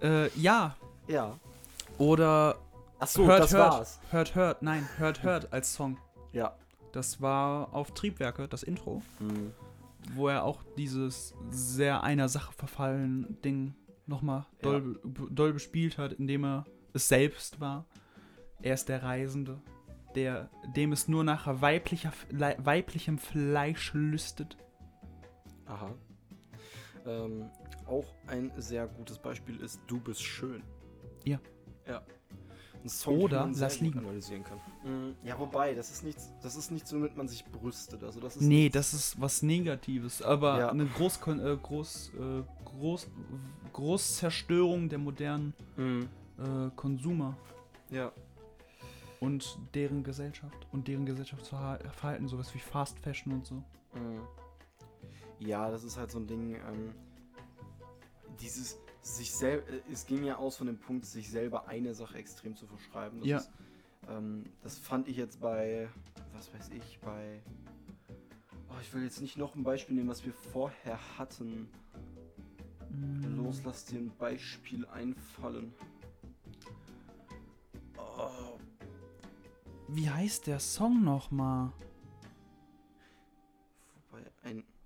äh, 0.01 0.29
ja. 0.37 0.75
Ja. 1.07 1.39
Oder 1.97 2.57
Ach 2.99 3.07
so, 3.07 3.25
hört, 3.27 3.43
das 3.43 3.53
hört, 3.53 3.71
war's. 3.73 3.99
Hört, 4.11 4.35
hört, 4.35 4.61
nein, 4.61 4.87
hört, 4.97 5.23
hört 5.23 5.53
als 5.53 5.73
Song. 5.73 5.97
Ja. 6.31 6.55
Das 6.91 7.21
war 7.21 7.73
auf 7.73 7.93
Triebwerke, 7.93 8.47
das 8.47 8.63
Intro, 8.63 9.01
Hm. 9.19 9.51
wo 10.13 10.29
er 10.29 10.43
auch 10.43 10.63
dieses 10.77 11.33
sehr 11.49 12.03
einer 12.03 12.29
Sache 12.29 12.53
verfallen 12.53 13.41
Ding 13.43 13.75
nochmal 14.07 14.45
doll, 14.61 14.99
doll 15.03 15.51
bespielt 15.53 15.97
hat, 15.97 16.13
indem 16.13 16.45
er 16.45 16.65
es 16.93 17.07
selbst 17.07 17.59
war. 17.59 17.85
Er 18.61 18.75
ist 18.75 18.87
der 18.87 19.03
Reisende, 19.03 19.61
der, 20.15 20.49
dem 20.75 20.93
es 20.93 21.07
nur 21.09 21.23
nach 21.23 21.61
weiblicher, 21.61 22.13
weiblichem 22.31 23.17
Fleisch 23.17 23.93
lüstet. 23.93 24.57
Aha. 25.65 25.93
Ähm, 27.05 27.49
auch 27.87 28.05
ein 28.27 28.51
sehr 28.57 28.87
gutes 28.87 29.19
Beispiel 29.19 29.59
ist 29.59 29.81
Du 29.87 29.99
bist 29.99 30.23
schön. 30.23 30.63
Ja. 31.25 31.39
Ja. 31.87 32.01
Song, 32.89 33.19
Oder 33.21 33.49
Lass 33.55 33.79
liegen. 33.79 33.99
analysieren 33.99 34.43
kann. 34.43 34.57
Mm, 34.83 35.15
Ja, 35.23 35.37
wobei, 35.39 35.73
das 35.73 35.91
ist 35.91 36.03
nichts, 36.03 36.31
das 36.41 36.55
ist 36.55 36.71
nichts, 36.71 36.93
womit 36.93 37.15
man 37.17 37.27
sich 37.27 37.43
brüstet. 37.45 38.03
Also 38.03 38.19
das 38.19 38.35
ist 38.35 38.41
Nee, 38.43 38.63
nichts- 38.63 38.73
das 38.73 38.93
ist 38.93 39.21
was 39.21 39.41
Negatives, 39.41 40.21
aber 40.21 40.59
Ja. 40.59 40.69
eine 40.69 40.85
Groß, 40.85 41.19
äh, 41.27 41.57
Groß, 41.61 42.11
äh, 42.19 42.43
Groß, 42.65 43.07
Großzerstörung 43.73 44.89
der 44.89 44.99
modernen 44.99 45.53
Mm, 45.77 46.01
äh, 46.37 46.69
Konsumer 46.75 47.35
Ja. 47.91 48.11
und 49.19 49.57
deren 49.73 50.03
Gesellschaft 50.03 50.67
und 50.71 50.87
deren 50.87 51.05
Gesellschaftsverhalten, 51.05 52.27
sowas 52.27 52.53
wie 52.53 52.59
Fast 52.59 52.99
Fashion 52.99 53.33
und 53.33 53.45
so. 53.45 53.55
Mhm. 53.93 54.21
Ja, 55.39 55.69
das 55.69 55.83
ist 55.83 55.97
halt 55.97 56.11
so 56.11 56.19
ein 56.19 56.27
Ding, 56.27 56.55
ähm, 56.55 56.93
dieses 58.39 58.77
sich 59.05 59.31
selber, 59.31 59.63
es 59.91 60.05
ging 60.05 60.23
ja 60.23 60.37
aus 60.37 60.57
von 60.57 60.67
dem 60.67 60.79
Punkt, 60.79 61.05
sich 61.05 61.29
selber 61.29 61.67
eine 61.67 61.93
Sache 61.93 62.17
extrem 62.17 62.55
zu 62.55 62.65
verschreiben. 62.65 63.19
Das 63.19 63.27
Ja. 63.27 63.37
Ist, 63.37 63.51
ähm, 64.09 64.43
das 64.63 64.79
fand 64.79 65.07
ich 65.07 65.17
jetzt 65.17 65.39
bei, 65.39 65.87
was 66.33 66.51
weiß 66.53 66.69
ich, 66.69 66.99
bei, 66.99 67.39
oh, 68.69 68.79
ich 68.81 68.93
will 68.93 69.03
jetzt 69.03 69.21
nicht 69.21 69.37
noch 69.37 69.55
ein 69.55 69.63
Beispiel 69.63 69.95
nehmen, 69.95 70.09
was 70.09 70.25
wir 70.25 70.33
vorher 70.33 70.99
hatten. 71.19 71.69
Mm. 72.89 73.37
Los, 73.37 73.61
lass 73.63 73.85
dir 73.85 73.99
ein 73.99 74.11
Beispiel 74.17 74.85
einfallen. 74.87 75.73
Oh, 77.97 78.57
Wie 79.87 80.09
heißt 80.09 80.47
der 80.47 80.59
Song 80.59 81.03
nochmal? 81.03 81.71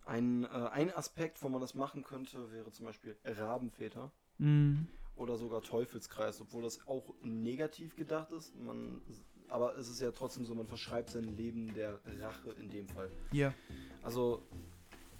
Ein 0.09 0.43
äh, 0.45 0.47
ein 0.47 0.93
Aspekt, 0.95 1.41
wo 1.43 1.49
man 1.49 1.61
das 1.61 1.75
machen 1.75 2.03
könnte, 2.03 2.51
wäre 2.51 2.71
zum 2.71 2.85
Beispiel 2.85 3.15
Rabenväter 3.23 4.11
Mhm. 4.37 4.87
oder 5.15 5.37
sogar 5.37 5.61
Teufelskreis, 5.61 6.39
obwohl 6.41 6.63
das 6.63 6.87
auch 6.87 7.13
negativ 7.21 7.95
gedacht 7.95 8.31
ist. 8.31 8.55
Man, 8.55 9.01
aber 9.49 9.77
es 9.77 9.89
ist 9.89 9.99
ja 10.01 10.11
trotzdem 10.11 10.45
so, 10.45 10.55
man 10.55 10.65
verschreibt 10.67 11.09
sein 11.09 11.25
Leben 11.35 11.73
der 11.73 11.99
Rache 12.21 12.51
in 12.59 12.69
dem 12.69 12.87
Fall. 12.87 13.11
Ja. 13.31 13.53
Also 14.01 14.41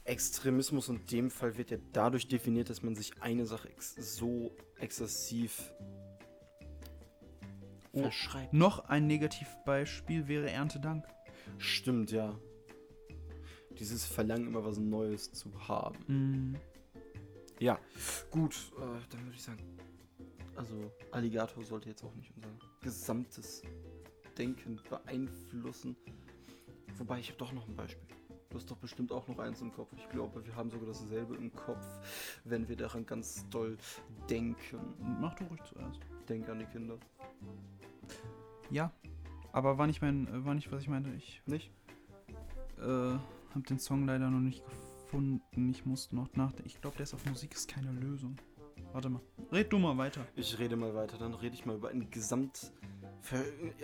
Extremismus 0.05 0.87
in 0.89 1.05
dem 1.07 1.29
Fall 1.29 1.57
wird 1.57 1.69
ja 1.71 1.77
dadurch 1.91 2.27
definiert, 2.27 2.69
dass 2.69 2.81
man 2.81 2.95
sich 2.95 3.21
eine 3.21 3.45
Sache 3.45 3.69
ex 3.69 3.95
so 3.95 4.51
exzessiv 4.79 5.71
Oh. 7.91 8.03
verschreibt. 8.03 8.53
Noch 8.53 8.85
ein 8.85 9.07
Negativbeispiel 9.07 10.27
wäre 10.27 10.49
Erntedank. 10.49 11.05
Stimmt, 11.57 12.11
ja. 12.11 12.39
Dieses 13.77 14.05
Verlangen, 14.05 14.47
immer 14.47 14.63
was 14.65 14.77
Neues 14.77 15.31
zu 15.31 15.51
haben. 15.67 15.97
Mhm. 16.07 16.55
Ja, 17.59 17.77
gut, 18.31 18.55
äh, 18.77 18.81
dann 19.09 19.25
würde 19.25 19.35
ich 19.35 19.43
sagen, 19.43 19.59
also 20.55 20.91
Alligator 21.11 21.63
sollte 21.63 21.89
jetzt 21.89 22.03
auch 22.03 22.15
nicht 22.15 22.31
unser 22.35 22.49
gesamtes 22.81 23.61
Denken 24.37 24.79
beeinflussen. 24.89 25.95
Wobei, 26.97 27.19
ich 27.19 27.27
habe 27.29 27.37
doch 27.37 27.51
noch 27.51 27.67
ein 27.67 27.75
Beispiel. 27.75 28.07
Du 28.49 28.57
hast 28.57 28.71
doch 28.71 28.77
bestimmt 28.77 29.11
auch 29.11 29.27
noch 29.27 29.37
eins 29.39 29.61
im 29.61 29.71
Kopf. 29.71 29.89
Ich 29.95 30.09
glaube, 30.09 30.43
wir 30.43 30.55
haben 30.55 30.71
sogar 30.71 30.87
dasselbe 30.87 31.35
im 31.35 31.53
Kopf, 31.53 31.85
wenn 32.45 32.67
wir 32.67 32.75
daran 32.75 33.05
ganz 33.05 33.47
doll 33.49 33.77
denken. 34.29 34.95
Mach 35.19 35.35
du 35.35 35.43
ruhig 35.45 35.61
zuerst. 35.63 35.99
Denk 36.27 36.49
an 36.49 36.59
die 36.59 36.65
Kinder. 36.65 36.97
Ja. 38.71 38.91
Aber 39.51 39.77
war 39.77 39.87
nicht 39.87 40.01
mein, 40.01 40.27
äh, 40.27 40.45
war 40.45 40.55
nicht, 40.55 40.71
was 40.71 40.81
ich 40.81 40.89
meinte. 40.89 41.11
Ich 41.11 41.41
Nicht? 41.45 41.71
äh, 42.79 43.17
habe 43.51 43.61
den 43.65 43.79
Song 43.79 44.05
leider 44.05 44.29
noch 44.29 44.39
nicht 44.39 44.63
gefunden. 44.65 45.69
Ich 45.71 45.85
musste 45.85 46.15
noch 46.15 46.33
nachdenken. 46.35 46.67
Ich 46.67 46.81
glaube, 46.81 46.97
der 46.97 47.03
ist 47.03 47.13
auf 47.13 47.25
Musik 47.25 47.53
ist 47.53 47.67
keine 47.69 47.91
Lösung. 47.91 48.35
Warte 48.93 49.09
mal. 49.09 49.21
Red 49.51 49.71
du 49.71 49.77
mal 49.79 49.97
weiter. 49.97 50.25
Ich 50.35 50.57
rede 50.59 50.75
mal 50.75 50.93
weiter, 50.95 51.17
dann 51.17 51.33
rede 51.33 51.53
ich 51.55 51.65
mal 51.65 51.75
über 51.75 51.89
ein 51.89 52.09
gesamt, 52.09 52.71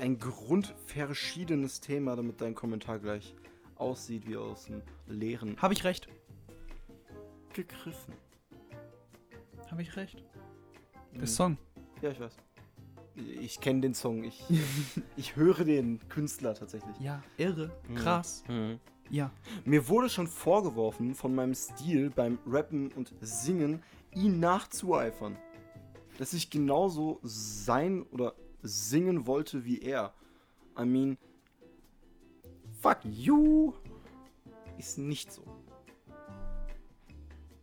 ein 0.01 0.17
grundverschiedenes 0.17 1.79
Thema, 1.81 2.15
damit 2.15 2.41
dein 2.41 2.55
Kommentar 2.55 2.99
gleich 2.99 3.35
aussieht 3.75 4.25
wie 4.27 4.37
aus 4.37 4.65
dem 4.65 4.81
leeren 5.07 5.61
Habe 5.61 5.73
ich 5.73 5.83
recht? 5.83 6.07
gegriffen. 7.53 8.13
Habe 9.71 9.81
ich 9.81 9.95
recht? 9.95 10.23
Der 11.13 11.21
Mhm. 11.21 11.25
Song. 11.27 11.57
Ja, 12.01 12.09
ich 12.11 12.19
weiß. 12.19 12.35
Ich 13.15 13.61
kenne 13.61 13.81
den 13.81 13.93
Song. 13.93 14.23
Ich, 14.23 14.43
ich 15.17 15.35
höre 15.35 15.63
den 15.63 15.99
Künstler 16.09 16.53
tatsächlich. 16.53 16.99
Ja, 16.99 17.23
irre. 17.37 17.71
Krass. 17.95 18.43
Ja. 19.09 19.31
Mir 19.65 19.87
wurde 19.87 20.09
schon 20.09 20.27
vorgeworfen, 20.27 21.15
von 21.15 21.35
meinem 21.35 21.53
Stil 21.53 22.09
beim 22.09 22.39
Rappen 22.45 22.91
und 22.93 23.13
Singen 23.21 23.83
ihn 24.13 24.39
nachzueifern. 24.39 25.37
Dass 26.17 26.33
ich 26.33 26.49
genauso 26.49 27.19
sein 27.23 28.03
oder 28.11 28.33
singen 28.61 29.27
wollte 29.27 29.65
wie 29.65 29.79
er. 29.81 30.13
I 30.79 30.85
mean, 30.85 31.17
fuck 32.81 32.99
you. 33.03 33.73
Ist 34.77 34.97
nicht 34.97 35.31
so. 35.31 35.43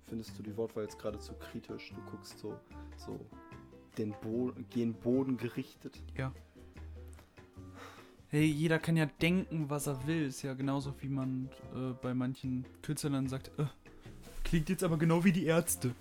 Findest 0.06 0.38
du 0.38 0.42
die 0.42 0.56
Wortwahl 0.56 0.84
jetzt 0.84 0.98
gerade 0.98 1.18
zu 1.18 1.32
kritisch? 1.34 1.92
Du 1.94 2.10
guckst 2.10 2.38
so, 2.38 2.58
so 2.96 3.18
den 3.96 4.14
Bo 4.20 4.52
gen 4.70 4.94
Boden 4.94 5.36
gerichtet. 5.36 6.02
Ja. 6.16 6.32
Hey, 8.34 8.46
jeder 8.46 8.78
kann 8.78 8.96
ja 8.96 9.04
denken, 9.04 9.68
was 9.68 9.86
er 9.86 10.06
will. 10.06 10.24
Ist 10.24 10.40
ja 10.40 10.54
genauso, 10.54 10.94
wie 11.02 11.08
man 11.10 11.50
äh, 11.74 11.92
bei 12.00 12.14
manchen 12.14 12.64
Künstlern 12.80 13.28
sagt, 13.28 13.50
äh, 13.58 13.64
klingt 14.42 14.70
jetzt 14.70 14.82
aber 14.82 14.96
genau 14.96 15.22
wie 15.22 15.32
die 15.32 15.44
Ärzte. 15.44 15.94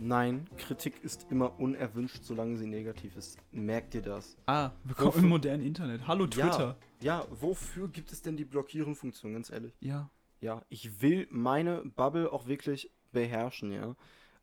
Nein, 0.00 0.48
Kritik 0.58 1.04
ist 1.04 1.28
immer 1.30 1.60
unerwünscht, 1.60 2.24
solange 2.24 2.56
sie 2.56 2.66
negativ 2.66 3.14
ist. 3.14 3.38
Merkt 3.52 3.94
ihr 3.94 4.02
das? 4.02 4.36
Ah, 4.46 4.72
willkommen 4.82 5.12
Wofür- 5.12 5.22
im 5.22 5.28
modernen 5.28 5.62
Internet. 5.64 6.08
Hallo 6.08 6.26
Twitter. 6.26 6.76
Ja, 7.00 7.24
wofür 7.30 7.86
gibt 7.86 8.10
es 8.10 8.20
denn 8.20 8.36
die 8.36 8.44
Blockierungsfunktion, 8.44 9.34
ganz 9.34 9.48
ehrlich? 9.50 9.76
Ja. 9.78 10.10
Ja, 10.40 10.60
ich 10.70 11.00
will 11.02 11.28
meine 11.30 11.82
Bubble 11.84 12.32
auch 12.32 12.48
wirklich 12.48 12.90
beherrschen, 13.12 13.70
ja. 13.70 13.94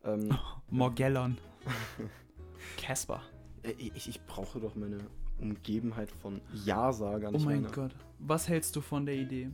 Ähm, 0.05 0.30
Morgellon. 0.70 1.38
Casper. 2.78 3.22
äh, 3.64 3.72
ich, 3.74 4.07
ich 4.07 4.22
brauche 4.26 4.62
doch 4.62 4.76
meine 4.76 4.99
Umgebenheit 5.41 6.11
von 6.11 6.41
Ja-Sagern. 6.65 7.35
Oh 7.35 7.39
mein 7.39 7.61
meine, 7.63 7.73
Gott. 7.73 7.95
Was 8.19 8.47
hältst 8.47 8.75
du 8.75 8.81
von 8.81 9.05
der 9.05 9.15
Idee? 9.15 9.49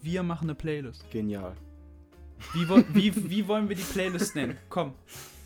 Wir 0.00 0.22
machen 0.22 0.44
eine 0.44 0.54
Playlist. 0.54 1.08
Genial. 1.10 1.54
Wie, 2.54 2.68
woll- 2.68 2.84
wie, 2.92 3.14
wie 3.30 3.46
wollen 3.46 3.68
wir 3.68 3.76
die 3.76 3.82
Playlist 3.82 4.34
nennen? 4.34 4.56
Komm. 4.68 4.94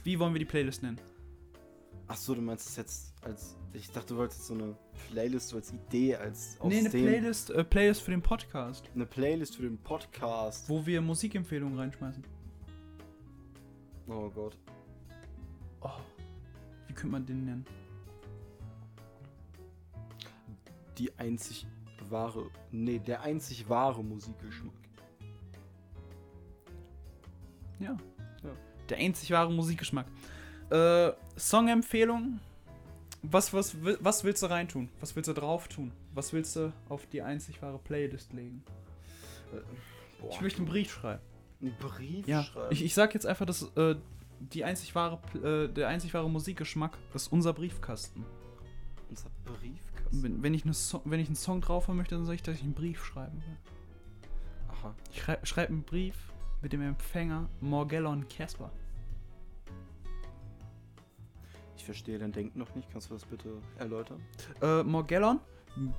Wie 0.05 0.18
wollen 0.18 0.34
wir 0.34 0.38
die 0.38 0.44
Playlist 0.47 0.82
nennen? 0.82 1.01
Ach 2.09 2.16
so, 2.16 2.34
du 2.34 2.40
meinst 2.40 2.68
es 2.68 2.76
jetzt 2.76 3.14
als. 3.22 3.57
Ich 3.72 3.90
dachte, 3.90 4.14
du 4.14 4.20
wolltest 4.20 4.47
so 4.47 4.55
eine 4.55 4.76
Playlist 5.11 5.49
so 5.49 5.57
als 5.57 5.72
Idee, 5.72 6.14
als 6.14 6.57
aus 6.61 6.72
nee, 6.72 6.78
eine 6.78 6.88
Playlist, 6.90 7.51
äh, 7.51 7.64
Playlist 7.64 8.03
für 8.03 8.12
den 8.12 8.22
Podcast. 8.22 8.88
Eine 8.94 9.07
Playlist 9.07 9.57
für 9.57 9.62
den 9.62 9.76
Podcast. 9.78 10.68
Wo 10.68 10.86
wir 10.86 11.03
Musikempfehlungen 11.03 11.76
reinschmeißen. 11.76 12.22
Oh 14.09 14.30
Gott. 14.30 14.57
Oh. 15.80 15.90
Wie 16.86 16.94
könnte 16.94 17.09
man 17.12 17.26
den 17.26 17.44
nennen? 17.44 17.66
Die 20.99 21.16
einzig 21.18 21.66
wahre. 22.09 22.49
Nee, 22.70 22.99
der 22.99 23.22
einzig 23.22 23.68
wahre 23.68 24.03
Musikgeschmack. 24.03 24.74
Ja. 27.78 27.97
Ja. 28.42 28.51
Der 28.88 28.99
einzig 28.99 29.30
wahre 29.30 29.53
Musikgeschmack. 29.53 30.07
Äh, 30.70 31.12
Songempfehlung. 31.38 32.40
Was, 33.22 33.53
was, 33.53 33.76
was 34.01 34.24
willst 34.24 34.42
du 34.42 34.47
reintun? 34.47 34.88
Was 35.01 35.16
willst 35.16 35.28
du 35.28 35.32
drauf 35.34 35.68
tun? 35.68 35.92
Was 36.14 36.32
willst 36.32 36.55
du 36.57 36.72
auf 36.88 37.07
die 37.07 37.22
einzig 37.22 37.61
wahre 37.61 37.78
Playlist 37.78 38.32
legen? 38.32 38.62
Boah, 40.20 40.30
Ich 40.30 40.40
möchte 40.40 40.59
einen 40.59 40.68
Brief 40.68 40.90
schreiben. 40.92 41.22
einen 41.61 41.74
Brief 41.78 42.26
Ja. 42.28 42.44
schreiben. 42.44 42.68
Ich, 42.72 42.84
ich 42.84 42.94
sag 42.94 43.14
jetzt 43.14 43.26
einfach, 43.26 43.44
dass 43.47 43.62
äh, 43.76 43.97
die 44.38 44.64
einzig 44.64 44.94
wahre, 44.94 45.18
äh, 45.42 45.68
der 45.72 45.88
einzig 45.88 46.14
wahre 46.14 46.30
Musikgeschmack 46.30 46.97
ist 47.14 47.32
unser 47.32 47.53
Briefkasten. 47.53 48.24
Unser 49.09 49.28
Briefkasten. 49.44 49.95
Wenn, 50.11 50.42
wenn, 50.42 50.54
ich 50.54 50.64
eine 50.64 50.74
so 50.74 51.02
wenn 51.04 51.20
ich 51.20 51.26
einen 51.28 51.36
Song 51.36 51.61
drauf 51.61 51.88
haben 51.88 51.96
möchte, 51.96 52.14
dann 52.14 52.24
sage 52.24 52.36
ich, 52.36 52.42
dass 52.42 52.57
ich 52.57 52.62
einen 52.62 52.74
Brief 52.74 53.04
schreiben 53.04 53.42
will. 53.46 53.57
Aha. 54.68 54.94
Ich 55.12 55.20
schrei 55.22 55.38
schreibe 55.42 55.72
einen 55.72 55.82
Brief 55.82 56.14
mit 56.62 56.72
dem 56.72 56.82
Empfänger 56.82 57.48
Morgellon 57.61 58.26
Casper. 58.28 58.70
Ich 61.76 61.84
verstehe 61.84 62.18
dein 62.18 62.32
Denken 62.32 62.59
noch 62.59 62.74
nicht. 62.74 62.90
Kannst 62.90 63.11
du 63.11 63.14
das 63.14 63.24
bitte 63.24 63.50
erläutern? 63.78 64.20
Äh, 64.61 64.82
Morgellon, 64.82 65.38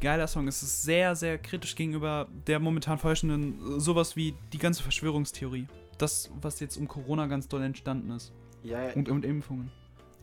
geiler 0.02 0.28
Song. 0.28 0.48
Es 0.48 0.62
ist 0.62 0.82
sehr, 0.84 1.16
sehr 1.16 1.38
kritisch 1.38 1.76
gegenüber 1.76 2.28
der 2.48 2.60
momentan 2.60 2.98
vorherrschenden, 2.98 3.78
äh, 3.78 3.80
sowas 3.80 4.16
wie 4.16 4.36
die 4.52 4.58
ganze 4.58 4.84
Verschwörungstheorie. 4.84 5.68
Das, 5.98 6.30
was 6.42 6.60
jetzt 6.60 6.78
um 6.78 6.88
Corona 6.88 7.28
ganz 7.28 7.48
doll 7.48 7.64
entstanden 7.64 8.12
ist. 8.12 8.32
Ja, 8.64 8.82
ja, 8.84 8.94
Und, 8.94 9.10
und 9.10 9.24
Impfungen. 9.26 9.72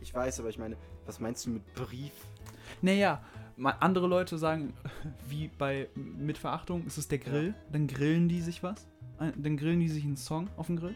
ich 0.01 0.13
weiß, 0.13 0.39
aber 0.39 0.49
ich 0.49 0.57
meine, 0.57 0.77
was 1.05 1.19
meinst 1.19 1.45
du 1.45 1.51
mit 1.51 1.73
Brief? 1.73 2.11
Naja, 2.81 3.23
andere 3.57 4.07
Leute 4.07 4.37
sagen, 4.37 4.73
wie 5.29 5.49
bei 5.57 5.87
mit 5.95 6.37
Verachtung, 6.37 6.85
ist 6.85 6.97
es 6.97 7.07
der 7.07 7.19
Grill. 7.19 7.53
Dann 7.71 7.87
grillen 7.87 8.27
die 8.29 8.41
sich 8.41 8.63
was. 8.63 8.87
Dann 9.19 9.55
grillen 9.57 9.79
die 9.79 9.87
sich 9.89 10.03
einen 10.03 10.17
Song 10.17 10.49
auf 10.57 10.67
den 10.67 10.75
Grill. 10.77 10.95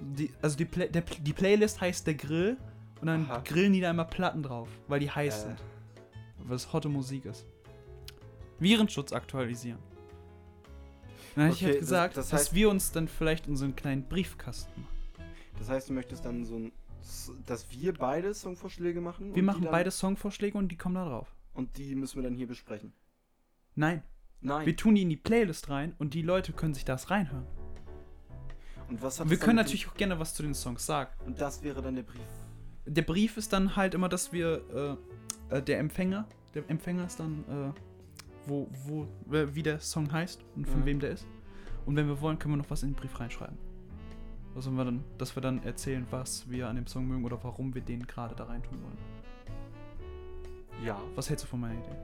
Die, 0.00 0.30
also 0.42 0.56
die, 0.56 0.64
Play, 0.64 0.88
der, 0.88 1.02
die 1.02 1.32
Playlist 1.32 1.80
heißt 1.80 2.06
der 2.06 2.14
Grill 2.14 2.56
und 3.00 3.06
dann 3.08 3.24
Aha. 3.24 3.38
grillen 3.44 3.72
die 3.72 3.80
da 3.80 3.90
immer 3.90 4.04
Platten 4.04 4.42
drauf, 4.42 4.68
weil 4.88 5.00
die 5.00 5.10
heiß 5.10 5.38
Äh. 5.44 5.46
sind. 5.48 5.62
Weil 6.44 6.56
es 6.56 6.72
hotte 6.72 6.88
Musik 6.88 7.24
ist. 7.24 7.46
Virenschutz 8.58 9.12
aktualisieren. 9.12 9.78
Dann 11.34 11.46
hätte 11.46 11.56
ich 11.56 11.64
halt 11.64 11.74
das- 11.74 11.80
gesagt, 11.80 12.16
das 12.16 12.28
dass 12.28 12.50
heißt- 12.50 12.54
wir 12.54 12.70
uns 12.70 12.92
dann 12.92 13.08
vielleicht 13.08 13.48
unseren 13.48 13.74
kleinen 13.74 14.04
Briefkasten 14.04 14.82
machen. 14.82 14.94
Das 15.58 15.68
heißt, 15.68 15.88
du 15.88 15.92
möchtest 15.92 16.24
dann 16.24 16.44
so 16.44 16.56
ein. 16.56 16.72
dass 17.46 17.70
wir 17.70 17.92
beide 17.94 18.32
Songvorschläge 18.32 19.00
machen? 19.00 19.34
Wir 19.34 19.42
machen 19.42 19.66
beide 19.70 19.90
Songvorschläge 19.90 20.56
und 20.56 20.68
die 20.70 20.76
kommen 20.76 20.94
da 20.94 21.04
drauf. 21.04 21.34
Und 21.54 21.76
die 21.78 21.94
müssen 21.94 22.16
wir 22.16 22.22
dann 22.24 22.34
hier 22.34 22.46
besprechen. 22.48 22.92
Nein, 23.76 24.02
Nein. 24.40 24.66
wir 24.66 24.76
tun 24.76 24.94
die 24.94 25.02
in 25.02 25.10
die 25.10 25.16
Playlist 25.16 25.70
rein 25.70 25.94
und 25.98 26.14
die 26.14 26.22
Leute 26.22 26.52
können 26.52 26.74
sich 26.74 26.84
das 26.84 27.10
reinhören. 27.10 27.46
und 28.88 29.02
was 29.02 29.18
hat 29.20 29.30
Wir 29.30 29.38
können 29.38 29.56
natürlich 29.56 29.88
auch 29.88 29.94
gerne 29.94 30.18
was 30.18 30.34
zu 30.34 30.42
den 30.42 30.54
Songs 30.54 30.84
sagen. 30.84 31.10
Und 31.26 31.40
das 31.40 31.62
wäre 31.62 31.80
dann 31.82 31.94
der 31.96 32.02
Brief. 32.02 32.20
Der 32.86 33.02
Brief 33.02 33.36
ist 33.38 33.52
dann 33.52 33.76
halt 33.76 33.94
immer, 33.94 34.08
dass 34.10 34.32
wir, 34.32 34.98
äh, 35.50 35.56
äh, 35.56 35.62
der 35.62 35.78
Empfänger, 35.78 36.26
der 36.54 36.68
Empfänger 36.68 37.06
ist 37.06 37.18
dann, 37.18 37.44
äh, 37.48 37.72
wo, 38.46 38.68
wo, 38.84 39.04
äh, 39.34 39.54
wie 39.54 39.62
der 39.62 39.80
Song 39.80 40.12
heißt 40.12 40.44
und 40.54 40.66
von 40.68 40.80
Mhm. 40.80 40.84
wem 40.84 41.00
der 41.00 41.10
ist. 41.10 41.26
Und 41.86 41.96
wenn 41.96 42.06
wir 42.08 42.20
wollen, 42.20 42.38
können 42.38 42.54
wir 42.54 42.58
noch 42.58 42.70
was 42.70 42.82
in 42.82 42.90
den 42.90 42.96
Brief 42.96 43.18
reinschreiben. 43.18 43.56
Was 44.54 44.64
sollen 44.64 44.76
wir 44.76 44.84
dann, 44.84 45.02
dass 45.18 45.34
wir 45.34 45.40
dann 45.40 45.62
erzählen, 45.64 46.06
was 46.10 46.48
wir 46.50 46.68
an 46.68 46.76
dem 46.76 46.86
Song 46.86 47.08
mögen 47.08 47.24
oder 47.24 47.42
warum 47.42 47.74
wir 47.74 47.82
den 47.82 48.06
gerade 48.06 48.34
da 48.34 48.44
rein 48.44 48.62
tun 48.62 48.80
wollen. 48.82 48.98
Ja. 50.82 51.00
Was 51.14 51.28
hältst 51.28 51.44
du 51.44 51.48
von 51.48 51.60
meiner 51.60 51.74
Idee? 51.74 51.96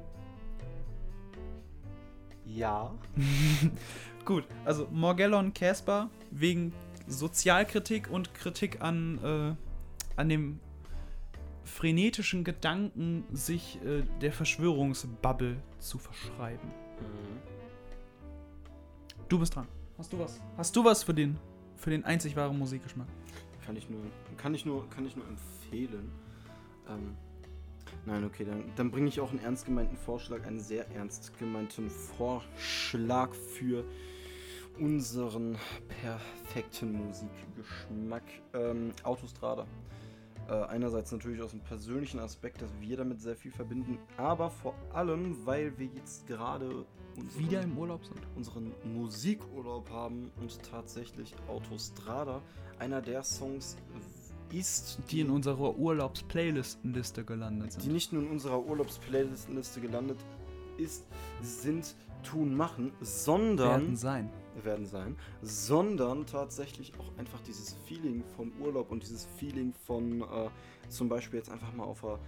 Ja. 2.44 2.92
Gut, 4.24 4.44
also 4.64 4.88
Morgellon 4.90 5.54
Casper 5.54 6.10
wegen 6.30 6.72
Sozialkritik 7.06 8.10
und 8.10 8.34
Kritik 8.34 8.80
an, 8.82 9.18
äh, 9.22 10.20
an 10.20 10.28
dem 10.28 10.60
frenetischen 11.64 12.44
Gedanken, 12.44 13.24
sich 13.32 13.78
äh, 13.84 14.02
der 14.20 14.32
Verschwörungsbubble 14.32 15.56
zu 15.78 15.98
verschreiben. 15.98 16.68
Mhm. 16.68 17.40
Du 19.28 19.38
bist 19.38 19.54
dran. 19.54 19.68
Hast 19.96 20.12
du 20.12 20.18
was? 20.18 20.40
Hast 20.56 20.74
du 20.74 20.84
was 20.84 21.02
für 21.04 21.14
den, 21.14 21.38
für 21.76 21.90
den 21.90 22.04
einzig 22.04 22.34
wahren 22.34 22.58
Musikgeschmack? 22.58 23.06
Kann 23.64 23.76
ich 23.76 23.88
nur, 23.88 24.00
kann 24.36 24.54
ich 24.54 24.66
nur, 24.66 24.88
kann 24.90 25.06
ich 25.06 25.14
nur 25.14 25.26
empfehlen. 25.28 26.10
Ähm, 26.88 27.16
nein, 28.06 28.24
okay, 28.24 28.44
dann, 28.44 28.64
dann 28.76 28.90
bringe 28.90 29.08
ich 29.08 29.20
auch 29.20 29.30
einen 29.30 29.40
ernst 29.40 29.66
gemeinten 29.66 29.96
Vorschlag, 29.96 30.44
einen 30.46 30.60
sehr 30.60 30.90
ernst 30.92 31.38
gemeinten 31.38 31.90
Vorschlag 31.90 33.34
für 33.34 33.84
unseren 34.78 35.56
perfekten 36.00 36.92
Musikgeschmack. 36.92 38.24
Ähm, 38.54 38.92
Autostrada. 39.02 39.66
Äh, 40.48 40.54
einerseits 40.64 41.12
natürlich 41.12 41.40
aus 41.42 41.50
dem 41.52 41.60
persönlichen 41.60 42.18
Aspekt, 42.18 42.62
dass 42.62 42.70
wir 42.80 42.96
damit 42.96 43.20
sehr 43.20 43.36
viel 43.36 43.52
verbinden, 43.52 43.98
aber 44.16 44.50
vor 44.50 44.74
allem, 44.92 45.46
weil 45.46 45.78
wir 45.78 45.86
jetzt 45.86 46.26
gerade 46.26 46.84
Wieder 47.36 47.62
im 47.62 47.76
Urlaub 47.76 48.04
sind. 48.04 48.18
unseren 48.36 48.72
Musikurlaub 48.84 49.90
haben 49.90 50.32
und 50.40 50.62
tatsächlich 50.62 51.34
Autostrada 51.48 52.40
einer 52.78 53.02
der 53.02 53.22
Songs 53.22 53.76
ist, 54.52 54.98
Die 55.10 55.20
in 55.20 55.30
unserer 55.30 55.76
Urlaubs-Playlistenliste 55.76 57.24
gelandet 57.24 57.76
die 57.76 57.82
sind. 57.82 57.92
nicht 57.92 58.12
nur 58.12 58.22
in 58.22 58.30
unserer 58.30 58.64
Urlaubsplaylistliste 58.64 59.80
gelandet 59.80 60.18
ist, 60.76 61.04
sind, 61.42 61.94
tun, 62.22 62.54
machen, 62.54 62.92
sondern 63.00 63.80
werden 63.82 63.96
sein. 63.96 64.30
werden 64.62 64.86
sein, 64.86 65.16
sondern 65.42 66.26
tatsächlich 66.26 66.92
auch 66.98 67.18
einfach 67.18 67.40
dieses 67.42 67.74
Feeling 67.86 68.22
von 68.36 68.52
Urlaub 68.60 68.90
und 68.90 69.02
dieses 69.02 69.26
Feeling 69.36 69.72
von 69.86 70.22
äh, 70.22 70.48
zum 70.88 71.08
Beispiel 71.08 71.38
jetzt 71.38 71.50
einfach 71.50 71.72
mal 71.72 71.84
auf 71.84 72.00
der 72.02 72.18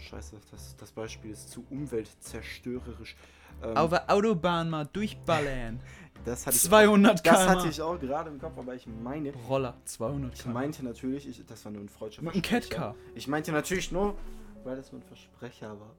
Scheiße, 0.00 0.36
das, 0.50 0.76
das 0.76 0.92
Beispiel 0.92 1.30
ist 1.30 1.50
zu 1.50 1.64
umweltzerstörerisch. 1.70 3.16
Ähm, 3.62 3.76
Auf 3.76 3.90
der 3.90 4.10
Autobahn 4.10 4.70
mal 4.70 4.88
durchballern. 4.92 5.80
das 6.24 6.46
hatte 6.46 6.56
ich 6.56 6.62
200 6.62 7.26
Das 7.26 7.48
hatte 7.48 7.68
ich 7.68 7.82
auch 7.82 7.98
gerade 7.98 8.30
im 8.30 8.38
Kopf, 8.38 8.56
aber 8.58 8.74
ich 8.74 8.86
meine, 8.86 9.32
Roller, 9.48 9.76
200 9.84 10.34
ich 10.34 10.42
km. 10.42 10.52
meinte 10.52 10.84
natürlich, 10.84 11.28
ich, 11.28 11.44
das 11.46 11.64
war 11.64 11.72
nur 11.72 11.82
ein 11.82 11.88
freudscher 11.88 12.22
Mit 12.22 12.34
einem. 12.34 12.42
Catcar. 12.42 12.94
Ich 13.14 13.26
meinte 13.28 13.52
natürlich 13.52 13.90
nur, 13.92 14.16
weil 14.64 14.76
das 14.76 14.92
nur 14.92 15.00
ein 15.00 15.06
Versprecher 15.06 15.78
war. 15.80 15.94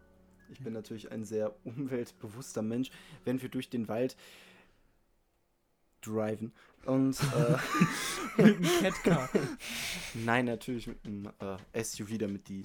Ich 0.51 0.59
bin 0.61 0.73
natürlich 0.73 1.11
ein 1.11 1.23
sehr 1.23 1.53
umweltbewusster 1.63 2.61
Mensch, 2.61 2.89
wenn 3.23 3.41
wir 3.41 3.49
durch 3.49 3.69
den 3.69 3.87
Wald 3.87 4.15
driven. 6.01 6.53
Und 6.85 7.19
äh, 7.19 7.57
Mit 8.41 8.55
einem 8.55 8.81
Catcar. 8.81 9.29
nein, 10.13 10.45
natürlich 10.45 10.87
mit 10.87 11.05
einem 11.05 11.29
äh, 11.73 11.83
SUV, 11.83 12.17
damit 12.17 12.47
die, 12.47 12.63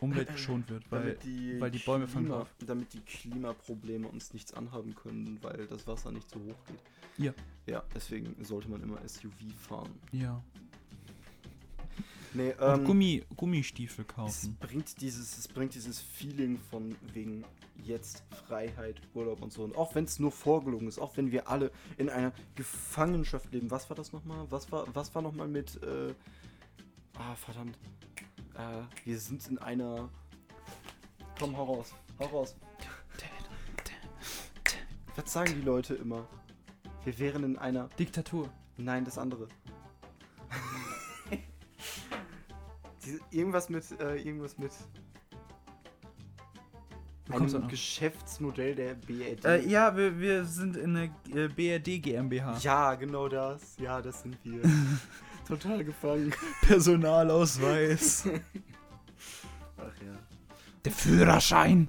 Umwelt 0.00 0.28
geschont 0.28 0.68
wird, 0.70 0.90
weil 0.90 1.16
die, 1.24 1.60
weil 1.60 1.70
die 1.70 1.78
Bäume 1.78 2.06
fangen 2.06 2.26
Klima, 2.26 2.40
auf. 2.42 2.54
damit 2.66 2.92
die 2.92 3.00
Klimaprobleme 3.00 4.06
uns 4.08 4.32
nichts 4.34 4.52
anhaben 4.54 4.94
können, 4.94 5.38
weil 5.42 5.66
das 5.66 5.86
Wasser 5.86 6.12
nicht 6.12 6.28
so 6.30 6.38
hoch 6.40 6.64
geht. 6.66 6.80
Ja. 7.18 7.32
Ja, 7.66 7.82
deswegen 7.94 8.36
sollte 8.44 8.68
man 8.70 8.82
immer 8.82 8.98
SUV 9.08 9.32
fahren. 9.58 9.94
ja. 10.12 10.42
Nee, 12.34 12.52
ähm, 12.60 12.84
Gummi, 12.84 13.24
Gummistiefel 13.34 14.04
Es 14.06 14.14
kaufen. 14.14 14.56
bringt 14.60 15.00
dieses, 15.00 15.38
es 15.38 15.48
bringt 15.48 15.74
dieses 15.74 16.02
Feeling 16.02 16.58
von 16.70 16.94
wegen 17.14 17.44
jetzt 17.82 18.24
Freiheit, 18.46 19.00
Urlaub 19.14 19.40
und 19.40 19.54
so. 19.54 19.64
Und 19.64 19.74
auch 19.74 19.94
wenn 19.94 20.04
es 20.04 20.18
nur 20.18 20.30
vorgelogen 20.32 20.86
ist, 20.86 20.98
auch 20.98 21.16
wenn 21.16 21.30
wir 21.32 21.48
alle 21.48 21.70
in 21.96 22.10
einer 22.10 22.32
Gefangenschaft 22.54 23.50
leben. 23.54 23.70
Was 23.70 23.88
war 23.88 23.96
das 23.96 24.12
nochmal? 24.12 24.46
Was 24.50 24.70
war, 24.70 24.86
was 24.94 25.14
war 25.14 25.22
nochmal 25.22 25.48
mit, 25.48 25.82
äh, 25.82 26.12
ah, 27.14 27.34
verdammt. 27.36 27.78
Äh, 28.56 28.82
wir 29.04 29.18
sind 29.18 29.46
in 29.48 29.58
einer, 29.58 30.08
komm, 31.38 31.56
hau 31.56 31.64
raus, 31.64 31.94
hau 32.18 32.26
raus. 32.26 32.56
Was 35.14 35.32
sagen 35.32 35.54
die 35.54 35.62
Leute 35.62 35.94
immer? 35.94 36.26
Wir 37.04 37.18
wären 37.18 37.44
in 37.44 37.58
einer, 37.58 37.88
Diktatur. 37.98 38.50
nein, 38.76 39.04
das 39.04 39.16
andere. 39.18 39.48
Diese, 43.04 43.20
irgendwas 43.30 43.68
mit, 43.68 43.84
äh, 44.00 44.16
irgendwas 44.16 44.58
mit 44.58 44.72
einem. 47.30 47.68
Geschäftsmodell 47.68 48.74
der 48.74 48.94
BRD. 48.94 49.44
Äh, 49.44 49.66
ja, 49.66 49.96
wir, 49.96 50.18
wir 50.18 50.44
sind 50.44 50.76
in 50.76 50.94
der 50.94 51.44
äh, 51.44 51.48
BRD 51.48 52.02
GmbH. 52.02 52.58
Ja, 52.58 52.94
genau 52.94 53.28
das. 53.28 53.76
Ja, 53.78 54.02
das 54.02 54.22
sind 54.22 54.36
wir. 54.44 54.62
Total 55.46 55.84
gefangen. 55.84 56.34
Personalausweis. 56.62 58.24
Ach 59.76 60.02
ja. 60.02 60.18
der 60.84 60.92
Führerschein. 60.92 61.88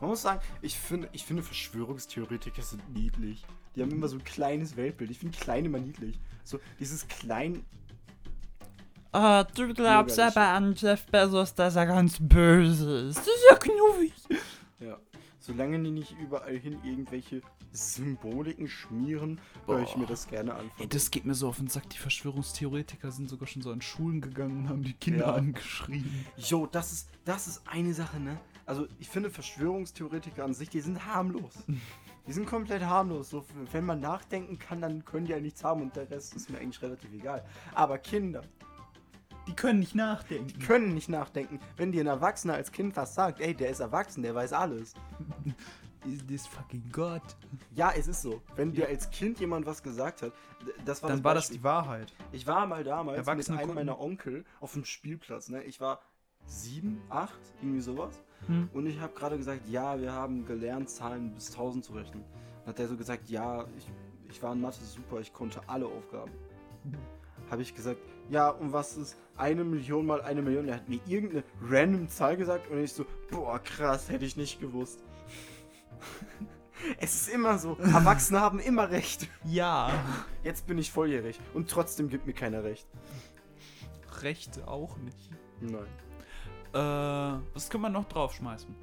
Man 0.00 0.10
muss 0.10 0.22
sagen, 0.22 0.40
ich 0.62 0.78
finde, 0.78 1.08
ich 1.12 1.24
finde 1.24 1.42
Verschwörungstheoretiker 1.42 2.62
sind 2.62 2.94
niedlich. 2.94 3.44
Die 3.74 3.82
haben 3.82 3.90
immer 3.90 4.08
so 4.08 4.16
ein 4.16 4.24
kleines 4.24 4.76
Weltbild. 4.76 5.10
Ich 5.10 5.18
finde 5.18 5.36
kleine 5.38 5.68
immer 5.68 5.78
niedlich. 5.78 6.18
So 6.44 6.60
dieses 6.78 7.06
klein. 7.06 7.64
Ah, 9.12 9.44
du 9.44 9.72
glaubst 9.72 10.18
aber 10.18 10.48
an 10.48 10.74
Jeff 10.74 11.06
Bezos, 11.06 11.54
dass 11.54 11.76
er 11.76 11.86
ganz 11.86 12.18
böse 12.20 13.08
ist. 13.08 13.18
Das 13.18 13.26
ist 13.26 13.44
ja 13.50 13.56
knuffig. 13.56 14.12
Ja. 14.80 14.98
Solange 15.48 15.82
die 15.82 15.90
nicht 15.90 16.14
überall 16.20 16.58
hin 16.58 16.78
irgendwelche 16.84 17.40
Symboliken 17.72 18.68
schmieren, 18.68 19.40
höre 19.66 19.82
ich 19.82 19.96
mir 19.96 20.04
das 20.04 20.28
gerne 20.28 20.54
an. 20.54 20.70
Ey, 20.78 20.86
das 20.86 21.10
geht 21.10 21.24
mir 21.24 21.32
so 21.34 21.48
auf 21.48 21.56
den 21.56 21.68
Sack. 21.68 21.88
Die 21.88 21.96
Verschwörungstheoretiker 21.96 23.10
sind 23.10 23.30
sogar 23.30 23.48
schon 23.48 23.62
so 23.62 23.70
an 23.72 23.80
Schulen 23.80 24.20
gegangen 24.20 24.58
und 24.58 24.68
haben 24.68 24.82
die 24.82 24.92
Kinder 24.92 25.28
Ja. 25.28 25.34
angeschrien. 25.36 26.26
Jo, 26.36 26.66
das 26.66 26.92
ist, 26.92 27.08
das 27.24 27.46
ist 27.46 27.62
eine 27.66 27.94
Sache, 27.94 28.20
ne? 28.20 28.38
Also 28.66 28.86
ich 28.98 29.08
finde 29.08 29.30
Verschwörungstheoretiker 29.30 30.44
an 30.44 30.52
sich, 30.52 30.68
die 30.68 30.80
sind 30.82 31.06
harmlos. 31.06 31.54
Die 32.26 32.34
sind 32.34 32.44
komplett 32.44 32.82
harmlos. 32.82 33.30
So, 33.30 33.46
wenn 33.72 33.86
man 33.86 34.00
nachdenken 34.00 34.58
kann, 34.58 34.82
dann 34.82 35.02
können 35.02 35.24
die 35.24 35.32
ja 35.32 35.40
nichts 35.40 35.64
haben 35.64 35.80
und 35.80 35.96
der 35.96 36.10
Rest 36.10 36.36
ist 36.36 36.50
mir 36.50 36.58
eigentlich 36.58 36.82
relativ 36.82 37.10
egal. 37.14 37.42
Aber 37.74 37.96
Kinder, 37.96 38.42
Die 39.48 39.56
können 39.56 39.80
nicht 39.80 39.94
nachdenken. 39.94 40.46
die 40.46 40.58
können 40.58 40.94
nicht 40.94 41.08
nachdenken. 41.08 41.58
Wenn 41.76 41.90
dir 41.90 42.02
ein 42.02 42.06
Erwachsener 42.06 42.54
als 42.54 42.70
Kind 42.70 42.96
was 42.96 43.14
sagt, 43.14 43.40
ey, 43.40 43.54
der 43.54 43.70
ist 43.70 43.80
erwachsen, 43.80 44.22
der 44.22 44.34
weiß 44.34 44.52
alles. 44.52 44.94
Is 46.04 46.24
this 46.26 46.46
fucking 46.46 46.84
God? 46.92 47.22
Ja, 47.74 47.92
es 47.96 48.06
ist 48.06 48.22
so. 48.22 48.40
Wenn 48.54 48.72
dir 48.72 48.86
als 48.86 49.10
Kind 49.10 49.40
jemand 49.40 49.66
was 49.66 49.82
gesagt 49.82 50.22
hat, 50.22 50.32
das 50.84 51.02
war 51.02 51.08
Dann 51.08 51.18
das 51.18 51.24
war 51.24 51.34
das 51.34 51.50
die 51.50 51.62
Wahrheit. 51.64 52.14
Ich 52.30 52.46
war 52.46 52.66
mal 52.66 52.84
damals 52.84 53.18
Erwachsene 53.18 53.56
mit 53.56 53.64
einem 53.64 53.74
Kunden. 53.74 53.74
meiner 53.74 54.00
Onkel 54.00 54.44
auf 54.60 54.72
dem 54.74 54.84
Spielplatz. 54.84 55.48
Ne? 55.48 55.64
Ich 55.64 55.80
war 55.80 56.00
sieben, 56.46 57.02
acht, 57.08 57.40
irgendwie 57.60 57.80
sowas. 57.80 58.20
Hm. 58.46 58.70
Und 58.72 58.86
ich 58.86 59.00
habe 59.00 59.12
gerade 59.14 59.36
gesagt, 59.36 59.68
ja, 59.68 60.00
wir 60.00 60.12
haben 60.12 60.46
gelernt, 60.46 60.88
Zahlen 60.88 61.34
bis 61.34 61.50
1000 61.50 61.84
zu 61.84 61.92
rechnen. 61.94 62.24
Dann 62.60 62.74
hat 62.74 62.80
er 62.80 62.88
so 62.88 62.96
gesagt, 62.96 63.28
ja, 63.28 63.66
ich, 63.76 63.90
ich 64.30 64.42
war 64.42 64.52
in 64.52 64.60
Mathe 64.60 64.84
super, 64.84 65.20
ich 65.20 65.32
konnte 65.32 65.60
alle 65.66 65.86
Aufgaben. 65.86 66.30
Habe 67.50 67.62
ich 67.62 67.74
gesagt, 67.74 67.98
ja, 68.30 68.50
und 68.50 68.72
was 68.72 68.96
ist 68.96 69.16
eine 69.36 69.64
Million 69.64 70.06
mal 70.06 70.20
eine 70.22 70.42
Million? 70.42 70.68
Er 70.68 70.76
hat 70.76 70.88
mir 70.88 71.00
irgendeine 71.06 71.44
random 71.62 72.08
Zahl 72.08 72.36
gesagt 72.36 72.70
und 72.70 72.82
ich 72.82 72.92
so, 72.92 73.06
boah, 73.30 73.58
krass, 73.58 74.08
hätte 74.08 74.24
ich 74.24 74.36
nicht 74.36 74.60
gewusst. 74.60 75.00
es 77.00 77.14
ist 77.14 77.28
immer 77.28 77.58
so, 77.58 77.76
Erwachsene 77.78 78.40
haben 78.40 78.58
immer 78.58 78.90
recht. 78.90 79.28
Ja. 79.44 79.92
Jetzt 80.42 80.66
bin 80.66 80.78
ich 80.78 80.90
volljährig 80.90 81.40
und 81.54 81.70
trotzdem 81.70 82.08
gibt 82.08 82.26
mir 82.26 82.34
keiner 82.34 82.64
recht. 82.64 82.86
Recht 84.22 84.66
auch 84.66 84.96
nicht. 84.98 85.30
Nein. 85.60 85.86
Äh, 86.74 87.40
was 87.54 87.70
können 87.70 87.84
wir 87.84 87.90
noch 87.90 88.08
draufschmeißen? 88.08 88.74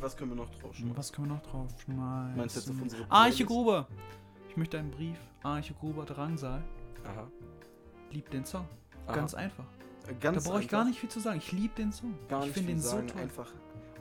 Was 0.00 0.16
können 0.16 0.30
wir 0.30 0.36
noch 0.36 0.50
draufschreiben? 0.50 0.96
Was 0.96 1.12
können 1.12 1.28
wir 1.28 1.34
noch 1.34 1.42
draufschmeißen? 1.42 2.36
Meinst 2.36 2.56
du 2.56 2.60
jetzt 2.60 2.70
auf 2.70 2.82
unsere 2.82 3.02
Arche 3.10 3.30
Playlist? 3.30 3.46
Gruber. 3.46 3.88
Ich 4.48 4.56
möchte 4.56 4.78
einen 4.78 4.90
Brief. 4.90 5.18
Arche 5.42 5.74
Gruber 5.74 6.04
Drangsal. 6.04 6.62
Aha. 7.04 7.28
Liebt 8.14 8.32
den 8.32 8.44
Song. 8.46 8.66
Aha. 9.06 9.16
Ganz 9.16 9.34
einfach. 9.34 9.66
Ganz 10.20 10.44
da 10.44 10.50
brauche 10.50 10.62
ich 10.62 10.68
gar 10.68 10.84
nicht 10.84 11.00
viel 11.00 11.08
zu 11.08 11.18
sagen. 11.20 11.38
Ich 11.38 11.50
liebe 11.50 11.74
den 11.74 11.92
Song. 11.92 12.14
Gar 12.28 12.40
ich 12.40 12.46
nicht 12.46 12.54
finde 12.54 12.68
viel 12.68 12.74
den 12.76 12.82
so 12.82 12.88
sagen, 12.90 13.08
toll. 13.08 13.22
einfach 13.22 13.52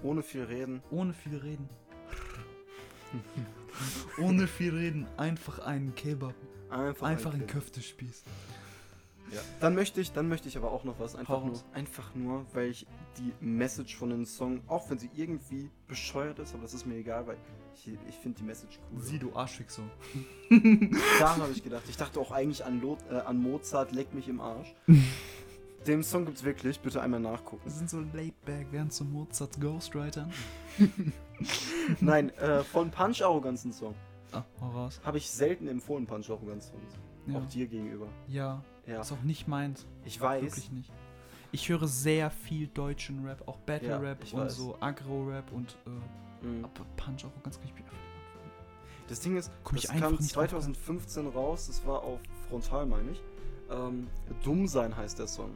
ohne 0.04 0.22
viel 0.22 0.44
reden. 0.44 0.84
Ohne 0.92 1.14
viel 1.14 1.38
reden. 1.38 1.70
Ohne 4.20 4.48
viel 4.48 4.76
reden. 4.76 5.08
Einfach 5.18 5.60
einen 5.60 5.96
Kebab. 5.96 6.34
Einfach, 6.70 7.08
Einfach 7.08 7.32
ein 7.32 7.40
einen 7.40 7.48
Kind. 7.48 7.52
Köftespieß. 7.52 8.24
Ja. 9.34 9.42
Dann 9.60 9.74
möchte 9.76 10.00
ich, 10.02 10.12
dann 10.12 10.28
möchte 10.30 10.48
ich 10.48 10.58
aber 10.58 10.72
auch 10.72 10.84
noch 10.84 11.00
was. 11.00 11.16
Einfach 11.16 11.44
nur, 11.44 11.60
einfach 11.74 12.14
nur, 12.16 12.46
weil 12.54 12.70
ich 12.70 12.86
die 13.18 13.34
Message 13.40 13.96
von 13.96 14.10
dem 14.10 14.26
Song, 14.26 14.62
auch 14.68 14.90
wenn 14.90 14.98
sie 15.00 15.10
irgendwie 15.16 15.70
bescheuert 15.88 16.40
ist, 16.40 16.54
aber 16.54 16.64
das 16.64 16.74
ist 16.74 16.86
mir 16.86 16.96
egal, 16.96 17.26
weil 17.28 17.38
ich, 17.76 17.88
ich 18.08 18.16
finde 18.16 18.40
die 18.40 18.44
Message 18.44 18.80
cool. 18.92 19.02
Sieh, 19.02 19.20
du 19.20 19.36
Arschfixo. 19.36 19.82
Daran 21.20 21.42
habe 21.42 21.52
ich 21.52 21.64
gedacht. 21.64 21.84
Ich 21.90 21.98
dachte 21.98 22.20
auch 22.20 22.32
eigentlich 22.32 22.64
an, 22.64 22.82
Lo 22.82 22.98
äh, 23.10 23.16
an 23.16 23.42
Mozart, 23.42 23.92
leck 23.92 24.14
mich 24.14 24.28
im 24.28 24.40
Arsch. 24.40 24.74
Den 25.88 26.02
Song 26.02 26.26
gibt's 26.26 26.46
wirklich, 26.46 26.80
bitte 26.80 27.02
einmal 27.02 27.20
nachgucken. 27.20 27.66
Wir 27.66 27.72
sind 27.72 27.90
so 27.90 28.00
laid 28.14 28.40
back, 28.46 28.68
während 28.72 28.94
so 28.94 29.04
Mozarts 29.04 29.60
Ghostwritern. 29.60 30.32
Nein, 32.00 32.30
äh, 32.38 32.64
von 32.64 32.90
Punch 32.90 33.22
Arroganz 33.22 33.66
ein 33.66 33.74
Song. 33.74 33.94
Ah, 34.32 34.44
hau 34.62 34.70
raus. 34.70 35.02
Habe 35.04 35.18
ich 35.18 35.30
selten 35.30 35.68
empfohlen, 35.68 36.06
Punch 36.08 36.30
Arroganz 36.30 36.70
Songs. 36.70 36.98
Ja. 37.28 37.38
Auch 37.40 37.46
dir 37.48 37.68
gegenüber. 37.68 38.08
ja, 38.28 38.64
Ja. 38.86 39.02
ist 39.02 39.12
auch 39.12 39.22
nicht 39.24 39.48
meins. 39.48 39.86
Ich 40.06 40.20
weiß. 40.20 40.42
Wirklich 40.44 40.72
nicht. 40.72 40.92
Ich 41.52 41.70
höre 41.70 41.88
sehr 41.88 42.32
viel 42.32 42.68
deutschen 42.68 43.26
Rap, 43.26 43.48
auch 43.48 43.58
Battle 43.60 43.90
Ja, 43.90 43.98
Rap 44.00 44.20
und 44.34 44.34
weiß. 44.42 44.56
so 44.56 44.76
Agro-Rap 44.80 45.52
und 45.52 45.78
äh, 45.86 46.46
Mhm. 46.46 46.66
Punch 46.98 47.24
auch 47.26 47.44
ganz 47.44 47.58
richtig. 47.62 47.86
Das 49.08 49.20
Ding 49.22 49.38
ist, 49.38 49.52
Komm 49.64 49.76
ich 49.78 49.84
das 49.84 49.92
einfach 49.92 50.08
kam 50.10 50.16
nicht 50.18 50.36
drauf 50.36 50.48
2015 50.50 51.28
raus, 51.28 51.68
das 51.68 51.86
war 51.86 52.02
auf 52.04 52.20
Frontal, 52.50 52.86
meine 52.86 53.12
ich. 53.12 53.22
Ähm, 53.70 54.08
Dumm 54.44 54.68
sein 54.68 54.96
heißt 54.98 55.20
der 55.20 55.28
Song. 55.28 55.52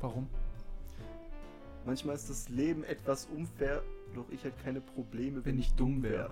Warum? 0.00 0.28
Manchmal 1.86 2.14
ist 2.14 2.28
das 2.28 2.48
Leben 2.48 2.84
etwas 2.84 3.26
unfair, 3.26 3.82
doch 4.14 4.28
ich 4.30 4.44
hätte 4.44 4.62
keine 4.62 4.80
Probleme, 4.80 5.36
wenn, 5.44 5.54
Wenn 5.54 5.58
ich 5.60 5.72
dumm 5.74 5.94
dumm 5.94 6.02
wär. 6.02 6.10
wäre. 6.10 6.30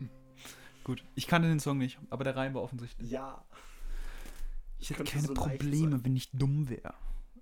Gut, 0.84 1.02
ich 1.14 1.26
kannte 1.26 1.48
den 1.48 1.60
Song 1.60 1.78
nicht, 1.78 1.98
aber 2.10 2.24
der 2.24 2.36
Reim 2.36 2.54
war 2.54 2.62
offensichtlich. 2.62 3.10
Ja. 3.10 3.42
Ich 4.78 4.90
hätte 4.90 5.04
keine 5.04 5.26
so 5.26 5.34
Probleme, 5.34 6.04
wenn 6.04 6.16
ich 6.16 6.30
dumm 6.32 6.68
wäre. 6.68 6.94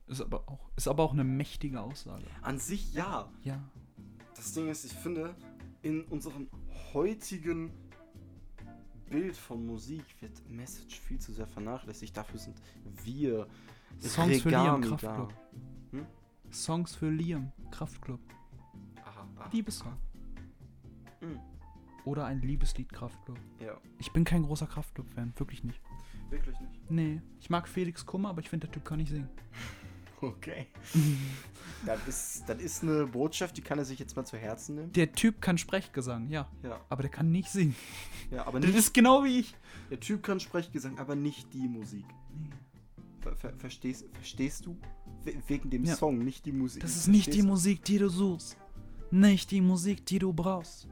Ist 0.07 0.21
aber 0.21 0.49
auch, 0.49 0.71
ist 0.77 0.87
aber 0.87 1.03
auch 1.03 1.13
eine 1.13 1.25
mächtige 1.25 1.81
Aussage. 1.81 2.25
An 2.43 2.59
sich 2.59 2.93
ja. 2.95 3.29
Ja. 3.43 3.63
Das 4.37 4.53
Ding 4.53 4.69
ist, 4.69 4.85
ich 4.85 4.93
finde, 4.93 5.35
in 5.83 6.03
unserem 6.05 6.49
heutigen 6.93 7.71
Bild 9.09 9.37
von 9.37 9.65
Musik 9.67 10.05
wird 10.21 10.49
Message 10.51 11.01
viel 11.01 11.19
zu 11.19 11.33
sehr 11.33 11.47
vernachlässigt. 11.47 12.17
Dafür 12.17 12.39
sind 12.39 12.61
wir 13.05 13.47
Songs 14.01 14.43
für 14.43 14.49
Liam, 14.51 14.81
Kraftklub. 14.83 15.33
da. 15.93 16.07
Songs 16.53 16.95
für 16.95 17.11
Liam, 17.11 17.53
Kraftklub. 17.71 18.21
Aha, 19.05 19.27
aha. 19.37 19.51
Liebessong. 19.53 19.97
Mhm. 21.21 21.41
Oder 22.05 22.27
ein 22.27 22.41
Liebeslied, 22.43 22.93
Kraftklub. 22.93 23.39
Ja, 23.61 23.77
Ich 23.99 24.13
bin 24.13 24.25
kein 24.25 24.43
großer 24.43 24.67
Kraftklub-Fan, 24.67 25.33
wirklich 25.37 25.65
nicht. 25.65 25.81
Wirklich 26.35 26.59
nicht. 26.61 26.91
Nee, 26.91 27.21
ich 27.41 27.49
mag 27.51 27.67
Felix 27.69 28.05
Kummer, 28.05 28.31
aber 28.31 28.41
ich 28.41 28.49
finde, 28.51 28.67
der 28.67 28.75
Typ 28.75 28.85
kann 28.85 28.99
nicht 28.99 29.11
singen. 29.11 29.29
Okay. 30.21 30.67
das, 31.87 32.09
ist, 32.09 32.45
das 32.49 32.59
ist 32.59 32.83
eine 32.83 33.07
Botschaft, 33.07 33.57
die 33.57 33.61
kann 33.61 33.79
er 33.79 33.85
sich 33.85 33.99
jetzt 33.99 34.17
mal 34.17 34.25
zu 34.25 34.37
Herzen 34.39 34.77
nehmen. 34.77 34.93
Der 34.93 35.13
Typ 35.13 35.41
kann 35.43 35.59
Sprechgesang, 35.59 36.29
ja, 36.31 36.49
Ja, 36.63 36.81
aber 36.89 37.03
der 37.03 37.11
kann 37.11 37.31
nicht 37.31 37.51
singen. 37.51 37.75
ja 38.31 38.47
aber 38.47 38.59
Das 38.61 38.71
nicht, 38.71 38.79
ist 38.79 38.95
genau 38.95 39.23
wie 39.25 39.41
ich. 39.41 39.55
der 39.91 40.01
Typ 40.01 40.23
kann 40.23 40.41
Sprechgesang, 40.41 40.99
aber 40.99 41.15
nicht 41.15 41.53
die 41.53 41.69
Musik. 41.69 42.07
Ver, 43.21 43.37
ver, 43.37 43.53
verstehst, 43.59 44.05
verstehst 44.15 44.67
du? 44.67 44.77
We 45.25 45.35
wegen 45.47 45.71
dem 45.71 45.85
Ja. 45.85 45.95
Song, 45.97 46.19
nicht 46.19 46.45
die 46.47 46.53
Musik. 46.53 46.83
Das 46.83 46.97
ist 46.97 47.09
nicht 47.09 47.33
die 47.35 47.41
du? 47.41 47.47
Musik, 47.49 47.85
die 47.85 47.99
du 47.99 48.09
suchst. 48.09 48.57
Nicht 49.11 49.51
die 49.51 49.61
Musik, 49.61 50.05
die 50.07 50.19
du 50.19 50.33
brauchst. 50.33 50.89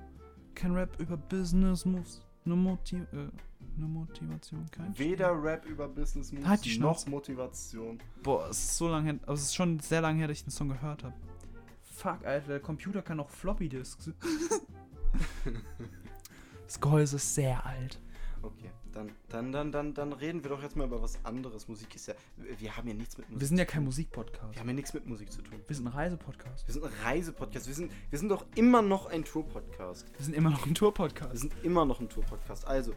Kein 0.55 0.73
Rap 0.73 0.99
über 1.01 1.17
Business 1.17 1.85
Moves. 1.85 2.21
Nur 2.45 2.57
Motiv 2.57 3.01
äh, 3.13 3.29
eine 3.77 3.87
Motivation, 3.87 4.67
kein 4.71 4.99
Weder 4.99 5.43
Rap 5.43 5.65
über 5.65 5.89
Business 5.89 6.33
Moves 6.33 6.47
Halt 6.47 6.79
noch. 6.81 7.07
Motivation. 7.07 7.99
Boah, 8.23 8.49
es 8.51 8.59
ist 8.59 8.77
so 8.77 8.89
lange 8.89 9.13
her, 9.13 9.21
also 9.23 9.35
es 9.35 9.43
ist 9.43 9.55
schon 9.55 9.79
sehr 9.81 10.01
lange 10.01 10.19
her, 10.19 10.29
dass 10.29 10.39
ich 10.39 10.45
den 10.45 10.51
Song 10.51 10.69
gehört 10.69 11.05
habe. 11.05 11.15
Fuck, 11.83 12.25
Alter, 12.25 12.49
der 12.49 12.61
Computer 12.61 13.03
kann 13.03 13.21
auch 13.21 13.31
Floppy 13.31 13.69
Disks. 13.69 14.11
das 16.67 16.81
Gehäuse 16.81 17.17
ist 17.17 17.35
sehr 17.35 17.65
alt. 17.65 18.01
Okay, 18.43 18.71
dann, 18.93 19.11
dann, 19.29 19.53
dann, 19.53 19.73
dann, 19.73 19.95
dann 19.95 20.13
reden 20.13 20.43
wir 20.43 20.51
doch 20.51 20.63
jetzt 20.63 20.77
mal 20.77 20.87
über 20.87 21.01
was 21.03 21.25
anderes. 21.25 21.69
Musik 21.69 21.95
ist 21.95 22.07
ja. 22.07 22.15
Wir 22.37 22.77
haben 22.77 22.89
ja 22.89 22.95
nichts 22.95 23.17
mit 23.17 23.29
Musik. 23.29 23.41
Wir 23.41 23.49
sind 23.49 23.59
ja 23.59 23.65
kein. 23.65 23.85
Musikpodcast. 23.85 24.55
Wir 24.55 24.61
haben 24.61 24.69
ja 24.69 24.75
nichts 24.75 24.95
mit 24.95 25.07
Musik 25.07 25.33
zu 25.33 25.43
tun. 25.43 25.61
Wir 25.67 25.77
sind 25.77 25.87
ein 25.87 25.93
Reisepodcast. 25.93 26.67
Wir 26.67 26.73
sind 26.73 26.85
ein 26.85 26.93
Reisepodcast. 27.03 27.67
Wir 27.67 27.75
sind, 27.75 27.93
wir 28.11 28.19
sind 28.19 28.29
doch 28.29 28.47
immer 28.55 28.83
noch 28.83 29.07
ein 29.07 29.25
Tour-Podcast. 29.25 30.07
Wir 30.17 30.25
sind 30.25 30.35
immer 30.35 30.51
noch 30.51 30.63
ein 30.63 30.71
Wir 30.71 30.75
Tour-Podcast. 30.75 31.37
sind 31.39 31.53
immer 31.63 31.85
noch 31.85 32.01
ein 32.01 32.09
Tour-Podcast. 32.09 32.67
Also, 32.67 32.95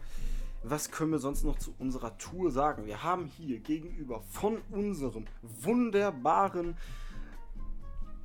was 0.62 0.90
können 0.90 1.12
wir 1.12 1.18
sonst 1.18 1.44
noch 1.44 1.58
zu 1.58 1.74
unserer 1.78 2.16
Tour 2.18 2.50
sagen? 2.50 2.86
Wir 2.86 3.02
haben 3.02 3.26
hier 3.26 3.60
gegenüber 3.60 4.20
von 4.20 4.58
unserem 4.70 5.26
wunderbaren, 5.42 6.76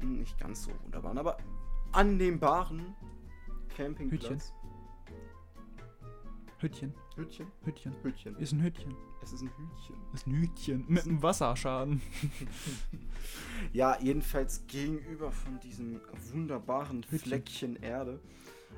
nicht 0.01 0.39
ganz 0.39 0.63
so 0.63 0.71
wunderbaren, 0.83 1.17
aber 1.17 1.37
annehmbaren 1.91 2.95
Campingplatz. 3.75 4.53
Hütchen, 6.59 6.93
Hütchen? 6.93 6.93
Hütchen. 7.21 7.47
Hütchen. 8.03 8.35
Ist 8.37 8.51
ein 8.51 8.61
Hütchen. 8.63 8.95
Es 9.21 9.33
ist 9.33 9.41
ein 9.41 9.49
Hütchen. 9.49 9.95
Ist 10.13 10.27
ein 10.27 10.33
Hütchen. 10.33 10.85
Mit 10.87 11.05
einem 11.05 11.21
Wasserschaden. 11.21 12.01
Ja, 13.73 13.97
jedenfalls 14.01 14.65
gegenüber 14.65 15.31
von 15.31 15.59
diesem 15.59 16.01
wunderbaren 16.31 17.03
Hütchen. 17.03 17.19
Fleckchen 17.19 17.75
Erde 17.77 18.19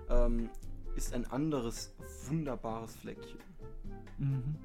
ähm, 0.09 0.49
ist 0.95 1.13
ein 1.13 1.25
anderes 1.25 1.93
wunderbares 2.27 2.95
Fleckchen. 2.97 3.39
Mhm. 4.17 4.55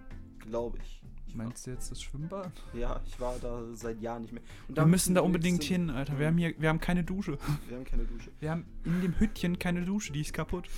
Glaube 0.41 0.79
ich. 0.79 1.03
ich 1.29 1.39
war, 1.39 1.47
Meinst 1.47 1.66
du 1.66 1.70
jetzt 1.70 1.91
das 1.91 2.03
Schwimmbad? 2.03 2.51
ja, 2.74 3.01
ich 3.07 3.18
war 3.20 3.39
da 3.41 3.62
seit 3.74 4.01
Jahren 4.01 4.22
nicht 4.22 4.33
mehr. 4.33 4.43
Wir 4.68 4.87
müssen 4.87 5.14
da 5.14 5.20
unbedingt 5.20 5.62
hin, 5.62 5.89
Alter. 5.89 6.18
Wir 6.18 6.26
haben 6.26 6.39
hier, 6.39 6.55
wir 6.59 6.68
haben 6.68 6.81
keine 6.81 7.05
Dusche. 7.05 7.39
Wir 7.68 7.76
haben 7.76 7.85
keine 7.85 8.05
Dusche. 8.05 8.31
Wir 8.41 8.51
haben 8.51 8.66
in 8.85 9.01
dem 9.01 9.14
Hütchen 9.14 9.59
keine 9.59 9.85
Dusche, 9.85 10.12
die 10.12 10.22
ist 10.22 10.33
kaputt. 10.33 10.68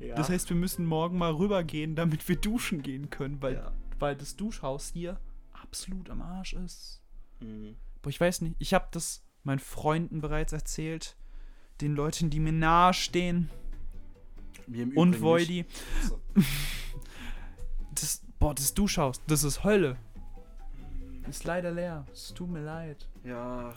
Ja. 0.00 0.14
Das 0.14 0.28
heißt, 0.28 0.48
wir 0.48 0.56
müssen 0.56 0.84
morgen 0.84 1.18
mal 1.18 1.32
rübergehen, 1.32 1.96
damit 1.96 2.28
wir 2.28 2.36
duschen 2.36 2.82
gehen 2.82 3.10
können, 3.10 3.42
weil, 3.42 3.54
ja. 3.54 3.72
weil 3.98 4.16
das 4.16 4.36
Duschhaus 4.36 4.88
hier 4.88 5.18
absolut 5.52 6.08
am 6.10 6.22
Arsch 6.22 6.54
ist. 6.54 7.02
Mhm. 7.40 7.76
Boah, 8.02 8.10
ich 8.10 8.20
weiß 8.20 8.42
nicht, 8.42 8.56
ich 8.58 8.74
habe 8.74 8.88
das 8.92 9.24
meinen 9.42 9.58
Freunden 9.58 10.20
bereits 10.20 10.52
erzählt, 10.52 11.16
den 11.80 11.94
Leuten, 11.94 12.30
die 12.30 12.40
mir 12.40 12.52
nahe 12.52 12.92
stehen 12.94 13.50
Mir 14.66 14.84
im 14.84 14.96
und 14.96 15.20
Voidi. 15.20 15.64
So. 16.08 16.20
Das, 18.00 18.22
boah, 18.38 18.54
das 18.54 18.74
Duschhaus, 18.74 19.20
das 19.26 19.42
ist 19.42 19.64
Hölle. 19.64 19.96
Ist 21.28 21.42
leider 21.42 21.72
leer. 21.72 22.06
Es 22.12 22.32
tut 22.32 22.48
mir 22.48 22.62
leid. 22.62 23.08
Ja, 23.24 23.74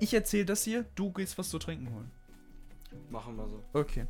Ich 0.00 0.14
erzähle 0.14 0.46
das 0.46 0.64
hier, 0.64 0.86
du 0.94 1.12
gehst 1.12 1.36
was 1.36 1.50
zu 1.50 1.58
trinken 1.58 1.92
holen. 1.92 2.10
machen 3.10 3.36
wir 3.36 3.46
so. 3.46 3.62
Okay. 3.74 4.06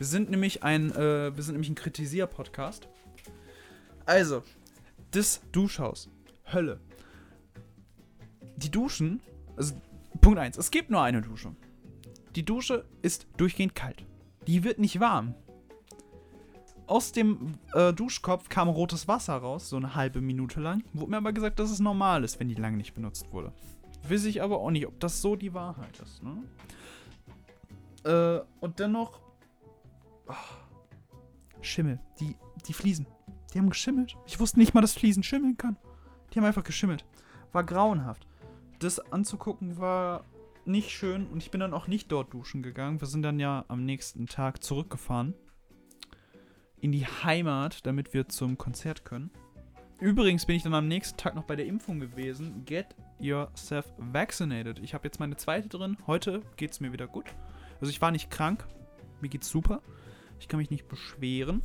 Wir 0.00 0.06
sind 0.06 0.30
nämlich 0.30 0.62
ein, 0.62 0.92
äh, 0.92 1.36
wir 1.36 1.42
sind 1.42 1.56
nämlich 1.56 1.68
ein 1.68 1.74
Kritisier-Podcast. 1.74 2.88
Also, 4.06 4.42
das 5.10 5.42
Duschhaus. 5.52 6.08
Hölle. 6.50 6.80
Die 8.56 8.70
Duschen, 8.70 9.20
also 9.58 9.74
Punkt 10.22 10.38
1, 10.38 10.56
es 10.56 10.70
gibt 10.70 10.88
nur 10.88 11.02
eine 11.02 11.20
Dusche. 11.20 11.54
Die 12.34 12.46
Dusche 12.46 12.86
ist 13.02 13.26
durchgehend 13.36 13.74
kalt. 13.74 14.06
Die 14.46 14.64
wird 14.64 14.78
nicht 14.78 15.00
warm. 15.00 15.34
Aus 16.86 17.12
dem 17.12 17.58
äh, 17.74 17.92
Duschkopf 17.92 18.48
kam 18.48 18.70
rotes 18.70 19.06
Wasser 19.06 19.34
raus, 19.36 19.68
so 19.68 19.76
eine 19.76 19.94
halbe 19.94 20.22
Minute 20.22 20.60
lang. 20.60 20.82
Wurde 20.94 21.10
mir 21.10 21.18
aber 21.18 21.34
gesagt, 21.34 21.58
dass 21.58 21.70
es 21.70 21.78
normal 21.78 22.24
ist, 22.24 22.40
wenn 22.40 22.48
die 22.48 22.54
lange 22.54 22.78
nicht 22.78 22.94
benutzt 22.94 23.30
wurde. 23.32 23.52
Weiß 24.08 24.24
ich 24.24 24.40
aber 24.40 24.60
auch 24.60 24.70
nicht, 24.70 24.86
ob 24.86 24.98
das 24.98 25.20
so 25.20 25.36
die 25.36 25.52
Wahrheit 25.52 26.00
ist, 26.00 26.22
ne? 26.22 26.42
Äh, 28.04 28.64
und 28.64 28.78
dennoch. 28.78 29.20
Oh, 30.30 31.60
Schimmel. 31.60 31.98
Die, 32.20 32.36
die 32.66 32.72
Fliesen. 32.72 33.06
Die 33.52 33.58
haben 33.58 33.68
geschimmelt. 33.68 34.16
Ich 34.26 34.38
wusste 34.38 34.58
nicht 34.58 34.74
mal, 34.74 34.80
dass 34.80 34.94
Fliesen 34.94 35.22
schimmeln 35.22 35.56
kann. 35.56 35.76
Die 36.32 36.38
haben 36.38 36.46
einfach 36.46 36.62
geschimmelt. 36.62 37.04
War 37.52 37.64
grauenhaft. 37.64 38.28
Das 38.78 39.00
anzugucken 39.12 39.78
war 39.78 40.24
nicht 40.64 40.90
schön 40.90 41.26
und 41.26 41.42
ich 41.42 41.50
bin 41.50 41.60
dann 41.60 41.74
auch 41.74 41.88
nicht 41.88 42.12
dort 42.12 42.32
duschen 42.32 42.62
gegangen. 42.62 43.00
Wir 43.00 43.08
sind 43.08 43.22
dann 43.22 43.40
ja 43.40 43.64
am 43.68 43.84
nächsten 43.84 44.26
Tag 44.26 44.62
zurückgefahren. 44.62 45.34
In 46.78 46.92
die 46.92 47.06
Heimat, 47.06 47.84
damit 47.86 48.14
wir 48.14 48.28
zum 48.28 48.56
Konzert 48.56 49.04
können. 49.04 49.30
Übrigens 49.98 50.46
bin 50.46 50.56
ich 50.56 50.62
dann 50.62 50.74
am 50.74 50.88
nächsten 50.88 51.18
Tag 51.18 51.34
noch 51.34 51.44
bei 51.44 51.56
der 51.56 51.66
Impfung 51.66 51.98
gewesen. 51.98 52.64
Get 52.64 52.94
yourself 53.18 53.92
vaccinated. 53.98 54.78
Ich 54.78 54.94
habe 54.94 55.06
jetzt 55.08 55.18
meine 55.18 55.36
zweite 55.36 55.68
drin. 55.68 55.98
Heute 56.06 56.40
geht 56.56 56.70
es 56.70 56.80
mir 56.80 56.92
wieder 56.92 57.06
gut. 57.06 57.26
Also 57.80 57.90
ich 57.90 58.00
war 58.00 58.12
nicht 58.12 58.30
krank. 58.30 58.66
Mir 59.20 59.28
geht's 59.28 59.50
super. 59.50 59.82
Ich 60.40 60.48
kann 60.48 60.58
mich 60.58 60.70
nicht 60.70 60.88
beschweren. 60.88 61.62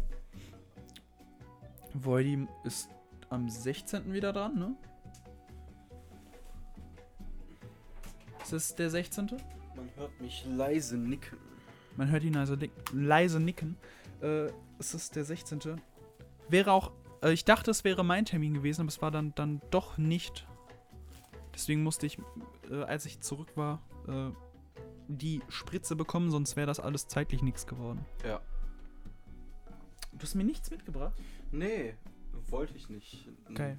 Voidy 1.93 2.45
ist 2.65 2.89
am 3.29 3.49
16. 3.49 4.13
wieder 4.13 4.33
dran, 4.33 4.59
ne? 4.59 4.75
Ist 8.43 8.53
das 8.53 8.75
der 8.75 8.89
16.? 8.91 9.31
Man 9.75 9.89
hört 9.95 10.21
mich 10.21 10.45
leise 10.45 10.97
nicken. 10.97 11.39
Man 11.95 12.11
hört 12.11 12.23
ihn 12.23 12.33
leise, 12.33 12.57
nick 12.57 12.71
leise 12.91 13.39
nicken. 13.39 13.77
Äh, 14.21 14.49
es 14.77 14.93
ist 14.93 15.15
der 15.15 15.23
16. 15.23 15.81
Wäre 16.49 16.71
auch, 16.73 16.91
äh, 17.23 17.31
ich 17.31 17.45
dachte, 17.45 17.71
es 17.71 17.83
wäre 17.83 18.03
mein 18.03 18.25
Termin 18.25 18.53
gewesen, 18.53 18.81
aber 18.81 18.89
es 18.89 19.01
war 19.01 19.09
dann, 19.09 19.33
dann 19.35 19.61
doch 19.71 19.97
nicht. 19.97 20.45
Deswegen 21.53 21.81
musste 21.81 22.05
ich, 22.05 22.19
äh, 22.69 22.83
als 22.83 23.05
ich 23.05 23.21
zurück 23.21 23.55
war, 23.55 23.81
äh, 24.07 24.31
die 25.07 25.41
Spritze 25.47 25.95
bekommen, 25.95 26.29
sonst 26.29 26.55
wäre 26.55 26.67
das 26.67 26.79
alles 26.79 27.07
zeitlich 27.07 27.41
nichts 27.41 27.65
geworden. 27.65 28.05
Ja. 28.25 28.41
Du 30.17 30.21
hast 30.21 30.35
mir 30.35 30.43
nichts 30.43 30.71
mitgebracht? 30.71 31.13
Nee, 31.51 31.95
wollte 32.47 32.75
ich 32.75 32.89
nicht. 32.89 33.27
Geil. 33.53 33.77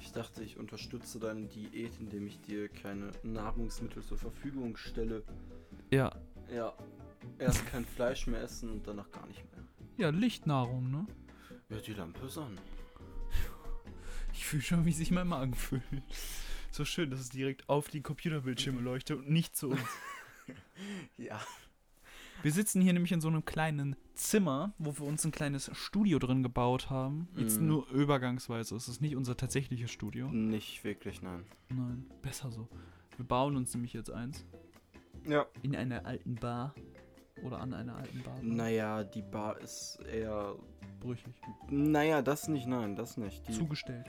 Ich 0.00 0.12
dachte, 0.12 0.42
ich 0.42 0.58
unterstütze 0.58 1.18
deine 1.18 1.46
Diät, 1.46 1.92
indem 2.00 2.26
ich 2.26 2.40
dir 2.40 2.68
keine 2.68 3.12
Nahrungsmittel 3.22 4.02
zur 4.02 4.18
Verfügung 4.18 4.76
stelle. 4.76 5.22
Ja. 5.90 6.14
Ja. 6.52 6.74
Erst 7.38 7.66
kein 7.66 7.84
Fleisch 7.84 8.26
mehr 8.26 8.42
essen 8.42 8.70
und 8.70 8.86
danach 8.86 9.10
gar 9.10 9.26
nicht 9.26 9.44
mehr. 9.52 9.64
Ja, 9.96 10.10
Lichtnahrung, 10.10 10.90
ne? 10.90 11.06
Ja, 11.70 11.78
die 11.78 11.94
Lampe 11.94 12.26
ist 12.26 12.38
an. 12.38 12.58
Ich 14.32 14.44
fühle 14.44 14.62
schon, 14.62 14.84
wie 14.84 14.92
sich 14.92 15.10
mein 15.10 15.28
Magen 15.28 15.54
fühlt. 15.54 15.82
So 16.70 16.84
schön, 16.84 17.10
dass 17.10 17.20
es 17.20 17.30
direkt 17.30 17.68
auf 17.70 17.88
die 17.88 18.02
Computerbildschirme 18.02 18.80
leuchtet 18.80 19.18
und 19.18 19.30
nicht 19.30 19.56
zu 19.56 19.70
uns. 19.70 19.80
Ja. 21.16 21.40
Wir 22.42 22.52
sitzen 22.52 22.80
hier 22.80 22.92
nämlich 22.92 23.12
in 23.12 23.20
so 23.20 23.28
einem 23.28 23.44
kleinen 23.44 23.96
Zimmer, 24.14 24.72
wo 24.78 24.96
wir 24.98 25.06
uns 25.06 25.24
ein 25.24 25.30
kleines 25.32 25.70
Studio 25.74 26.18
drin 26.18 26.42
gebaut 26.42 26.90
haben. 26.90 27.28
Jetzt 27.36 27.60
Mhm. 27.60 27.66
nur 27.66 27.90
übergangsweise. 27.90 28.76
Es 28.76 28.88
ist 28.88 29.00
nicht 29.00 29.16
unser 29.16 29.36
tatsächliches 29.36 29.90
Studio. 29.90 30.28
Nicht 30.28 30.84
wirklich, 30.84 31.22
nein. 31.22 31.44
Nein, 31.68 32.06
besser 32.22 32.50
so. 32.50 32.68
Wir 33.16 33.26
bauen 33.26 33.56
uns 33.56 33.74
nämlich 33.74 33.92
jetzt 33.94 34.10
eins. 34.10 34.44
Ja. 35.26 35.46
In 35.62 35.74
einer 35.74 36.06
alten 36.06 36.34
Bar. 36.36 36.74
Oder 37.42 37.60
an 37.60 37.74
einer 37.74 37.96
alten 37.96 38.22
Bar. 38.22 38.38
Naja, 38.42 39.04
die 39.04 39.22
Bar 39.22 39.58
ist 39.60 39.98
eher. 40.10 40.54
Brüchig. 41.00 41.34
Naja, 41.68 42.22
das 42.22 42.48
nicht, 42.48 42.66
nein, 42.66 42.96
das 42.96 43.16
nicht. 43.18 43.46
Die 43.48 43.52
Zugestellt. 43.52 44.06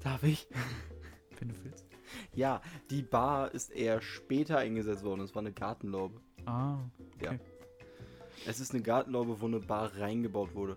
Darf 0.00 0.22
ich? 0.22 0.46
Wenn 1.38 1.48
du 1.48 1.54
willst. 1.64 1.85
Ja, 2.36 2.60
die 2.90 3.02
Bar 3.02 3.52
ist 3.54 3.70
eher 3.70 4.02
später 4.02 4.58
eingesetzt 4.58 5.02
worden. 5.04 5.22
Es 5.22 5.34
war 5.34 5.40
eine 5.40 5.52
Gartenlaube. 5.52 6.20
Ah. 6.44 6.78
Es 8.46 8.60
ist 8.60 8.74
eine 8.74 8.82
Gartenlaube, 8.82 9.40
wo 9.40 9.46
eine 9.46 9.58
Bar 9.58 9.92
reingebaut 9.98 10.54
wurde. 10.54 10.76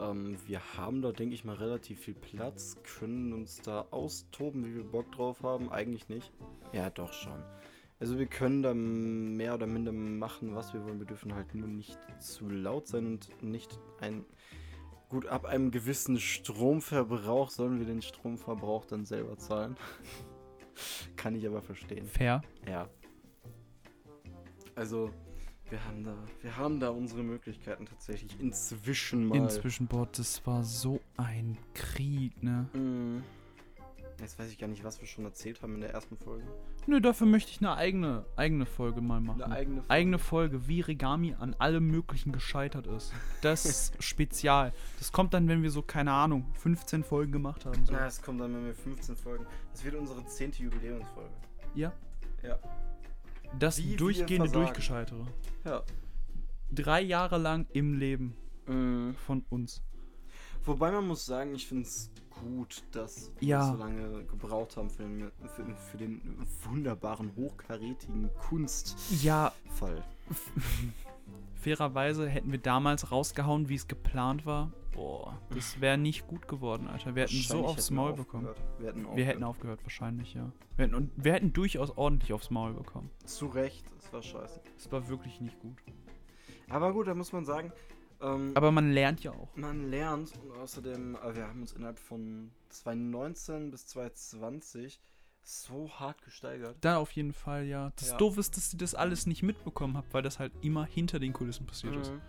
Ähm, 0.00 0.38
wir 0.46 0.60
haben 0.76 1.02
da, 1.02 1.12
denke 1.12 1.34
ich 1.34 1.44
mal, 1.44 1.56
relativ 1.56 2.00
viel 2.00 2.14
Platz, 2.14 2.78
können 2.98 3.34
uns 3.34 3.60
da 3.60 3.86
austoben, 3.90 4.64
wie 4.64 4.76
wir 4.76 4.84
Bock 4.84 5.12
drauf 5.12 5.42
haben. 5.42 5.70
Eigentlich 5.70 6.08
nicht. 6.08 6.32
Ja, 6.72 6.88
doch 6.88 7.12
schon. 7.12 7.44
Also 8.00 8.18
wir 8.18 8.26
können 8.26 8.62
da 8.62 8.72
mehr 8.74 9.54
oder 9.54 9.66
minder 9.66 9.92
machen, 9.92 10.54
was 10.54 10.72
wir 10.72 10.82
wollen. 10.84 10.98
Wir 10.98 11.06
dürfen 11.06 11.34
halt 11.34 11.54
nur 11.54 11.68
nicht 11.68 11.98
zu 12.18 12.48
laut 12.48 12.88
sein 12.88 13.06
und 13.06 13.42
nicht 13.42 13.78
ein... 14.00 14.24
Gut, 15.10 15.26
ab 15.26 15.44
einem 15.44 15.70
gewissen 15.70 16.18
Stromverbrauch 16.18 17.50
sollen 17.50 17.78
wir 17.78 17.86
den 17.86 18.02
Stromverbrauch 18.02 18.86
dann 18.86 19.04
selber 19.04 19.36
zahlen. 19.36 19.76
Kann 21.16 21.34
ich 21.34 21.46
aber 21.46 21.62
verstehen. 21.62 22.06
Fair. 22.06 22.42
Ja. 22.68 22.88
Also, 24.74 25.10
wir 25.70 25.84
haben 25.84 26.04
da, 26.04 26.16
wir 26.42 26.56
haben 26.56 26.80
da 26.80 26.90
unsere 26.90 27.22
Möglichkeiten 27.22 27.86
tatsächlich 27.86 28.38
inzwischen 28.40 29.26
mal. 29.26 29.36
Inzwischen, 29.38 29.86
boah, 29.86 30.08
das 30.12 30.46
war 30.46 30.62
so 30.64 31.00
ein 31.16 31.56
Krieg, 31.74 32.42
ne? 32.42 32.68
Mm. 32.74 33.22
Jetzt 34.20 34.38
weiß 34.38 34.50
ich 34.50 34.58
gar 34.58 34.68
nicht, 34.68 34.84
was 34.84 35.00
wir 35.00 35.08
schon 35.08 35.24
erzählt 35.24 35.60
haben 35.62 35.74
in 35.74 35.80
der 35.80 35.90
ersten 35.90 36.16
Folge. 36.16 36.44
Nö, 36.86 37.00
dafür 37.00 37.26
möchte 37.26 37.50
ich 37.50 37.58
eine 37.58 37.74
eigene, 37.76 38.24
eigene 38.36 38.64
Folge 38.66 39.00
mal 39.00 39.20
machen. 39.20 39.42
Eine 39.42 39.54
eigene 39.54 39.76
Folge. 39.80 39.90
eigene 39.90 40.18
Folge, 40.18 40.68
wie 40.68 40.80
Regami 40.80 41.34
an 41.38 41.54
allem 41.58 41.86
Möglichen 41.88 42.32
gescheitert 42.32 42.86
ist. 42.86 43.12
Das 43.42 43.64
ist 43.66 44.02
spezial. 44.02 44.72
Das 44.98 45.12
kommt 45.12 45.34
dann, 45.34 45.48
wenn 45.48 45.62
wir 45.62 45.70
so, 45.70 45.82
keine 45.82 46.12
Ahnung, 46.12 46.46
15 46.54 47.04
Folgen 47.04 47.32
gemacht 47.32 47.66
haben. 47.66 47.84
So. 47.84 47.92
Na, 47.92 48.06
es 48.06 48.22
kommt 48.22 48.40
dann, 48.40 48.54
wenn 48.54 48.64
wir 48.66 48.74
15 48.74 49.16
Folgen. 49.16 49.46
Das 49.72 49.84
wird 49.84 49.94
unsere 49.96 50.24
10. 50.24 50.52
Jubiläumsfolge. 50.52 51.30
Ja. 51.74 51.92
Ja. 52.42 52.58
Das 53.58 53.78
Wie 53.78 53.96
durchgehende. 53.96 54.48
Durchgescheitere. 54.50 55.26
Ja. 55.64 55.82
Drei 56.72 57.00
Jahre 57.02 57.38
lang 57.38 57.66
im 57.72 57.94
Leben 57.94 58.36
Mm. 58.66 59.10
von 59.26 59.44
uns. 59.50 59.82
Wobei 60.64 60.90
man 60.90 61.06
muss 61.06 61.26
sagen, 61.26 61.54
ich 61.54 61.66
finde 61.66 61.82
es 61.84 62.10
gut, 62.30 62.82
dass 62.92 63.30
wir 63.38 63.48
Ja. 63.48 63.64
so 63.72 63.76
lange 63.76 64.24
gebraucht 64.24 64.76
haben 64.76 64.90
für 64.90 65.02
den, 65.02 65.30
für, 65.54 65.64
für 65.76 65.96
den 65.98 66.20
wunderbaren, 66.64 67.32
hochkarätigen 67.36 68.30
Kunstfall. 68.48 69.18
Ja, 69.22 69.52
fairerweise 71.54 72.28
hätten 72.28 72.50
wir 72.50 72.58
damals 72.58 73.10
rausgehauen, 73.10 73.68
wie 73.68 73.74
es 73.74 73.88
geplant 73.88 74.46
war. 74.46 74.72
Boah, 74.92 75.38
das 75.52 75.80
wäre 75.80 75.98
nicht 75.98 76.26
gut 76.28 76.46
geworden, 76.46 76.86
Alter. 76.88 77.14
Wir 77.16 77.24
hätten 77.24 77.34
so 77.42 77.64
aufs 77.66 77.86
hätten 77.86 77.96
wir 77.96 78.02
Maul 78.02 78.12
bekommen. 78.12 78.48
Wir 78.78 78.86
hätten 78.88 79.00
aufgehört. 79.00 79.16
Wir 79.16 79.24
hätten 79.26 79.44
aufgehört, 79.44 79.80
wahrscheinlich, 79.82 80.34
ja. 80.34 80.52
Wir 80.76 80.84
hätten, 80.84 80.94
und 80.94 81.10
wir 81.16 81.32
hätten 81.32 81.52
durchaus 81.52 81.90
ordentlich 81.96 82.32
aufs 82.32 82.50
Maul 82.50 82.74
bekommen. 82.74 83.10
Zu 83.24 83.46
Recht, 83.46 83.84
es 83.98 84.12
war 84.12 84.22
scheiße. 84.22 84.60
Es 84.76 84.92
war 84.92 85.08
wirklich 85.08 85.40
nicht 85.40 85.58
gut. 85.60 85.76
Aber 86.68 86.92
gut, 86.92 87.08
da 87.08 87.14
muss 87.14 87.32
man 87.32 87.44
sagen, 87.44 87.72
ähm, 88.24 88.52
Aber 88.54 88.72
man 88.72 88.90
lernt 88.92 89.22
ja 89.22 89.32
auch. 89.32 89.48
man 89.56 89.90
lernt 89.90 90.32
und 90.42 90.52
außerdem, 90.58 91.16
äh, 91.16 91.34
wir 91.36 91.46
haben 91.46 91.60
uns 91.60 91.72
innerhalb 91.72 91.98
von 91.98 92.50
2019 92.70 93.70
bis 93.70 93.86
2020 93.88 95.00
so 95.42 95.90
hart 95.90 96.22
gesteigert. 96.22 96.76
Da 96.80 96.96
auf 96.96 97.10
jeden 97.12 97.32
Fall, 97.34 97.66
ja. 97.66 97.92
Das 97.96 98.10
Ja. 98.10 98.16
doof 98.16 98.38
ist, 98.38 98.56
dass 98.56 98.72
ihr 98.72 98.78
das 98.78 98.94
alles 98.94 99.26
nicht 99.26 99.42
mitbekommen 99.42 99.96
habt, 99.96 100.14
weil 100.14 100.22
das 100.22 100.38
halt 100.38 100.52
immer 100.62 100.86
hinter 100.86 101.18
den 101.18 101.32
Kulissen 101.34 101.66
passiert 101.66 101.94
ist. 101.96 102.12
Mhm. 102.12 102.20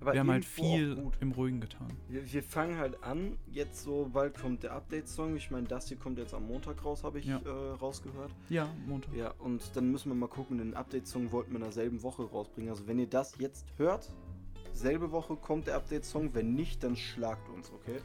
Aber 0.00 0.14
Wir 0.14 0.20
haben 0.20 0.30
halt 0.30 0.46
viel 0.46 1.12
im 1.20 1.32
Ruhigen 1.32 1.60
getan. 1.60 1.86
Wir, 2.08 2.32
wir 2.32 2.42
fangen 2.42 2.78
halt 2.78 3.04
an, 3.04 3.36
jetzt 3.52 3.82
so 3.84 4.08
bald 4.10 4.34
kommt 4.40 4.62
der 4.62 4.72
Update-Song. 4.72 5.36
Ich 5.36 5.50
meine, 5.50 5.68
das 5.68 5.88
hier 5.88 5.98
kommt 5.98 6.18
jetzt 6.18 6.32
am 6.32 6.46
Montag 6.46 6.82
raus, 6.86 7.04
habe 7.04 7.18
ich 7.18 7.26
Ja. 7.26 7.38
äh, 7.44 7.48
rausgehört. 7.74 8.34
Ja, 8.48 8.66
Montag. 8.86 9.14
Ja, 9.14 9.32
und 9.38 9.62
dann 9.76 9.90
müssen 9.92 10.08
wir 10.10 10.16
mal 10.16 10.26
gucken, 10.28 10.56
den 10.56 10.72
Update-Song 10.74 11.30
wollten 11.32 11.50
wir 11.50 11.56
in 11.58 11.64
derselben 11.64 12.02
Woche 12.02 12.22
rausbringen. 12.22 12.70
Also 12.70 12.86
wenn 12.86 12.98
ihr 12.98 13.08
das 13.08 13.36
jetzt 13.38 13.66
hört, 13.76 14.10
selbe 14.72 15.10
Woche 15.12 15.36
kommt 15.36 15.66
der 15.66 15.76
Update-Song. 15.76 16.34
Wenn 16.34 16.54
nicht, 16.54 16.82
dann 16.82 16.96
schlagt 16.96 17.48
uns, 17.48 17.70
okay? 17.70 18.00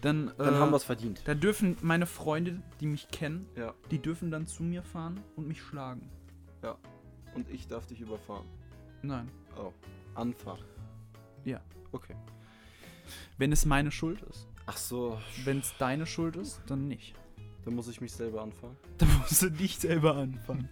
Dann, 0.00 0.32
Dann 0.38 0.54
äh, 0.54 0.58
haben 0.58 0.70
wir 0.72 0.76
es 0.76 0.84
verdient. 0.84 1.20
Da 1.26 1.34
dürfen 1.34 1.76
meine 1.82 2.06
Freunde, 2.06 2.62
die 2.80 2.86
mich 2.86 3.08
kennen, 3.08 3.46
Ja. 3.56 3.74
die 3.90 3.98
dürfen 3.98 4.30
dann 4.30 4.46
zu 4.46 4.62
mir 4.62 4.82
fahren 4.82 5.20
und 5.36 5.46
mich 5.48 5.60
schlagen. 5.62 6.08
Und 7.32 7.48
ich 7.48 7.68
darf 7.68 7.86
dich 7.86 8.00
überfahren. 8.00 8.44
Nein. 9.02 9.30
Oh. 9.56 9.72
Anfahren. 10.16 10.64
Ja. 11.44 11.60
Okay. 11.92 12.16
Wenn 13.38 13.52
es 13.52 13.64
meine 13.64 13.92
Schuld 13.92 14.20
ist. 14.22 14.48
Ach 14.66 14.76
so. 14.76 15.16
Wenn 15.44 15.60
es 15.60 15.72
deine 15.78 16.06
Schuld 16.06 16.34
ist, 16.34 16.60
dann 16.66 16.88
nicht. 16.88 17.14
Dann 17.64 17.74
muss 17.76 17.86
ich 17.86 18.00
mich 18.00 18.12
selber 18.12 18.42
anfahren. 18.42 18.76
Dann 18.98 19.16
musst 19.18 19.42
du 19.42 19.50
dich 19.50 19.78
selber 19.78 20.16
anfangen. 20.16 20.68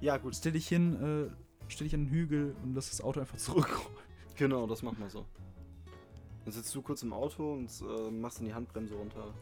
Ja, 0.00 0.16
gut. 0.16 0.34
Stell 0.34 0.50
dich 0.52 0.66
hin, 0.66 1.30
äh, 1.30 1.41
stell 1.72 1.86
dich 1.86 1.94
an 1.94 2.04
den 2.04 2.10
Hügel 2.10 2.54
und 2.62 2.74
lass 2.74 2.90
das 2.90 3.00
Auto 3.00 3.20
einfach 3.20 3.36
zurückrollen. 3.38 3.98
Genau, 4.36 4.66
das 4.66 4.82
machen 4.82 4.98
wir 5.00 5.10
so. 5.10 5.26
Dann 6.44 6.52
sitzt 6.52 6.74
du 6.74 6.82
kurz 6.82 7.02
im 7.02 7.12
Auto 7.12 7.52
und 7.52 7.70
äh, 7.82 8.10
machst 8.10 8.38
dann 8.38 8.46
die 8.46 8.54
Handbremse 8.54 8.94
runter. 8.94 9.32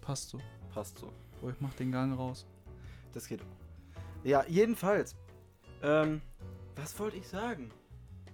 Passt 0.00 0.30
so. 0.30 0.40
Passt 0.72 0.98
so. 0.98 1.12
Boah, 1.40 1.50
ich 1.50 1.60
mach 1.60 1.72
den 1.74 1.92
Gang 1.92 2.16
raus. 2.18 2.46
Das 3.12 3.28
geht. 3.28 3.40
Ja, 4.24 4.44
jedenfalls. 4.48 5.16
Ähm, 5.82 6.20
was 6.74 6.98
wollte 6.98 7.16
ich 7.16 7.28
sagen? 7.28 7.70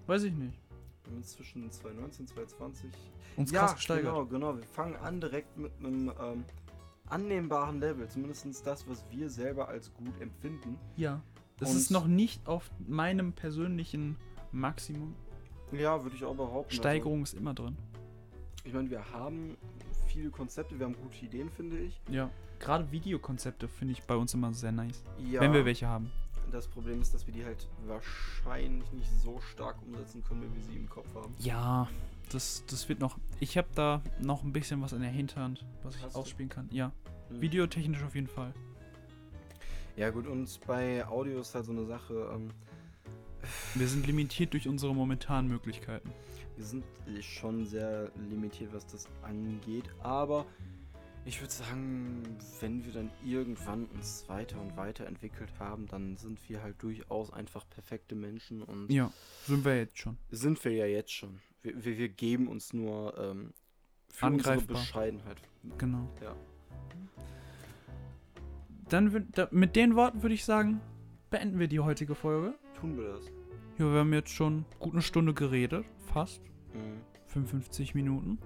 Weiß 0.06 0.22
ich 0.22 0.32
nicht. 0.32 0.58
Wir 1.04 1.10
haben 1.10 1.16
uns 1.18 1.32
zwischen 1.32 1.70
2019 1.70 2.22
und 2.22 2.28
2020. 2.28 2.90
Uns 3.36 3.50
ja, 3.50 3.60
krass 3.60 3.74
gesteigert. 3.74 4.04
Genau, 4.04 4.26
genau. 4.26 4.56
Wir 4.56 4.64
fangen 4.64 4.96
an 4.96 5.20
direkt 5.20 5.56
mit 5.56 5.72
einem 5.78 6.12
ähm, 6.20 6.44
annehmbaren 7.06 7.80
Level. 7.80 8.08
Zumindest 8.08 8.66
das, 8.66 8.88
was 8.88 9.04
wir 9.10 9.28
selber 9.28 9.68
als 9.68 9.92
gut 9.92 10.18
empfinden. 10.20 10.78
Ja. 10.96 11.22
Das 11.62 11.70
Und- 11.70 11.76
ist 11.76 11.90
noch 11.90 12.08
nicht 12.08 12.44
auf 12.48 12.68
meinem 12.88 13.32
persönlichen 13.32 14.16
Maximum. 14.50 15.14
Ja, 15.70 16.02
würde 16.02 16.16
ich 16.16 16.24
auch 16.24 16.34
behaupten. 16.34 16.74
Steigerung 16.74 17.22
ist 17.22 17.34
immer 17.34 17.54
drin. 17.54 17.76
Also, 17.78 18.66
ich 18.68 18.74
meine, 18.74 18.90
wir 18.90 19.12
haben 19.12 19.56
viele 20.08 20.30
Konzepte, 20.30 20.76
wir 20.76 20.86
haben 20.86 20.96
gute 20.96 21.24
Ideen, 21.24 21.48
finde 21.50 21.78
ich. 21.78 22.00
Ja. 22.10 22.30
Gerade 22.58 22.90
Videokonzepte 22.90 23.68
finde 23.68 23.92
ich 23.92 24.02
bei 24.02 24.16
uns 24.16 24.34
immer 24.34 24.52
sehr 24.52 24.72
nice. 24.72 25.04
Ja. 25.18 25.40
Wenn 25.40 25.52
wir 25.52 25.64
welche 25.64 25.86
haben. 25.86 26.10
Das 26.50 26.66
Problem 26.66 27.00
ist, 27.00 27.14
dass 27.14 27.26
wir 27.28 27.32
die 27.32 27.44
halt 27.44 27.68
wahrscheinlich 27.86 28.90
nicht 28.92 29.10
so 29.22 29.40
stark 29.40 29.80
umsetzen 29.82 30.22
können, 30.24 30.42
wie 30.42 30.56
wir 30.56 30.62
sie 30.64 30.76
im 30.76 30.88
Kopf 30.88 31.14
haben. 31.14 31.32
Ja, 31.38 31.88
das, 32.30 32.64
das 32.66 32.88
wird 32.88 32.98
noch. 32.98 33.18
Ich 33.38 33.56
habe 33.56 33.68
da 33.76 34.02
noch 34.20 34.42
ein 34.42 34.52
bisschen 34.52 34.82
was 34.82 34.92
in 34.92 35.00
der 35.00 35.10
Hinterhand, 35.10 35.64
was 35.84 35.94
ich 35.94 36.02
Hast 36.02 36.16
du? 36.16 36.20
ausspielen 36.20 36.48
kann. 36.50 36.68
Ja. 36.72 36.90
Hm. 37.28 37.40
Videotechnisch 37.40 38.02
auf 38.02 38.14
jeden 38.16 38.26
Fall. 38.26 38.52
Ja 39.96 40.10
gut, 40.10 40.26
und 40.26 40.60
bei 40.66 41.06
Audio 41.06 41.40
ist 41.40 41.54
halt 41.54 41.66
so 41.66 41.72
eine 41.72 41.84
Sache, 41.84 42.30
ähm, 42.34 42.50
Wir 43.74 43.88
sind 43.88 44.06
limitiert 44.06 44.52
durch 44.52 44.68
unsere 44.68 44.94
momentanen 44.94 45.50
Möglichkeiten. 45.50 46.10
wir 46.56 46.64
sind 46.64 46.84
schon 47.20 47.66
sehr 47.66 48.10
limitiert, 48.30 48.72
was 48.72 48.86
das 48.86 49.06
angeht, 49.22 49.84
aber 50.00 50.46
ich 51.24 51.40
würde 51.40 51.52
sagen, 51.52 52.22
wenn 52.60 52.84
wir 52.84 52.92
dann 52.92 53.10
irgendwann 53.24 53.84
uns 53.86 54.28
weiter 54.28 54.60
und 54.60 54.76
weiter 54.76 55.06
entwickelt 55.06 55.50
haben, 55.58 55.86
dann 55.86 56.16
sind 56.16 56.38
wir 56.48 56.62
halt 56.62 56.82
durchaus 56.82 57.32
einfach 57.32 57.68
perfekte 57.70 58.14
Menschen 58.14 58.62
und 58.62 58.90
Ja, 58.90 59.12
sind 59.46 59.64
wir 59.64 59.76
jetzt 59.76 59.98
schon. 59.98 60.18
sind 60.30 60.62
wir 60.64 60.72
ja 60.72 60.86
jetzt 60.86 61.12
schon. 61.12 61.40
Wir, 61.62 61.84
wir, 61.84 61.96
wir 61.98 62.08
geben 62.08 62.48
uns 62.48 62.72
nur 62.72 63.16
ähm, 63.18 63.52
für 64.08 64.26
unsere 64.26 64.50
Angreifbar. 64.54 64.76
Bescheidenheit. 64.78 65.36
Genau. 65.78 66.08
Ja. 66.20 66.34
Dann 68.92 69.26
da, 69.32 69.48
mit 69.50 69.74
den 69.74 69.96
Worten 69.96 70.22
würde 70.22 70.34
ich 70.34 70.44
sagen, 70.44 70.82
beenden 71.30 71.58
wir 71.58 71.66
die 71.66 71.80
heutige 71.80 72.14
Folge. 72.14 72.54
Tun 72.78 72.98
wir 72.98 73.14
das. 73.14 73.24
Ja, 73.78 73.90
wir 73.90 74.00
haben 74.00 74.12
jetzt 74.12 74.30
schon 74.30 74.66
gut 74.78 74.92
eine 74.92 75.00
Stunde 75.00 75.32
geredet, 75.32 75.86
fast. 76.12 76.42
Mhm. 76.74 77.00
55 77.26 77.94
Minuten. 77.94 78.38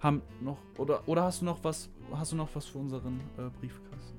haben 0.00 0.22
noch 0.40 0.56
oder 0.78 1.06
oder 1.06 1.24
hast 1.24 1.42
du 1.42 1.44
noch 1.44 1.62
was 1.62 1.90
hast 2.10 2.32
du 2.32 2.36
noch 2.36 2.48
was 2.54 2.64
für 2.64 2.78
unseren 2.78 3.20
äh, 3.36 3.50
Briefkasten? 3.60 4.18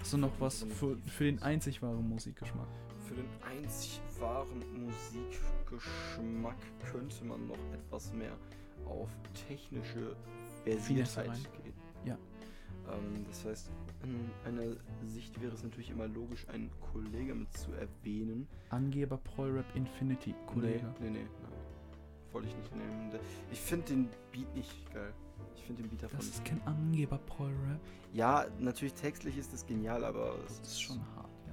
Hast 0.00 0.12
du 0.12 0.18
noch 0.18 0.32
was 0.38 0.64
für, 0.64 0.98
für 0.98 1.24
den 1.24 1.40
einzig 1.40 1.80
wahren 1.80 2.06
Musikgeschmack? 2.06 2.68
Für 3.06 3.14
den 3.14 3.28
einzig 3.40 4.02
wahren 4.20 4.62
Musikgeschmack 4.84 6.58
könnte 6.92 7.24
man 7.24 7.46
noch 7.46 7.58
etwas 7.72 8.12
mehr 8.12 8.36
auf 8.84 9.08
technische 9.48 10.14
Versiertheit 10.62 11.40
gehen. 11.62 11.72
Ja. 12.04 12.18
Ähm, 12.92 13.24
das 13.28 13.44
heißt, 13.44 13.70
in 14.02 14.30
einer 14.44 14.76
Sicht 15.06 15.40
wäre 15.40 15.52
es 15.54 15.62
natürlich 15.62 15.90
immer 15.90 16.06
logisch, 16.06 16.46
einen 16.48 16.70
Kollege 16.92 17.34
mit 17.34 17.52
zu 17.56 17.72
erwähnen. 17.72 18.48
Angeber 18.70 19.18
Prolrap 19.18 19.66
Infinity, 19.74 20.34
Kollege. 20.46 20.94
Nee, 21.00 21.10
nee, 21.10 21.18
nee. 21.18 21.26
nein. 21.42 21.52
Wollte 22.32 22.48
ich 22.48 22.56
nicht 22.56 22.76
nehmen. 22.76 23.10
Ich 23.50 23.60
finde 23.60 23.86
den 23.86 24.08
Beat 24.32 24.54
nicht 24.54 24.94
geil. 24.94 25.12
Ich 25.56 25.64
finde 25.64 25.82
den 25.82 25.90
Beat 25.90 26.02
davon 26.02 26.18
Das 26.18 26.28
ist 26.28 26.44
kein 26.44 26.60
Angeber 26.66 27.18
Prolrap. 27.18 27.80
Ja, 28.12 28.46
natürlich 28.58 28.94
textlich 28.94 29.36
ist 29.36 29.52
das 29.52 29.66
genial, 29.66 30.04
aber 30.04 30.36
es 30.46 30.60
Das 30.60 30.68
ist 30.68 30.82
schon 30.82 31.00
hart, 31.16 31.30
ja. 31.46 31.52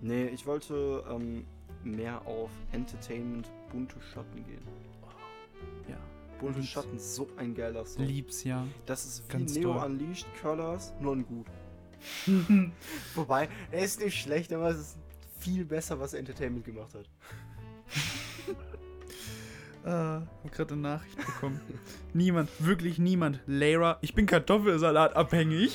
Nee, 0.00 0.26
ich 0.26 0.46
wollte 0.46 1.04
ähm, 1.10 1.44
mehr 1.84 2.26
auf 2.26 2.50
Entertainment, 2.72 3.50
bunte 3.70 4.00
Schatten 4.00 4.44
gehen. 4.44 4.62
Bunte 6.44 6.62
Schatten, 6.62 6.98
so 6.98 7.26
ein 7.38 7.54
geiler 7.54 7.86
Song. 7.86 8.04
Lieb's 8.04 8.44
ja. 8.44 8.66
Das 8.84 9.06
ist 9.06 9.24
wie 9.26 9.32
Ganz 9.32 9.54
Neo 9.54 9.72
toll. 9.72 9.84
Unleashed 9.86 10.26
Colors, 10.42 10.92
nur 11.00 11.14
in 11.14 11.24
gut. 11.24 11.46
Wobei, 13.14 13.48
er 13.70 13.82
ist 13.82 13.98
nicht 14.00 14.20
schlecht, 14.20 14.52
aber 14.52 14.68
es 14.68 14.78
ist 14.78 14.98
viel 15.38 15.64
besser, 15.64 15.98
was 15.98 16.12
Entertainment 16.12 16.66
gemacht 16.66 16.92
hat. 16.94 17.06
Äh, 19.84 19.88
hab 20.44 20.52
gerade 20.52 20.74
eine 20.74 20.82
Nachricht 20.82 21.16
bekommen. 21.16 21.62
niemand, 22.12 22.50
wirklich 22.58 22.98
niemand. 22.98 23.40
Lara, 23.46 23.96
ich 24.02 24.14
bin 24.14 24.26
Kartoffelsalat 24.26 25.16
abhängig. 25.16 25.74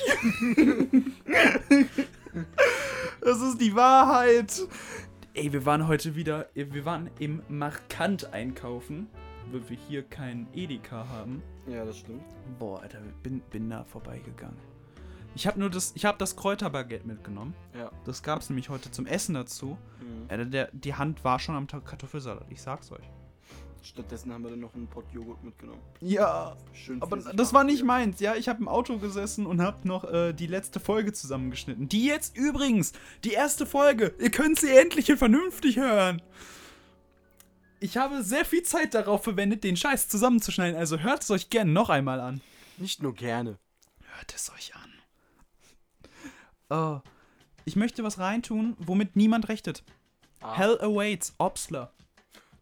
das 3.20 3.40
ist 3.42 3.60
die 3.60 3.74
Wahrheit. 3.74 4.68
Ey, 5.34 5.52
wir 5.52 5.66
waren 5.66 5.88
heute 5.88 6.14
wieder, 6.14 6.48
wir 6.54 6.84
waren 6.84 7.10
im 7.18 7.42
Markant 7.48 8.32
einkaufen, 8.32 9.08
weil 9.52 9.68
wir 9.68 9.76
hier 9.88 10.02
keinen 10.02 10.46
Edeka 10.54 11.06
haben. 11.08 11.42
Ja, 11.66 11.84
das 11.84 11.98
stimmt. 11.98 12.22
Boah, 12.58 12.80
Alter, 12.80 12.98
bin, 13.22 13.40
bin 13.50 13.70
da 13.70 13.84
vorbeigegangen. 13.84 14.56
Ich 15.34 15.46
habe 15.46 15.60
nur 15.60 15.70
das, 15.70 15.92
ich 15.94 16.04
habe 16.04 16.18
das 16.18 16.36
Kräuterbaguette 16.36 17.06
mitgenommen. 17.06 17.54
Ja. 17.76 17.90
Das 18.04 18.22
gab's 18.22 18.50
nämlich 18.50 18.68
heute 18.68 18.90
zum 18.90 19.06
Essen 19.06 19.34
dazu. 19.34 19.78
Mhm. 20.00 20.26
Alter, 20.28 20.44
der, 20.44 20.68
die 20.72 20.94
Hand 20.94 21.24
war 21.24 21.38
schon 21.38 21.54
am 21.54 21.66
Kartoffelsalat, 21.66 22.46
ich 22.50 22.60
sag's 22.60 22.90
euch. 22.90 23.08
Stattdessen 23.82 24.32
haben 24.32 24.42
wir 24.42 24.50
dann 24.50 24.60
noch 24.60 24.74
einen 24.74 24.86
Pot 24.88 25.06
Joghurt 25.12 25.42
mitgenommen. 25.42 25.80
Ja, 26.00 26.56
Schön 26.74 27.00
Aber 27.00 27.16
das 27.16 27.54
war 27.54 27.64
nicht 27.64 27.82
meins, 27.82 28.20
ja. 28.20 28.34
Ich 28.34 28.48
habe 28.48 28.60
im 28.60 28.68
Auto 28.68 28.98
gesessen 28.98 29.46
und 29.46 29.62
habe 29.62 29.88
noch 29.88 30.04
äh, 30.04 30.34
die 30.34 30.46
letzte 30.46 30.80
Folge 30.80 31.14
zusammengeschnitten. 31.14 31.88
Die 31.88 32.04
jetzt 32.04 32.36
übrigens, 32.36 32.92
die 33.24 33.32
erste 33.32 33.64
Folge. 33.64 34.14
Ihr 34.18 34.30
könnt 34.30 34.58
sie 34.58 34.70
endlich 34.70 35.10
und 35.10 35.16
vernünftig 35.16 35.78
hören. 35.78 36.20
Ich 37.80 37.96
habe 37.96 38.22
sehr 38.22 38.44
viel 38.44 38.62
Zeit 38.62 38.94
darauf 38.94 39.24
verwendet, 39.24 39.64
den 39.64 39.76
Scheiß 39.76 40.08
zusammenzuschneiden. 40.08 40.78
Also 40.78 40.98
hört 40.98 41.22
es 41.22 41.30
euch 41.30 41.48
gern 41.50 41.72
noch 41.72 41.88
einmal 41.88 42.20
an. 42.20 42.40
Nicht 42.76 43.02
nur 43.02 43.14
gerne. 43.14 43.58
Hört 44.16 44.34
es 44.34 44.50
euch 44.50 44.72
an. 44.76 44.92
Oh. 46.68 47.00
Ich 47.64 47.76
möchte 47.76 48.04
was 48.04 48.18
reintun, 48.18 48.76
womit 48.78 49.16
niemand 49.16 49.48
rechtet. 49.48 49.82
Ah, 50.40 50.56
Hell 50.56 50.78
awaits, 50.80 51.34
Obstler. 51.38 51.92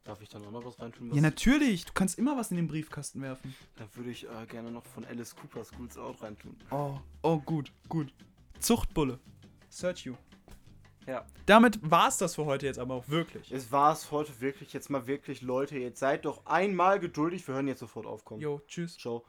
Darf 0.04 0.20
ich 0.22 0.28
dann 0.28 0.44
auch 0.46 0.50
noch 0.50 0.64
was 0.64 0.78
reintun? 0.80 1.08
Ja, 1.08 1.14
Was, 1.16 1.20
natürlich. 1.20 1.84
Du 1.84 1.92
kannst 1.92 2.18
immer 2.18 2.36
was 2.36 2.50
in 2.50 2.56
den 2.56 2.66
Briefkasten 2.68 3.20
werfen. 3.20 3.54
dann 3.76 3.88
würde 3.94 4.10
ich 4.10 4.24
äh, 4.24 4.46
gerne 4.48 4.70
noch 4.70 4.84
von 4.86 5.04
Alice 5.04 5.34
Cooper 5.36 5.64
Schools 5.64 5.98
Out 5.98 6.22
reintun. 6.22 6.56
Oh, 6.70 6.98
oh, 7.22 7.38
gut, 7.38 7.70
gut. 7.88 8.12
Zuchtbulle. 8.60 9.18
Search 9.68 10.06
you. 10.06 10.14
Ja. 11.08 11.24
Damit 11.46 11.78
war's 11.82 12.18
das 12.18 12.34
für 12.34 12.44
heute 12.44 12.66
jetzt 12.66 12.78
aber 12.78 12.94
auch 12.94 13.08
wirklich. 13.08 13.50
Es 13.50 13.72
war 13.72 13.94
es 13.94 14.10
heute 14.10 14.40
wirklich, 14.40 14.74
jetzt 14.74 14.90
mal 14.90 15.06
wirklich, 15.06 15.40
Leute, 15.40 15.78
jetzt 15.78 16.00
seid 16.00 16.26
doch 16.26 16.44
einmal 16.44 17.00
geduldig, 17.00 17.48
wir 17.48 17.54
hören 17.54 17.66
jetzt 17.66 17.80
sofort 17.80 18.06
aufkommen. 18.06 18.42
Jo, 18.42 18.60
tschüss. 18.68 18.98
Ciao. 18.98 19.24